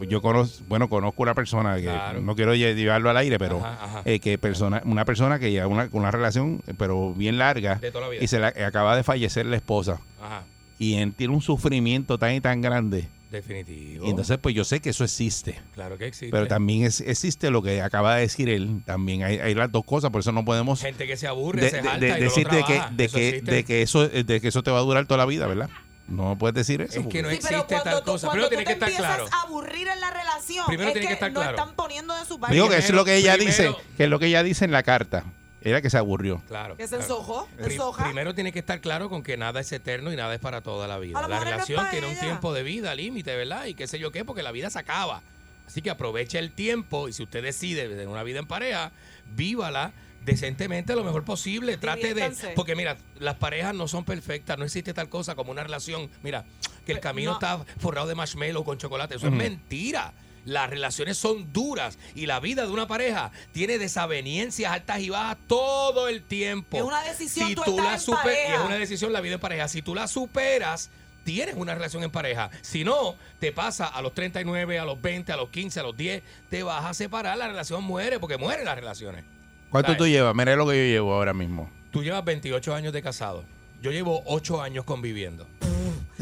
[0.08, 2.20] yo conozco, bueno, conozco una persona que Claro.
[2.22, 4.02] no quiero lle- llevarlo al aire, pero Ajá, ajá.
[4.04, 7.90] eh, que persona, una persona que lleva una, una relación, eh, pero bien larga, De
[7.90, 8.22] toda la vida.
[8.24, 10.00] y se la acaba de fallecer la esposa.
[10.22, 10.44] Ajá.
[10.82, 13.08] Y él tiene un sufrimiento tan y tan grande.
[13.30, 14.04] Definitivo.
[14.06, 15.58] Y entonces, pues yo sé que eso existe.
[15.74, 16.30] claro que existe.
[16.30, 18.82] Pero también es- existe lo que acaba de decir él.
[18.84, 21.70] También hay, hay las dos cosas, por eso no podemos gente que se aburre, de-
[21.70, 23.82] se de- jalta de- y no lo decir de que, de, Eso que, de, que
[23.82, 25.70] eso, de que eso te va a durar toda la vida, ¿verdad?
[26.08, 27.00] No puedes decir eso.
[27.00, 28.28] Es que no Sí, pero existe cuando tal tú, cosa.
[28.28, 29.28] Primero tú tiene que estar empiezas claro.
[29.32, 31.56] a aburrir en la relación, Primero es tiene que estar no claro.
[31.56, 32.54] están poniendo de su parte.
[32.54, 34.64] Digo que eso es lo que ella Primero- dice, que es lo que ella dice
[34.66, 35.24] en la carta.
[35.64, 36.42] Era que se aburrió.
[36.48, 36.76] Claro.
[36.76, 38.04] Que se ensojó, Pri- ensoja.
[38.04, 40.86] primero tiene que estar claro con que nada es eterno y nada es para toda
[40.88, 41.18] la vida.
[41.18, 42.20] A lo La mejor relación para tiene un ella.
[42.20, 43.66] tiempo de vida, límite, ¿verdad?
[43.66, 45.22] Y qué sé yo qué, porque la vida se acaba.
[45.66, 48.92] Así que aproveche el tiempo y si usted decide tener una vida en pareja,
[49.34, 49.92] vívala
[50.24, 51.76] decentemente lo mejor posible.
[51.76, 52.32] Trate de...
[52.54, 56.10] Porque mira, las parejas no son perfectas, no existe tal cosa como una relación.
[56.22, 56.44] Mira,
[56.86, 57.36] que el camino no.
[57.36, 59.16] está forrado de marshmallow con chocolate.
[59.16, 60.12] Eso es mentira.
[60.44, 65.36] Las relaciones son duras y la vida de una pareja tiene desavenencias altas y bajas
[65.46, 66.76] todo el tiempo.
[66.76, 68.54] Es una decisión Si tú la en super- y pareja.
[68.56, 69.68] es una decisión la vida en pareja.
[69.68, 70.90] Si tú la superas,
[71.24, 72.50] tienes una relación en pareja.
[72.62, 75.96] Si no, te pasa a los 39, a los 20, a los 15, a los
[75.96, 79.24] 10, te vas a separar, la relación muere porque mueren las relaciones.
[79.70, 79.98] ¿Cuánto ¿Sabes?
[79.98, 80.34] tú llevas?
[80.34, 81.70] Mira lo que yo llevo ahora mismo.
[81.92, 83.44] Tú llevas 28 años de casado.
[83.80, 85.46] Yo llevo 8 años conviviendo.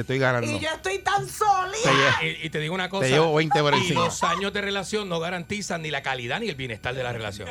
[0.05, 0.51] Te estoy ganando.
[0.51, 2.25] Y yo estoy tan solita.
[2.25, 3.05] Y, y te digo una cosa.
[3.07, 4.01] Te llevo 20 por y encima.
[4.03, 7.49] dos años de relación no garantizan ni la calidad ni el bienestar de la relación.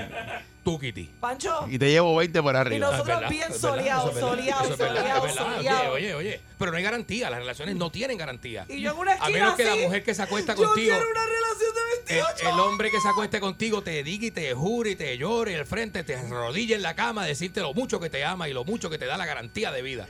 [0.63, 1.09] Tú, Kitty.
[1.19, 1.65] Pancho.
[1.69, 2.91] Y te llevo 20 por Y arriba.
[2.91, 5.29] nosotros Es verdad, bien es verdad, soleados, eso es verdad, soleados, eso es verdad, soleados,
[5.29, 5.55] es verdad.
[5.55, 5.87] soleados.
[5.93, 6.41] Oye, oye, oye.
[6.59, 7.29] Pero no hay garantía.
[7.29, 8.65] Las relaciones no tienen garantía.
[8.67, 10.63] Y yo en una A esquina menos que la así, mujer que se acuesta yo
[10.65, 10.95] contigo.
[10.95, 11.73] quiero una relación
[12.07, 12.49] de El, 28.
[12.53, 15.65] el hombre que se acueste contigo te diga y te jure y te llore al
[15.65, 18.63] frente, te arrodilla en la cama a decirte lo mucho que te ama y lo
[18.65, 20.07] mucho que te da la garantía de vida.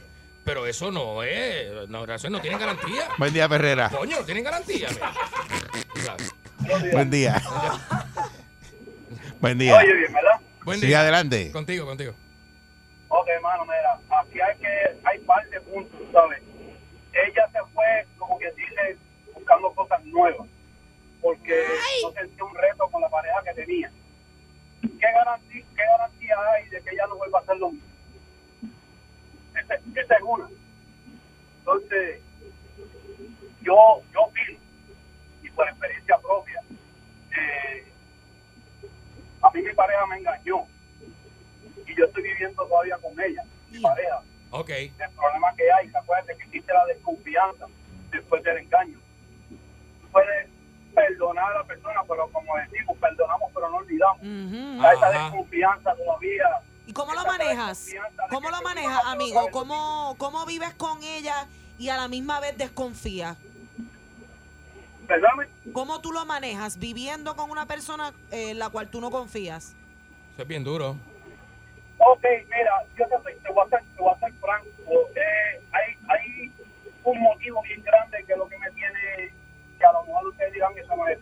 [0.50, 1.88] Pero eso no es.
[1.91, 3.08] Las relaciones no tienen garantía.
[3.20, 3.88] Buen día, Ferrera.
[3.89, 4.88] Coño, no tienen garantía.
[6.91, 7.39] Buen día.
[9.39, 9.78] Buen día.
[9.78, 10.41] Oye, bien, ¿verdad?
[10.64, 11.02] Buen Sigue día.
[11.02, 11.52] adelante.
[11.52, 12.14] Contigo, contigo.
[13.10, 16.41] Ok, hermano, mira, aquí hay que, hay par de puntos, ¿sabes?
[17.14, 18.97] Ella se fue, como que dice,
[19.36, 20.47] buscando cosas nuevas,
[21.22, 21.64] porque
[22.02, 23.91] no sentía un reto con la pareja que tenía.
[24.82, 27.89] ¿Qué garantía, qué garantía hay de que ella no vuelva a hacer lo mismo?
[29.70, 30.50] Es una.
[31.60, 32.22] Entonces,
[33.62, 34.60] yo, yo opino,
[35.44, 36.64] y por experiencia propia,
[37.38, 37.86] eh,
[39.42, 40.66] a mí mi pareja me engañó
[41.86, 44.22] y yo estoy viviendo todavía con ella, mi pareja.
[44.52, 44.70] Ok.
[44.70, 47.68] El problema que hay, acuérdate que existe la desconfianza
[48.12, 49.00] después del engaño.
[50.02, 50.48] Tú puedes
[50.96, 54.22] perdonar a la persona, pero como decimos, perdonamos pero no olvidamos.
[54.24, 56.62] Hay esa desconfianza todavía.
[56.90, 57.86] ¿Y cómo lo manejas?
[58.32, 59.52] ¿Cómo lo manejas, amigo?
[59.52, 61.46] ¿Cómo, ¿Cómo vives con ella
[61.78, 63.38] y a la misma vez desconfías?
[65.72, 69.76] ¿Cómo tú lo manejas viviendo con una persona eh, en la cual tú no confías?
[70.34, 70.98] Eso es bien duro.
[72.00, 74.68] Ok, mira, yo te, soy- te voy a ser, te voy a ser franco.
[75.16, 76.52] Eh, hay, hay
[77.04, 79.32] un motivo bien grande que lo que me tiene,
[79.78, 81.20] que a lo mejor ustedes dirán que eso no es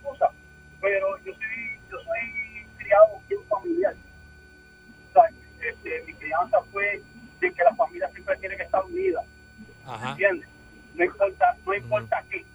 [0.80, 3.96] pero yo soy, yo soy criado bien familiar.
[6.28, 7.02] Crianza fue
[7.40, 9.24] de que la familia siempre tiene que estar unida.
[9.86, 10.12] Ajá.
[10.12, 10.50] ¿Entiendes?
[10.96, 12.46] No importa, no importa qué.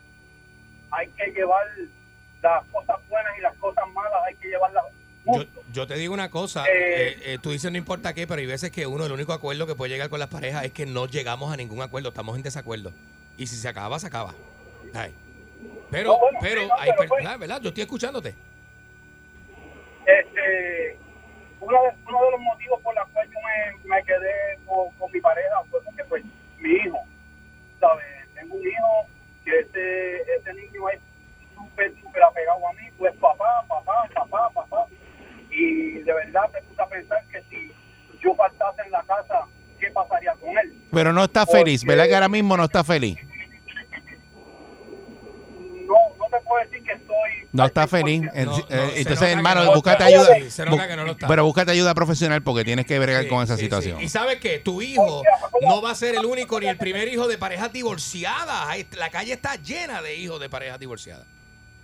[0.91, 1.67] Hay que llevar
[2.43, 4.85] las cosas buenas y las cosas malas, hay que llevarlas
[5.25, 8.47] Yo, yo te digo una cosa, eh, eh, tú dices no importa qué, pero hay
[8.47, 11.07] veces que uno, el único acuerdo que puede llegar con las parejas es que no
[11.07, 12.93] llegamos a ningún acuerdo, estamos en desacuerdo.
[13.39, 14.35] Y si se acaba, se acaba.
[14.93, 15.15] Ay.
[15.91, 17.61] Pero, No, bueno, pero, sí, no, hay pero per- pues- ah, ¿verdad?
[17.63, 18.35] Yo estoy escuchándote.
[20.05, 20.99] este
[21.63, 25.13] uno de, uno de los motivos por los cuales yo me, me quedé con, con
[25.13, 26.25] mi pareja fue porque pues
[26.59, 26.99] mi hijo
[27.79, 28.05] sabes
[28.35, 29.07] tengo un hijo
[29.45, 31.01] que ese ese niño es
[31.55, 34.87] súper súper apegado a mí pues papá papá papá papá.
[35.51, 37.73] Y de verdad me puse a pensar que si
[38.21, 39.47] yo faltase en la casa
[39.79, 43.19] qué pasaría con él Pero no está feliz, ¿verdad que ahora mismo no está feliz?
[45.87, 46.93] no no te puedo decir que
[47.53, 48.23] No está feliz.
[48.23, 50.35] No, Eh, no, eh, Entonces, hermano, no búscate ayuda.
[50.37, 51.27] Sí, se nota bu- que no lo está.
[51.29, 53.99] Pero búscate ayuda profesional porque tienes que bregar con esa Sí, situación.
[53.99, 54.05] sí.
[54.07, 55.23] Y sabes que tu hijo
[55.61, 58.69] no va a ser el único ni el primer hijo de parejas divorciadas.
[58.97, 61.27] La calle está llena de hijos de parejas divorciadas.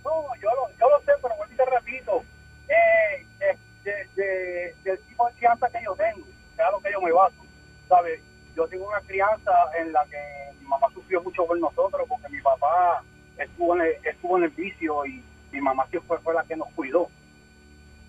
[0.03, 0.11] No,
[0.41, 2.23] yo lo, yo lo sé, pero vuelvo y te repito,
[2.67, 6.79] eh, eh, de, de- del tipo de crianza que yo tengo, que es a lo
[6.81, 7.35] que yo me baso,
[7.87, 8.19] ¿sabes?
[8.55, 10.17] Yo tengo una crianza en la que
[10.59, 13.03] mi mamá sufrió mucho por nosotros porque mi papá
[13.37, 16.67] estuvo en el, estuvo en el vicio y mi mamá siempre fue la que nos
[16.73, 17.09] cuidó.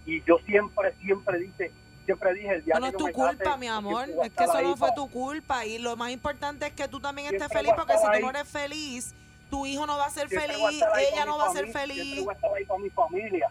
[0.07, 1.73] Y yo siempre, siempre dije,
[2.05, 4.09] siempre dije, el día Eso no que es tu culpa, mi amor.
[4.23, 5.65] a Es que eso no fue tu culpa.
[5.67, 8.31] Y lo más importante es que tú también estés feliz, a porque si tú no
[8.31, 9.15] eres feliz,
[9.51, 11.95] tu hijo no va a ser Siempre a feliz, ella no va a ser familia,
[12.05, 12.25] Siempre feliz.
[12.25, 13.51] voy a estar ahí con mi familia,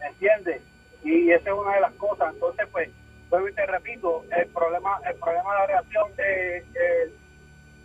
[0.00, 0.62] ¿entiendes?
[1.02, 2.34] Y esa es una de las cosas.
[2.34, 2.90] Entonces, pues,
[3.30, 7.14] vuelvo y te repito, el problema, el problema de la reacción de, eh,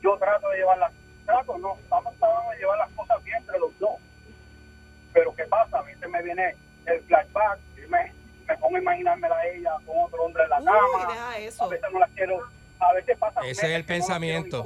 [0.02, 0.92] yo trato de llevar las,
[1.26, 3.96] trato, no, estamos tratando de llevar las cosas bien entre los dos.
[5.14, 5.80] Pero ¿qué pasa?
[5.80, 6.56] A mí se me viene
[6.86, 8.12] el flashback y me,
[8.48, 11.14] me pongo a imaginármela a ella con otro hombre en la Uy, cama.
[11.14, 11.64] deja eso.
[11.64, 12.40] A veces no la quiero,
[12.80, 14.64] a veces pasa Ese es el no pensamiento.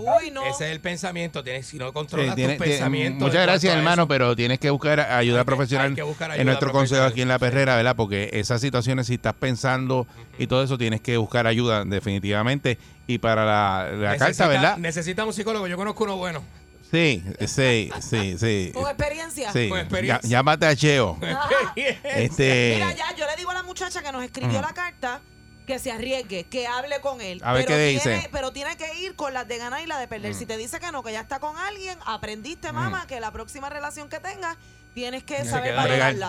[0.50, 1.44] Ese es el pensamiento.
[1.44, 3.28] Tienes, si no Sí, controlas tiene- tus tiene- pensamientos.
[3.28, 6.48] muchas gracias, hermano, eso, pero tienes que buscar ayuda profesional hay que buscar ayuda en
[6.48, 7.96] nuestro consejo aquí en La Perrera, ¿verdad?
[7.96, 10.08] Porque esas situaciones, si estás pensando
[10.40, 12.78] y todo eso, tienes que buscar ayuda definitivamente.
[13.10, 14.78] Y para la, la carta, Necesita- ¿verdad?
[14.78, 15.68] Necesita un psicólogo.
[15.68, 16.44] Yo conozco uno bueno.
[16.92, 18.72] Sí, sí, sí, sí.
[18.74, 19.52] Con experiencia.
[19.52, 20.30] Sí, Con experiencia.
[20.30, 21.18] Llámate a Cheo.
[22.04, 24.62] Este, Mira, ya, yo le digo a la muchacha que nos escribió Mm.
[24.62, 25.22] la carta
[25.66, 27.42] que se arriesgue, que hable con él.
[27.44, 28.30] A ver pero qué tiene, dice.
[28.32, 30.34] Pero tiene que ir con las de ganar y las de perder.
[30.34, 30.38] Mm.
[30.40, 33.70] Si te dice que no, que ya está con alguien, aprendiste, mamá, que la próxima
[33.70, 34.56] relación que tengas
[34.94, 35.76] tienes que Se saber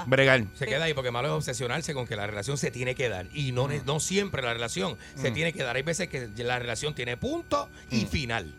[0.06, 0.44] bregar.
[0.54, 3.26] Se queda ahí porque malo es obsesionarse con que la relación se tiene que dar.
[3.32, 5.34] Y no, no siempre la relación se Mm.
[5.34, 5.76] tiene que dar.
[5.76, 8.52] Hay veces que la relación tiene punto y final.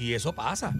[0.00, 0.72] Y eso pasa.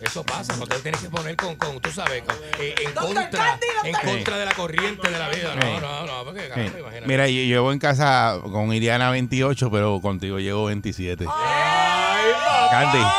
[0.00, 0.56] Eso pasa.
[0.56, 3.94] No te tienes que poner con, con tú sabes, con- eh, en, contra, Candy, en
[3.94, 5.52] contra de la corriente de la vida.
[5.60, 5.66] Sí.
[5.66, 6.48] No, no, no, porque Sí.
[6.48, 7.06] caramba, imagínate.
[7.08, 11.24] Mira, yo llevo en casa con Iriana 28, pero contigo llevo 27.
[11.28, 12.98] Ay, papá, Candy.
[12.98, 13.14] ¿verdad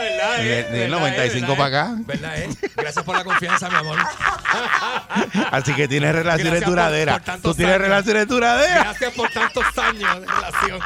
[0.00, 0.44] ¿Verdad, eh?
[0.48, 1.56] De- de ¿Verdad, 95 eh?
[1.56, 1.94] para acá.
[2.00, 2.48] ¿Verdad, eh?
[2.76, 3.98] Gracias por la confianza, mi amor.
[5.52, 7.22] Así que tienes relaciones duraderas.
[7.40, 7.86] Tú tienes años.
[7.88, 8.84] relaciones duraderas.
[8.84, 10.80] Gracias por tantos años de relación.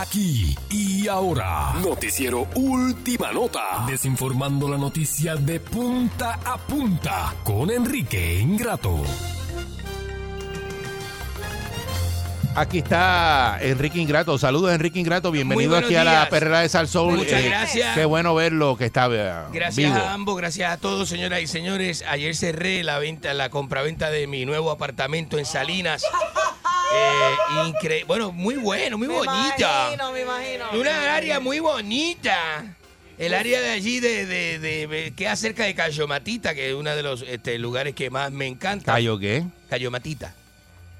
[0.00, 1.74] Aquí y ahora.
[1.82, 3.84] Noticiero Última Nota.
[3.86, 9.02] Desinformando la noticia de punta a punta con Enrique Ingrato.
[12.54, 14.38] Aquí está Enrique Ingrato.
[14.38, 15.30] Saludos, Enrique Ingrato.
[15.30, 17.18] Bienvenido aquí a la perrera de Salsoul.
[17.18, 17.94] Muchas gracias.
[17.94, 20.02] Qué bueno verlo que está eh, Gracias vivo.
[20.02, 22.04] a ambos, gracias a todos, señoras y señores.
[22.08, 26.02] Ayer cerré la venta, la compraventa de mi nuevo apartamento en Salinas.
[26.92, 27.36] Eh,
[27.66, 29.90] incre- bueno, muy bueno, muy Me bonita.
[29.92, 30.64] imagino, me imagino.
[30.72, 32.76] Una área muy bonita.
[33.18, 36.94] El área de allí de, de, de- de- queda cerca de Cayomatita, que es uno
[36.96, 38.92] de los este, lugares que más me encanta.
[38.94, 39.44] ¿Cayo qué?
[39.68, 40.34] Cayomatita,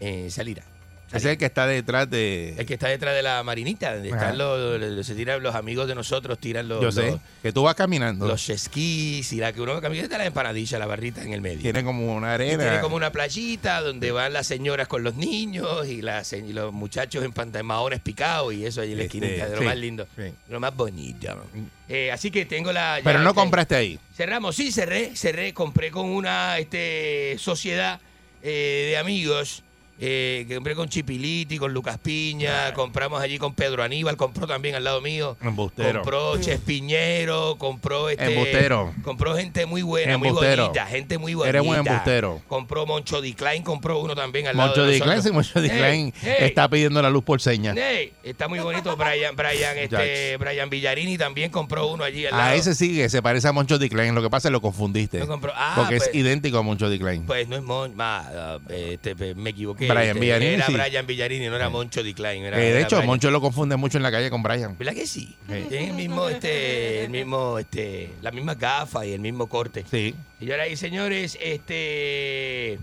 [0.00, 0.62] eh, Salira.
[1.10, 2.54] Ese es el que está detrás de.
[2.56, 5.88] El que está detrás de la marinita, donde están los, los- se tiran los amigos
[5.88, 7.10] de nosotros, tiran los, Yo sé.
[7.10, 8.26] los, Que tú vas caminando.
[8.28, 11.60] los esquís y la que uno camina está la empanadilla, la barrita en el medio.
[11.62, 12.62] Tiene como una Y arena.
[12.62, 16.72] tiene como una playita donde van las señoras con los niños y, las, y los
[16.72, 19.76] muchachos en pantalones picados y eso ahí en la Este, esquinita, de lo sí, más
[19.76, 20.32] lindo, sí.
[20.48, 21.44] lo más bonito.
[21.88, 23.00] Eh, así que tengo la...
[23.02, 23.98] Pero no este, compraste ahí.
[24.14, 28.00] Cerramos, sí, cerré, cerré, compré con una este, sociedad
[28.42, 29.64] eh, de amigos.
[30.00, 34.74] Eh, que compré con Chipiliti, con Lucas Piña, compramos allí con Pedro Aníbal, compró también
[34.74, 35.36] al lado mío.
[35.42, 36.00] Embustero.
[36.00, 38.32] Compró Chespiñero, compró este.
[38.32, 38.92] Embustero.
[39.04, 40.64] Compró gente muy buena, muy Embustero.
[40.64, 41.58] bonita, gente muy bonita.
[41.58, 42.40] Eres un embustero.
[42.48, 43.34] Compró Moncho D.
[43.34, 45.00] Klein, compró uno también al lado Moncho de D.
[45.00, 45.46] Klein, nosotros.
[45.46, 45.76] sí, Moncho D.
[45.76, 47.76] Klein está pidiendo la luz por señas.
[48.22, 48.96] está muy bonito.
[48.96, 52.52] Brian, Brian, este, Brian Villarini también compró uno allí al A lado.
[52.54, 53.88] ese sí que se parece a Moncho D.
[53.88, 54.14] Klein.
[54.14, 55.18] Lo que pasa es que lo confundiste.
[55.18, 55.52] Lo compró.
[55.54, 56.98] Ah, porque pues- es idéntico a Moncho D.
[56.98, 57.24] Klein.
[57.26, 59.89] Pues no es Mon, ma, ah, este, pe- me equivoqué.
[59.94, 60.72] Brian Este, Villarini, Era sí.
[60.72, 62.14] Brian Villarini, no era Moncho D.
[62.14, 62.44] Klein.
[62.44, 63.06] Era, Eh, de era hecho, Brian.
[63.06, 64.76] Moncho lo confunde mucho en la calle con Brian.
[64.78, 65.36] ¿Verdad que sí?
[65.48, 65.64] Sí.
[65.68, 69.84] Tiene el mismo, este, el mismo, este, la misma gafa y el mismo corte.
[69.90, 70.14] Sí.
[70.40, 72.74] Y señores, este,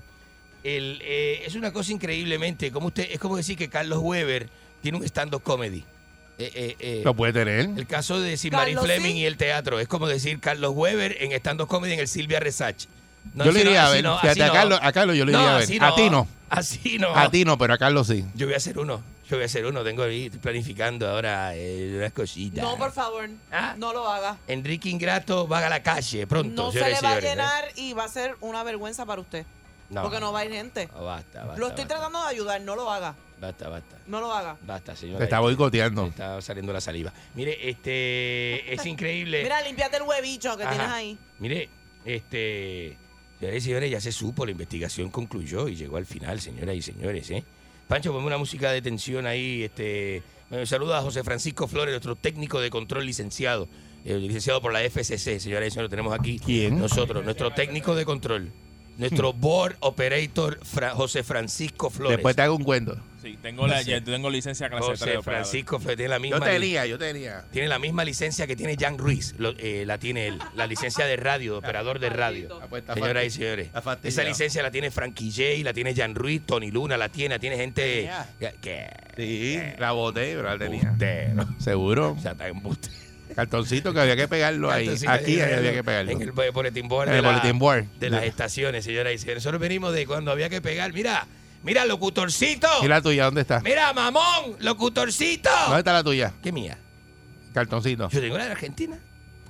[0.63, 4.49] el, eh, es una cosa increíblemente, como usted, es como decir que Carlos Weber
[4.81, 5.83] tiene un stand-up comedy.
[6.39, 7.61] Eh, eh, eh, Lo puede tener.
[7.75, 9.19] el caso de Simari Fleming sí.
[9.21, 9.79] y el teatro.
[9.79, 12.85] Es como decir Carlos Weber en stand-up comedy en el Silvia Resach.
[13.33, 14.03] No, yo le así no, iría a ver.
[14.03, 14.53] no, Fíjate, así a.
[14.53, 15.83] Carlos, a Carlos yo le No, iría a ver.
[15.83, 16.27] A ti no.
[16.49, 17.15] Así no.
[17.15, 18.25] A ti no, pero a Carlos sí.
[18.35, 19.01] Yo voy a hacer uno.
[19.29, 19.83] Yo voy a hacer uno.
[19.83, 22.63] Tengo ahí estoy planificando ahora eh, unas cositas.
[22.63, 23.75] No, por favor, Ah.
[23.77, 24.37] no lo haga.
[24.47, 26.63] Enrique Ingrato va a la calle pronto.
[26.63, 27.27] No se le va a señores, ¿eh?
[27.29, 29.45] llenar y va a ser una vergüenza para usted.
[29.89, 30.01] No.
[30.03, 30.89] Porque no va a ir gente.
[30.95, 31.59] Oh, basta, basta.
[31.59, 33.15] Lo estoy basta, tratando de ayudar, no lo haga.
[33.39, 33.95] Basta, basta.
[34.07, 34.57] No lo haga.
[34.65, 35.19] Basta, señora.
[35.19, 36.07] Te está boicoteando.
[36.07, 37.11] Está saliendo la saliva.
[37.35, 38.73] Mire, este.
[38.73, 39.43] Es increíble.
[39.43, 40.71] Mira, límpiate el huevicho que Ajá.
[40.73, 41.17] tienes ahí.
[41.39, 41.69] Mire,
[42.05, 42.97] este.
[43.39, 46.81] Señoras y señores, ya se supo, la investigación concluyó y llegó al final, señoras y
[46.81, 47.43] señores, ¿eh?
[47.87, 50.23] Pancho, ponme una música de tensión ahí, este.
[50.49, 53.67] Bueno, saluda a José Francisco Flores, nuestro técnico de control licenciado,
[54.05, 56.79] eh, licenciado por la FCC, señoras y señores, tenemos aquí ¿Quién?
[56.79, 58.51] nosotros, nuestro técnico de control,
[58.97, 62.17] nuestro board operator Fra- José Francisco Flores.
[62.17, 62.97] Después te hago un cuento.
[63.31, 65.45] Sí, tengo, la, ya tengo licencia clase 3 José de operador.
[65.45, 67.43] Francisco Flores tiene la misma Yo tenía, yo tenía.
[67.51, 71.05] tiene la misma licencia que tiene Jan Ruiz, lo- eh, la tiene él, la licencia
[71.05, 72.59] de radio, de operador de radio.
[72.61, 73.69] Ah, pues Señoras y señores,
[74.03, 77.39] esa licencia la tiene Frankie J, la tiene Jan Ruiz, Tony Luna la tiene, la
[77.39, 78.09] tiene gente
[78.39, 80.95] que, que- Sí, la boté, pero la tenía.
[81.59, 82.11] Seguro.
[82.17, 82.89] o sea, está embuste.
[83.35, 84.89] Cartoncito que había que pegarlo ahí.
[85.07, 86.11] Aquí en había que pegarlo.
[86.11, 87.85] En el bo- boletín board En de, el board.
[87.99, 89.43] de las estaciones, señoras y señores.
[89.43, 90.91] Nosotros venimos de cuando había que pegar.
[90.93, 91.27] Mira,
[91.63, 92.67] mira, locutorcito.
[92.83, 93.59] ¿Y la tuya dónde está?
[93.61, 95.49] Mira, mamón, locutorcito.
[95.65, 96.33] ¿Dónde está la tuya?
[96.41, 96.77] ¿Qué mía?
[97.53, 98.09] Cartoncito.
[98.09, 98.99] Yo tengo la de Argentina.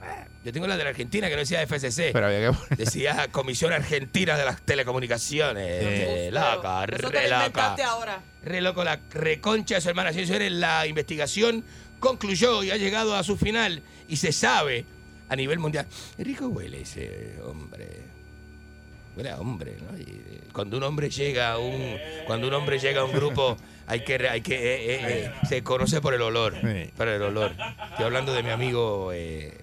[0.02, 2.12] Ah, Yo tengo la de la Argentina que no decía FCC.
[2.14, 2.78] Pero había que poner.
[2.78, 5.66] Decía Comisión Argentina de las Telecomunicaciones.
[5.68, 7.76] Eh, loca, Eso te re lo loca.
[7.86, 8.22] ahora.
[8.44, 10.14] Re loco, la reconcha de su hermana.
[10.14, 11.66] Señores la investigación
[12.00, 14.86] concluyó y ha llegado a su final y se sabe
[15.28, 15.86] a nivel mundial.
[16.18, 18.07] Rico huele ese hombre.
[19.18, 19.98] Huele a hombre, ¿no?
[19.98, 23.58] Y, eh, cuando un hombre llega a un, cuando un hombre llega a un grupo,
[23.90, 26.56] hay que, hay que, eh, eh, eh, se conoce por el olor,
[26.98, 27.54] por el olor.
[27.92, 29.12] Estoy hablando de mi amigo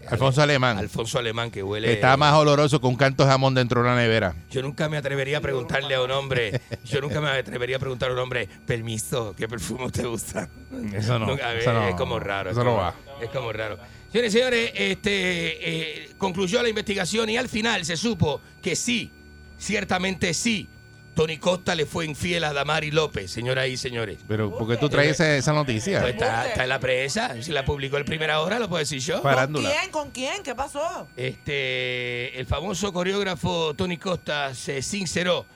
[0.08, 0.78] Alfonso Alemán.
[0.78, 1.92] Alfonso Alemán que huele.
[1.92, 4.34] Está más oloroso que un canto de jamón dentro de una nevera.
[4.50, 8.10] Yo nunca me atrevería a preguntarle a un hombre, yo nunca me atrevería a preguntar
[8.10, 10.48] a un hombre, permiso, ¿qué perfume usted usa?
[10.94, 11.86] Eso no, Nunca, eso no.
[11.86, 12.50] Es como raro.
[12.50, 12.94] Eso es no va.
[13.20, 13.78] Es como raro.
[14.10, 19.10] Señores y señores, este, concluyó la investigación y al final se supo que sí,
[19.58, 20.68] ciertamente sí,
[21.14, 24.18] Tony Costa le fue infiel a Damari López, señoras y señores.
[24.26, 26.00] Pero, ¿por qué tú traes esa, esa noticia?
[26.00, 29.00] Pues está, está en la prensa, si la publicó el primera hora, lo puedo decir
[29.00, 29.22] yo.
[29.22, 29.70] Farándula.
[29.70, 29.90] ¿Quién?
[29.92, 30.42] ¿Con quién?
[30.42, 31.06] ¿Qué pasó?
[31.16, 35.46] Este, el famoso coreógrafo Tony Costa se sinceró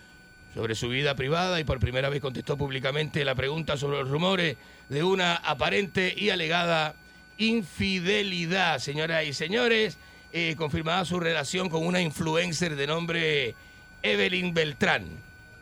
[0.55, 4.57] sobre su vida privada y por primera vez contestó públicamente la pregunta sobre los rumores
[4.89, 6.95] de una aparente y alegada
[7.37, 9.99] infidelidad, señoras y señores,
[10.33, 13.55] eh, confirmada su relación con una influencer de nombre
[14.03, 15.05] Evelyn Beltrán.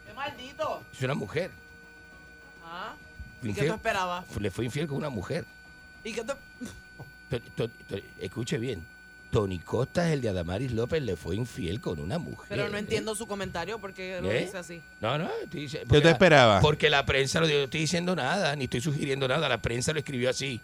[0.07, 0.83] ¡Qué maldito!
[0.93, 1.51] Es una mujer.
[2.65, 2.95] ¿Ah?
[3.43, 4.25] ¿Y qué tú esperabas?
[4.41, 5.45] Le fue infiel con una mujer.
[6.05, 6.33] ¿Y qué tú...
[7.31, 8.85] To- to- to- escuche bien.
[9.31, 12.47] Tony Costa, el de Adamaris López, le fue infiel con una mujer.
[12.49, 12.81] Pero no ¿eh?
[12.81, 14.45] entiendo su comentario porque lo ¿Eh?
[14.45, 14.81] dice así.
[15.01, 16.63] No, no, estoy dice- ¿Qué porque te la- esperabas?
[16.63, 19.93] Porque la prensa lo dio, no estoy diciendo nada, ni estoy sugiriendo nada, la prensa
[19.93, 20.61] lo escribió así.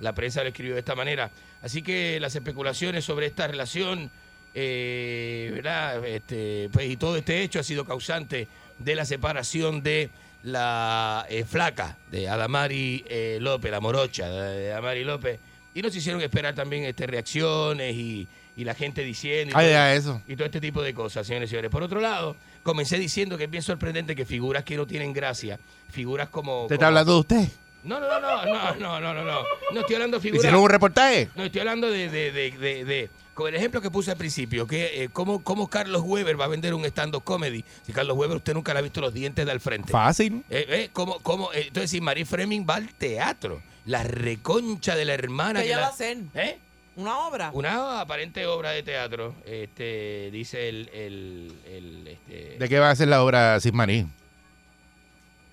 [0.00, 1.30] La prensa lo escribió de esta manera.
[1.62, 4.10] Así que las especulaciones sobre esta relación,
[4.54, 6.04] eh, ¿verdad?
[6.06, 8.48] Este, pues, y todo este hecho ha sido causante
[8.78, 10.10] de la separación de
[10.42, 15.38] la eh, flaca de Adamari eh, López, la morocha de Adamari López.
[15.74, 19.50] Y nos hicieron esperar también este, reacciones y, y la gente diciendo.
[19.50, 20.20] y todo- ya, eso.
[20.26, 21.70] y todo este tipo de cosas, señores y señores.
[21.70, 25.60] Por otro lado, comencé diciendo que es bien sorprendente que figuras que no tienen gracia,
[25.90, 26.62] figuras como...
[26.62, 27.48] ¿Usted como- está hablando de usted?
[27.82, 29.42] No, no, no, no, no, no, no, no.
[29.72, 30.44] No estoy hablando de figuras.
[30.44, 31.30] ¿Hicieron un reportaje?
[31.34, 34.66] No, estoy hablando de, de, de, de, de con el ejemplo que puse al principio,
[34.66, 37.64] que eh, cómo, cómo, Carlos Weber va a vender un stand-up comedy.
[37.86, 39.90] Si Carlos Weber usted nunca le ha visto los dientes de al frente.
[39.90, 40.44] Fácil.
[40.50, 45.06] Eh, eh, ¿cómo, cómo, eh, entonces, si Marie Freming va al teatro, la reconcha de
[45.06, 45.60] la hermana.
[45.60, 45.82] ¿Qué ella la...
[45.82, 46.18] va a hacer?
[46.34, 46.58] ¿Eh?
[46.96, 47.50] Una obra.
[47.54, 50.90] Una aparente obra de teatro, este, dice el...
[50.92, 52.58] el, el este...
[52.58, 54.06] ¿De qué va a ser la obra sin Sismaní?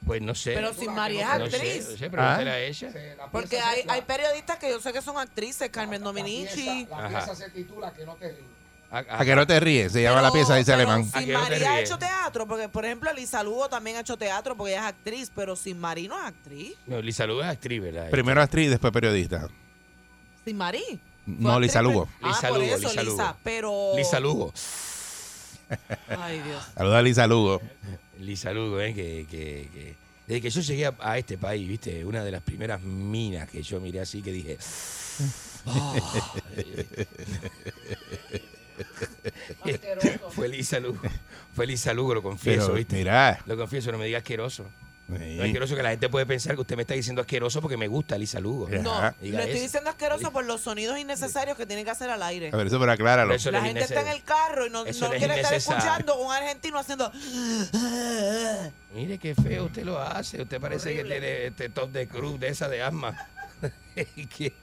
[0.06, 0.54] Pues no sé.
[0.54, 1.90] Pero si María es No sé, actriz.
[1.90, 2.54] no sé, pregúntale Ah.
[2.54, 2.90] a ella.
[3.32, 6.88] Porque hay, hay periodistas que yo sé que son actrices, Carmen Dominici.
[6.90, 8.46] La pieza se titula Que no te ríes.
[8.90, 11.04] A que no te ríes, se llama la pieza, dice Alemán.
[11.04, 14.72] Si María ha hecho teatro, porque por ejemplo Lisa Lugo también ha hecho teatro porque
[14.74, 16.76] ella es actriz, pero sin Marí no es actriz.
[16.86, 18.10] No, Lisa Lugo es actriz, ¿verdad?
[18.10, 19.50] Primero actriz, después periodista.
[20.46, 21.02] Sin Marí.
[21.26, 22.08] No, Lisa Lugo.
[22.22, 23.18] Ah, Lisa por Lugo, eso, Lisa Lugo.
[23.18, 23.92] Lisa, pero...
[23.98, 24.54] Lisa Lugo.
[26.22, 26.64] Ay, Dios.
[26.74, 27.62] Saluda a Lisa Lugo.
[28.20, 28.94] Lisa Lugo, ¿eh?
[28.94, 29.96] Que, que, que-
[30.28, 32.04] desde que yo llegué a, a este país, ¿viste?
[32.04, 34.58] Una de las primeras minas que yo miré así que dije...
[40.32, 41.00] Fue Lisa Lugo.
[41.56, 42.96] Fue Lisa Lugo, lo confieso, Pero, ¿viste?
[42.98, 43.42] mirá.
[43.46, 44.66] Lo confieso, no me diga asqueroso.
[45.08, 45.14] Sí.
[45.38, 47.78] No es asqueroso que la gente puede pensar que usted me está diciendo asqueroso porque
[47.78, 48.68] me gusta Lisa Lugo.
[48.68, 49.64] No, Diga le estoy eso.
[49.64, 52.50] diciendo asqueroso por los sonidos innecesarios que tiene que hacer al aire.
[52.52, 53.34] A ver, eso pero acláralo.
[53.34, 56.78] Eso La gente está en el carro y no, no quiere estar escuchando un argentino
[56.78, 57.10] haciendo...
[58.94, 60.42] Mire qué feo usted lo hace.
[60.42, 63.28] Usted parece que tiene este top de cruz de esa de asma.
[63.96, 64.54] qué,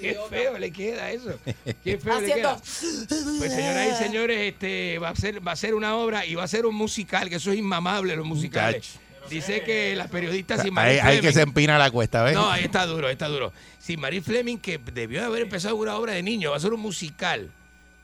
[0.00, 1.38] qué feo le queda eso.
[1.84, 3.38] Qué feo le Haciendo- queda.
[3.38, 6.44] Pues señoras y señores, este va a ser va a ser una obra y va
[6.44, 8.98] a ser un musical, que eso es inmamable los musicales.
[9.30, 12.34] Dice que las periodistas sin Ahí, ahí que Fleming- se empina la cuesta, ¿ves?
[12.34, 13.52] No, ahí está duro, ahí está duro.
[13.78, 16.72] Sin Marie Fleming, que debió de haber empezado una obra de niño, va a ser
[16.72, 17.50] un musical.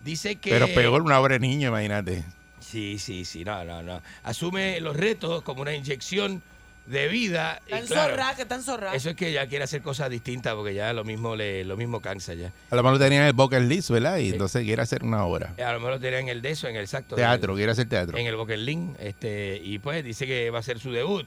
[0.04, 0.50] Dice que.
[0.50, 2.24] Pero peor una obra de niño, imagínate.
[2.60, 4.02] Sí, sí, sí, no, no, no.
[4.24, 6.42] Asume los retos como una inyección
[6.88, 7.60] de vida.
[7.66, 8.94] claro, enzorrada, que está enzorrada.
[8.94, 12.00] eso es que ya quiere hacer cosas distintas porque ya lo mismo le lo mismo
[12.00, 12.52] cansa ya.
[12.70, 14.18] A lo mejor tenía en el bucket list, ¿verdad?
[14.18, 15.54] Y entonces quiere hacer una obra.
[15.58, 17.16] A lo mejor lo tenía en el de eso, en el exacto.
[17.16, 18.16] Teatro, en quiere hacer teatro.
[18.16, 21.26] el, en el Bucket Link, este, y pues dice que va a ser su debut.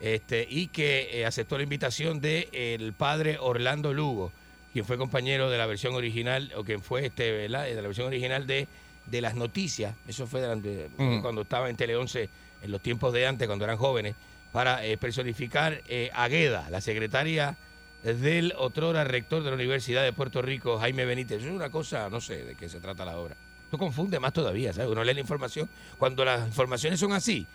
[0.00, 4.32] Este, y que eh, aceptó la invitación de el padre Orlando Lugo,
[4.72, 7.64] quien fue compañero de la versión original, o quien fue este, ¿verdad?
[7.66, 8.66] de la versión original de,
[9.06, 9.94] de las noticias.
[10.08, 10.40] Eso fue
[10.98, 11.20] Mm.
[11.20, 12.28] cuando estaba en Tele 11,
[12.62, 14.16] en los tiempos de antes, cuando eran jóvenes,
[14.52, 17.56] para eh, personificar eh, a Gueda, la secretaria
[18.02, 21.42] del otrora rector de la Universidad de Puerto Rico, Jaime Benítez.
[21.42, 23.36] Es una cosa, no sé de qué se trata la obra.
[23.64, 24.90] Esto confunde más todavía, ¿sabes?
[24.90, 25.68] Uno lee la información.
[25.98, 27.46] Cuando las informaciones son así,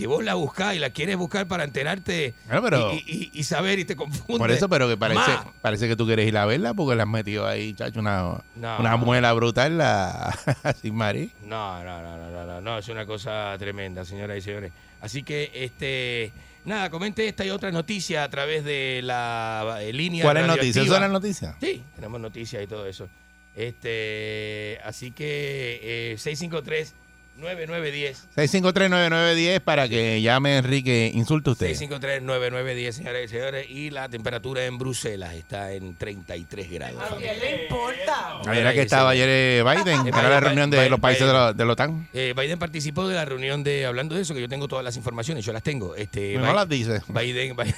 [0.00, 3.78] que vos la buscás y la quieres buscar para enterarte pero- y, y- y saber
[3.78, 4.38] y te confunde.
[4.38, 5.30] Por eso, pero que parece,
[5.62, 8.78] parece que tú quieres ir a verla porque le has metido ahí, chacho, una, No.
[8.78, 10.36] una muela brutal la,
[10.82, 11.30] sin Marí.
[11.44, 14.72] No, no, no, no, no, no, es una cosa tremenda, señoras y señores.
[15.00, 16.32] Así que, este,
[16.64, 20.82] nada, comente esta y otra noticia a través de la eh, línea ¿Cuál es noticia?
[20.82, 21.56] ¿Eso es la noticia?
[21.60, 23.08] Sí, tenemos noticias y todo eso.
[23.56, 26.94] Este, así que eh, 653
[27.36, 28.28] 9910.
[28.36, 31.10] 6539910 para que llame Enrique.
[31.14, 31.70] Insulte usted.
[31.74, 33.66] 653-9910, señores y señores.
[33.70, 37.02] Y la temperatura en Bruselas está en 33 grados.
[37.02, 38.40] ¿A qué le importa?
[38.52, 41.26] Era que estaba ayer eh, Biden, Eh, para la Biden, reunión de Biden, los países
[41.26, 41.40] de Biden.
[41.46, 42.08] la, de la OTAN.
[42.12, 44.96] Eh, Biden participó de la reunión de, hablando de eso, que yo tengo todas las
[44.96, 45.94] informaciones, yo las tengo.
[45.94, 47.00] Este, No las dice.
[47.08, 47.74] Biden, Biden,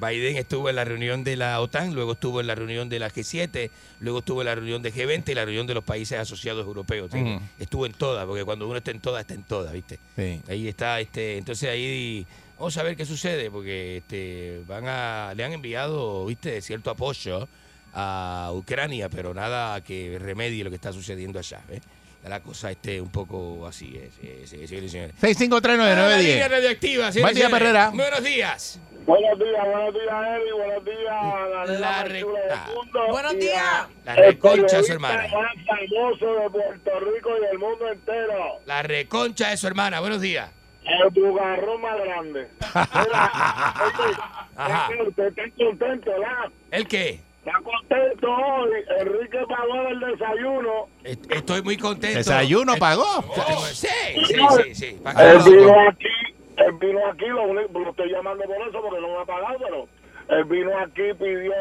[0.00, 3.10] Biden estuvo en la reunión de la OTAN, luego estuvo en la reunión de la
[3.10, 3.70] G7,
[4.00, 7.10] luego estuvo en la reunión de G20 y la reunión de los países asociados europeos.
[7.58, 9.98] Estuvo en todas, porque cuando uno está en todas, está en todas, ¿viste?
[10.16, 10.40] Sí.
[10.48, 12.26] Ahí está, este, entonces ahí
[12.58, 17.48] vamos a ver qué sucede, porque este, van a, le han enviado, viste, cierto apoyo
[17.94, 21.62] a Ucrania, pero nada que remedie lo que está sucediendo allá.
[21.68, 21.80] ¿ves?
[22.28, 23.92] La cosa esté un poco así,
[24.44, 24.52] señores.
[24.52, 26.48] Ah, la línea 6539910.
[26.48, 27.50] radioactiva, señores Buen día.
[27.50, 27.90] Perrera.
[27.94, 28.80] Buenos días.
[29.06, 32.66] Buenos días, buenos días, Eri, buenos días, la recta.
[32.74, 33.00] mundo.
[33.10, 33.86] Buenos días.
[34.04, 35.22] La reconcha de su hermana.
[35.28, 38.58] más famoso de Puerto Rico y del mundo entero.
[38.66, 40.00] La reconcha de su hermana.
[40.00, 40.50] Buenos días.
[40.84, 42.48] El bugarrón más grande.
[42.74, 43.30] Mira,
[44.56, 44.88] Ajá.
[45.06, 46.50] usted está contento, ¿verdad?
[46.72, 47.20] ¿El qué?
[47.46, 48.70] Está contento hoy.
[49.00, 50.88] Enrique pagó el desayuno.
[51.04, 52.18] Est- Estoy muy contento.
[52.18, 53.04] ¿Desayuno Eh, pagó?
[53.72, 53.86] Sí,
[54.26, 55.00] sí, sí, sí.
[55.18, 56.08] Él vino aquí,
[56.56, 59.58] él vino aquí, lo, único- lo estoy llamando por eso porque no me ha pagado,
[59.60, 59.88] pero
[60.38, 61.52] él vino aquí pidió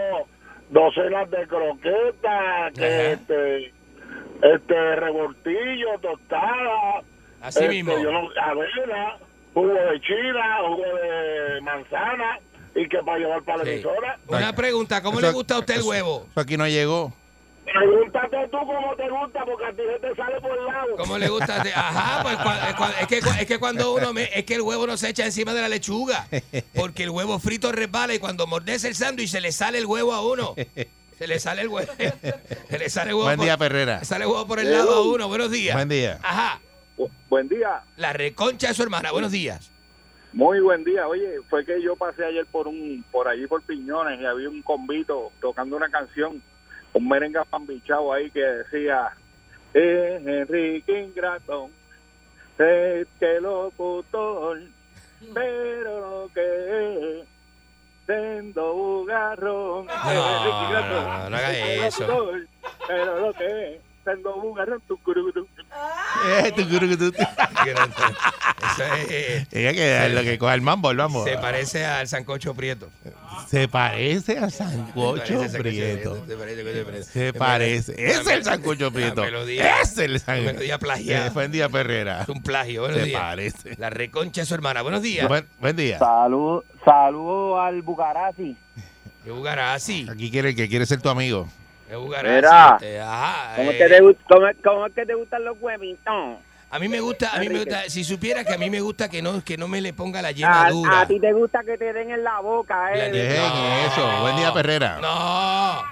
[0.71, 3.73] docenas de croquetas, que este,
[4.41, 7.03] este revoltillo, tostada,
[7.41, 7.99] Así este, mismo.
[7.99, 9.17] yo no- avena,
[9.53, 12.39] jugo de china, jugo de manzana
[12.75, 13.69] y que para llevar para la Sí.
[13.71, 14.19] emisora.
[14.27, 16.27] Una pregunta, ¿cómo Eso- le gusta a usted el eso- huevo?
[16.31, 17.13] Eso aquí no llegó.
[17.65, 20.95] Pregúntate tú cómo te gusta porque a ti se te sale por el lado.
[20.97, 21.55] ¿Cómo le gusta?
[21.55, 21.71] a usted?
[21.75, 25.09] Ajá, pues es que, es que cuando uno me- es que el huevo no se
[25.09, 26.27] echa encima de la lechuga,
[26.75, 30.13] porque el huevo frito resbala y cuando mordece el sándwich se le sale el huevo
[30.13, 30.53] a uno.
[31.17, 31.91] Se le sale el huevo.
[32.69, 33.25] Se le sale el huevo.
[33.25, 33.99] Buen por- día, Perrera.
[33.99, 35.27] se sale el huevo por el lado a uno.
[35.29, 35.73] Buenos días.
[35.75, 36.19] Buen día.
[36.21, 36.59] Ajá.
[37.29, 37.81] Buen día.
[37.97, 39.11] La reconcha de su hermana.
[39.11, 39.71] Buenos días.
[40.35, 41.07] Muy buen día.
[41.07, 44.61] Oye, fue que yo pasé ayer por un por allí por Piñones y había un
[44.61, 46.43] convito tocando una canción,
[46.91, 49.13] un merengue pambichao ahí que decía
[49.73, 51.69] eh, Enrique Ingrato,
[52.57, 54.59] es que locutor,
[55.33, 57.27] pero lo que es
[58.05, 59.85] siendo bugarrón.
[59.85, 62.31] No, no, no, no haga es eso.
[62.85, 64.99] Pero lo que es siendo bugarrón, tu.
[66.27, 67.21] Eh, tu, curu, tu, tu.
[67.21, 71.23] Eso es- Tiene que darle que coja el mambo, el mambo.
[71.23, 72.89] se parece al sancocho prieto.
[73.49, 76.25] Se parece al Se sancocho parece prieto.
[76.25, 77.03] Se parece.
[77.03, 77.93] Se parece.
[78.11, 79.21] Es el sancocho prieto.
[79.23, 80.45] melodía- Es el sancocho.
[80.53, 81.27] melodía plagiada.
[81.27, 82.21] Eh, Buen día, Perrera.
[82.23, 82.81] Es un plagio.
[82.81, 83.21] Buenos Se días.
[83.21, 83.75] parece.
[83.77, 84.81] La reconcha de su hermana.
[84.81, 85.27] Buenos días.
[85.27, 85.99] Buen, buen día.
[85.99, 88.55] Salud, saludo al Bucarasi.
[89.23, 90.07] ¿Qué Bugarasi?
[90.09, 91.47] Aquí quiere el que quiere ser tu amigo.
[91.87, 92.35] ¿Qué Bugarasi?
[92.35, 92.77] Mira.
[92.81, 93.55] Este, Ajá.
[93.55, 96.37] ¿Cómo, eh, es que te, gust- cómo, es- cómo es que te gustan los huevitos?
[96.71, 99.07] A mí me gusta, a mí me gusta, si supiera que a mí me gusta
[99.07, 101.01] que no, que no me le ponga la A, yema dura.
[101.01, 103.85] a ti te gusta que te den en la boca, ¿eh?
[103.87, 104.21] Eso.
[104.21, 104.97] Buen día, Perrera.
[104.99, 105.83] No.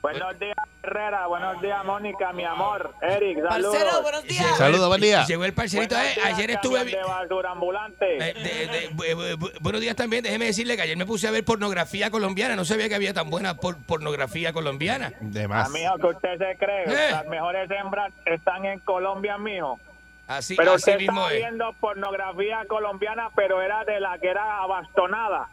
[0.00, 1.26] Buenos días, Herrera.
[1.26, 2.94] Buenos días, Mónica, mi amor.
[3.02, 3.76] Eric, saludos.
[3.76, 4.56] Parcero, buenos días.
[4.56, 5.24] Saludos, buen día.
[5.26, 5.96] Llegó el parcerito.
[5.96, 6.84] Eh, días, ayer estuve.
[6.84, 8.16] de basura ambulante.
[8.16, 8.90] eh, de- de-
[9.36, 10.22] bu- buenos días también.
[10.22, 12.54] Déjeme decirle que ayer me puse a ver pornografía colombiana.
[12.54, 15.12] No sabía que había tan buena por- pornografía colombiana.
[15.20, 15.66] De más.
[15.68, 16.84] Amigo, que usted se cree.
[16.84, 17.10] Eh.
[17.10, 19.80] Las mejores hembras están en Colombia, mijo.
[20.28, 21.38] Así, Pero así usted mismo estaba es.
[21.38, 25.48] viendo pornografía colombiana, pero era de la que era abastonada.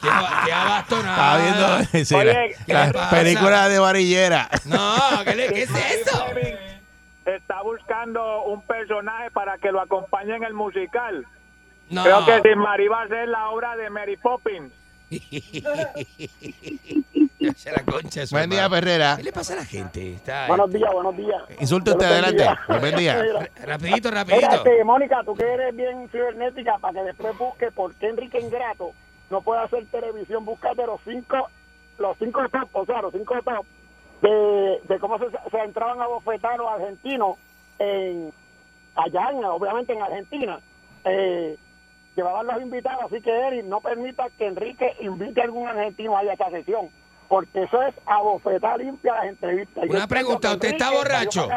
[0.00, 0.08] Qué,
[0.46, 1.38] qué abastonada.
[1.38, 2.24] Estaba viendo sí, Oye,
[2.66, 3.10] la, la ¿qué pasa?
[3.16, 4.48] película de varillera.
[4.66, 6.24] No, ¿qué, le- qué es eso?
[7.24, 11.24] Está buscando un personaje para que lo acompañe en el musical.
[11.90, 12.02] No.
[12.02, 14.72] Creo que Sin Marí va a ser la obra de Mary Poppins.
[17.64, 18.68] La concha Buen día.
[18.70, 19.14] Perrera.
[19.16, 20.14] ¿Qué le pasa a la gente?
[20.14, 21.42] Está Buenos días, buenos días.
[21.60, 22.42] Insulte usted Buenos adelante.
[22.68, 22.80] días.
[22.80, 23.48] Buen día.
[23.66, 24.54] Rapidito, Mira, rapidito.
[24.56, 28.92] este, Mónica, tú que eres bien cibernética, para que después busque por qué Enrique Ingrato
[29.30, 31.48] no puede hacer televisión, búscate los cinco,
[31.98, 33.66] los cinco top, o sea, los cinco top
[34.22, 37.36] de, de cómo se, se entraban a bofetar los argentinos
[37.78, 38.32] en,
[38.94, 40.60] allá, en, obviamente en Argentina.
[41.04, 41.56] Eh,
[42.16, 46.22] llevaban los invitados, así que Eric no permita que Enrique invite a algún argentino a
[46.22, 46.88] esta sesión,
[47.28, 49.84] porque eso es a bofetar limpia las entrevistas.
[49.88, 51.48] Una Yo pregunta, ¿usted está borracho?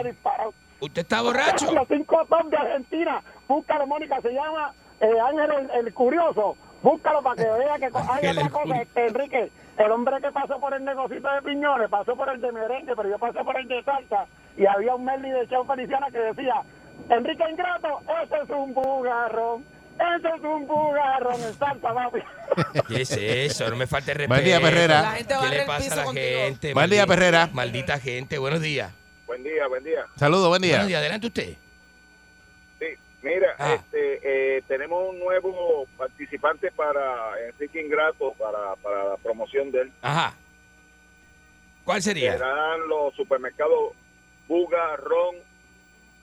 [0.80, 1.72] ¿Usted está borracho?
[1.74, 3.24] Los cinco top de Argentina.
[3.48, 4.22] Búscalo, Mónica.
[4.22, 6.56] Se llama eh, Ángel el, el Curioso.
[6.84, 8.82] Búscalo para que vea que co- hay otra cosa.
[8.82, 12.52] Este, Enrique, el hombre que pasó por el negocito de piñones, pasó por el de
[12.52, 14.26] merengue, pero yo pasé por el de salsa.
[14.58, 16.62] Y había un Merly de Chau Feliciana que decía,
[17.10, 19.66] Enrique Ingrato, ese es un bugarrón.
[19.98, 22.20] Ese es un bugarrón en salsa, papi.
[22.88, 23.70] ¿Qué es eso?
[23.70, 24.34] No me falte respeto.
[24.34, 25.02] Buen día, Perrera.
[25.02, 26.26] La gente va ¿Qué a le pasa a la contigo.
[26.40, 26.74] gente?
[26.74, 27.50] Buen día, Maldita- Perrera.
[27.54, 28.38] Maldita gente.
[28.38, 28.92] Buenos días.
[29.26, 30.06] Buen día, buen día.
[30.16, 30.74] Saludos, buen día.
[30.74, 31.00] Buenos días.
[31.00, 31.56] Adelante usted.
[33.28, 33.74] Mira, Ah.
[33.76, 34.20] este,
[34.58, 37.02] eh, tenemos un nuevo participante para
[37.50, 39.92] Enrique Ingrato, para, para la promoción de él.
[40.02, 40.34] Ajá.
[41.84, 42.34] ¿Cuál sería?
[42.34, 43.94] Serán los supermercados
[44.48, 45.36] Buga, Ron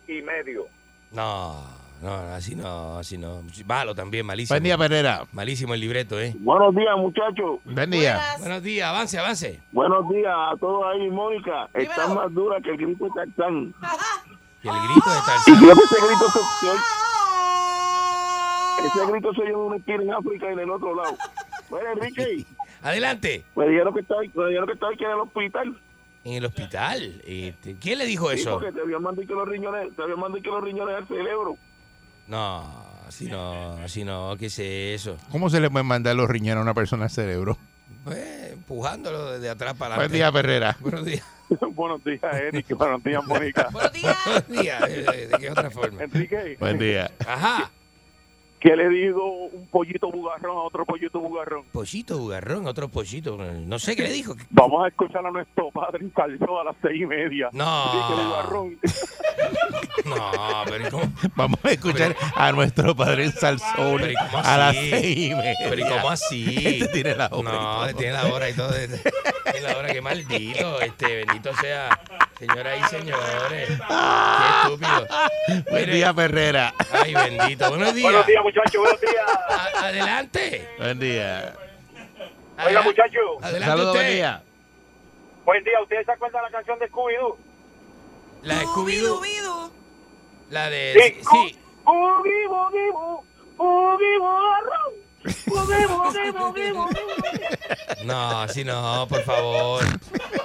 [0.09, 0.67] y Medio.
[1.11, 1.63] No,
[2.03, 3.43] no, así no, así no.
[3.67, 4.55] Malo también, malísimo.
[4.55, 5.25] Buen día, Pereira.
[5.33, 6.35] Malísimo el libreto, ¿eh?
[6.39, 7.61] Buenos días, muchachos.
[7.65, 8.21] Buen día.
[8.41, 9.61] Buenos días, avance, avance.
[9.73, 11.69] Buenos días a todos ahí, Mónica.
[11.75, 13.75] Están más duras que el grito de Tarzán.
[14.65, 15.59] Y el grito de Y Tarzán.
[15.59, 16.77] creo que ese grito se, se-
[18.87, 21.17] ese grito se oye en una esquina en África y en el otro lado.
[21.71, 22.45] Bueno, Enrique,
[22.83, 23.45] Adelante.
[23.57, 25.81] me dijeron que estaba, me dijeron que estaba aquí en el hospital.
[26.25, 27.23] En el hospital.
[27.27, 28.53] Este, ¿Quién le dijo Sí, eso?
[28.59, 31.57] porque te habían mandado que los riñones, te habían mandado que los riñones al cerebro.
[32.27, 32.65] No,
[33.07, 34.35] así no, así no.
[34.39, 35.17] ¿Qué es eso?
[35.31, 37.57] ¿Cómo se le pueden mandar los riñones a una persona al cerebro?
[38.05, 40.17] Pues, empujándolo desde atrás para Buen adelante.
[40.17, 40.77] día, Perrera.
[40.81, 41.23] Buenos días.
[41.75, 42.77] Buenos días, Eric.
[42.77, 43.69] Buenos días, Mónica.
[43.73, 44.17] Buenos días.
[44.49, 46.03] ¿De, de qué otra forma?
[46.03, 46.57] Enrique.
[46.59, 47.11] Buen día.
[47.27, 47.71] Ajá.
[48.65, 49.23] ¿Qué le digo
[49.53, 51.65] un pollito bugarrón a otro pollito bugarrón?
[51.71, 53.37] Pollito, bugarrón, otro pollito.
[53.37, 54.35] No sé qué le dijo.
[54.49, 56.09] Vamos a escuchar a nuestro padre en
[56.59, 57.51] a las seis y media.
[57.53, 57.85] No.
[58.09, 58.79] Bugarrón.
[60.05, 60.31] No,
[60.67, 61.13] pero ¿y cómo?
[61.35, 63.33] Vamos a escuchar a nuestro padre en
[63.99, 64.91] Pero ¿y cómo a las así?
[64.91, 65.55] seis y media.
[65.71, 66.55] Pero ¿y cómo así?
[66.67, 67.39] Este tiene la hora.
[67.39, 67.87] y No, todo.
[67.87, 68.73] le tiene la hora y todo.
[68.73, 70.81] Tiene la hora, qué maldito.
[70.81, 71.89] Este, bendito sea.
[72.39, 73.69] Señoras y señores.
[73.89, 75.07] Qué estúpido.
[75.71, 76.75] Buen día, Perrera.
[76.93, 77.69] Ay, bendito.
[77.69, 78.11] Buenos días.
[78.11, 79.25] Buenos días, muchachos, buenos días.
[79.49, 80.69] A- adelante.
[80.79, 81.55] Buen día.
[82.67, 84.01] Oiga, muchachos, Adelante Saludos, usted.
[84.05, 84.43] buen día.
[85.45, 85.81] buen día.
[85.83, 87.37] ¿Ustedes se acuerdan de la canción de Scooby-Doo?
[88.43, 89.71] La de Scooby-Doo.
[90.51, 90.95] La de...
[90.95, 91.21] Sí.
[91.31, 91.59] Sí.
[91.85, 92.91] Boogie, boogie,
[98.05, 99.83] No, así no, por favor.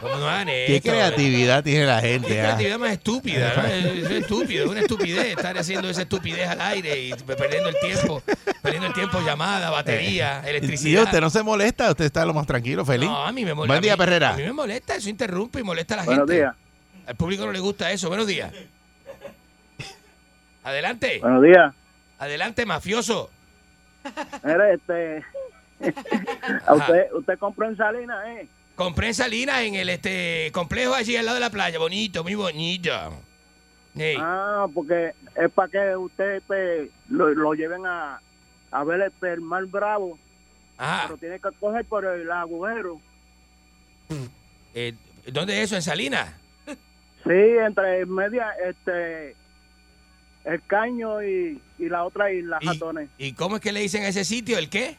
[0.01, 0.89] No, no hagan Qué esto.
[0.91, 2.39] creatividad tiene la Qué gente.
[2.39, 2.43] ah.
[2.43, 3.63] creatividad más estúpida, ¿no?
[3.67, 7.75] Es, es estúpido, es una estupidez estar haciendo esa estupidez al aire y perdiendo el
[7.81, 8.23] tiempo,
[8.61, 11.03] perdiendo el tiempo, llamada, batería, Y electricidad.
[11.03, 13.09] usted no se molesta, usted está lo más tranquilo, feliz.
[13.09, 13.73] No, a mí me molesta.
[13.73, 14.33] Buen día, a mí- Perrera.
[14.33, 16.35] A mí me molesta, eso interrumpe y molesta a la Buenos gente.
[16.41, 16.55] días.
[17.05, 18.07] Al público no le gusta eso.
[18.07, 18.51] Buenos días.
[20.63, 21.19] Adelante.
[21.19, 21.73] Buenos días.
[22.19, 23.29] Adelante, mafioso.
[24.73, 25.23] Este.
[26.67, 28.47] a usted, usted compró en Salinas, ¿eh?
[28.75, 31.79] Compré en Salinas en el este complejo allí al lado de la playa.
[31.79, 32.91] Bonito, muy bonito.
[34.17, 38.21] Ah, porque es para que usted pues, lo, lo lleven a,
[38.71, 40.17] a ver el, el mar bravo.
[40.77, 41.03] Ajá.
[41.07, 43.01] Pero tiene que coger por el agujero.
[44.73, 44.93] Eh,
[45.27, 45.75] ¿Dónde es eso?
[45.75, 46.33] ¿En Salinas?
[47.23, 49.35] Sí, entre media, este.
[50.45, 53.09] El caño y, y la otra isla, Jatones.
[53.17, 54.57] ¿Y cómo es que le dicen a ese sitio?
[54.57, 54.97] ¿El qué?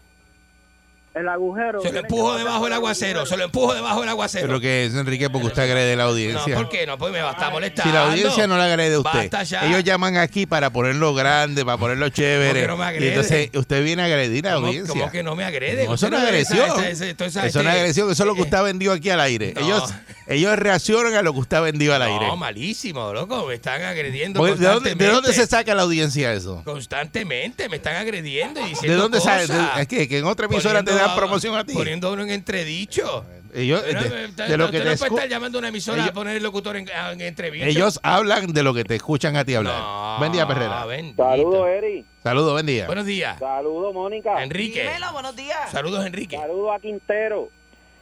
[1.12, 1.82] El agujero.
[1.82, 3.26] Se lo empujo debajo del el aguacero.
[3.26, 4.46] Se lo empujo debajo del aguacero.
[4.46, 6.54] Pero que es, Enrique, porque usted agrede a la No, audiencia.
[6.54, 6.98] ¿por qué no?
[6.98, 7.90] Pues me va a estar molestando.
[7.90, 9.66] Si la audiencia no le agrede a usted, Basta ya.
[9.66, 12.60] ellos llaman aquí para ponerlo grande, para ponerlo chévere.
[12.60, 13.08] que no me y agrede?
[13.08, 14.94] entonces usted viene a agredir a la ¿Cómo- audiencia.
[15.00, 15.86] cómo que no me agrede?
[15.86, 16.84] No, eso no es no esa- agresión.
[16.84, 18.62] esa- esa- toda esa eso no es gente- agresión, eso es lo que usted ha
[18.62, 19.52] vendido aquí al aire.
[19.56, 19.60] No.
[19.66, 19.92] Ellos,
[20.28, 22.24] ellos reaccionan a lo que usted ha vendido al aire.
[22.28, 23.46] No, malísimo, loco.
[23.48, 26.62] Me están agrediendo ¿de, dónde, de se saca la audiencia eso?
[26.64, 29.44] Constantemente me están agrediendo y ¿De diciendo dónde sale?
[29.80, 31.74] ¿Es que, que en otra emisora te A- promoción a ti?
[31.76, 33.24] Uno en entredicho.
[33.52, 36.10] Ellos, Pero, de, eh, de lo que te no estar llamando a una emisora ellos-
[36.10, 37.66] a poner el locutor en, en entrevista.
[37.66, 40.18] ellos hablan de lo que te escuchan a ti hablar.
[40.20, 40.86] buen día, Perrera.
[41.16, 42.04] Saludos, Eri.
[42.22, 42.86] Saludos, buen día.
[42.86, 43.38] Buenos días.
[43.40, 44.40] Saludos, Mónica.
[44.42, 44.82] Enrique.
[44.84, 45.70] Dímelo, buenos días.
[45.72, 46.36] Saludos, Enrique.
[46.36, 47.48] Saludos a Quintero.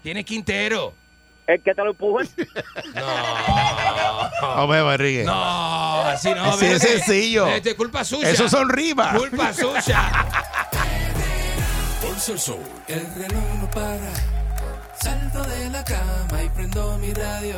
[0.02, 0.92] ¿Quién es Quintero?
[1.46, 2.18] El que te lo empujó.
[4.56, 5.24] Hombre, Enrique.
[5.24, 6.44] No, así no.
[6.44, 7.46] Así es sencillo.
[7.46, 8.28] Vete, culpa suya.
[8.30, 9.16] Eso son rimas.
[9.16, 10.26] Culpa suya.
[12.00, 12.62] Pulso el Soul.
[12.86, 14.12] El reloj no para.
[15.00, 17.56] Salto de la cama y prendo mi radio.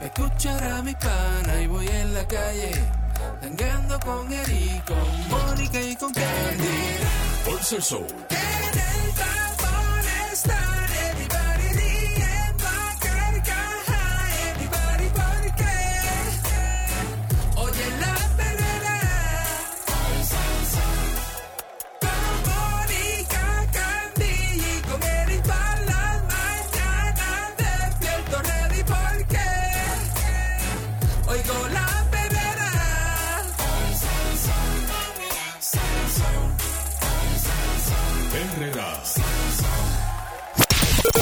[0.00, 2.72] Me escuchará mi pana y voy en la calle.
[3.40, 7.00] Tangando con Eric, con Mónica y con Candy.
[7.72, 8.06] El Soul.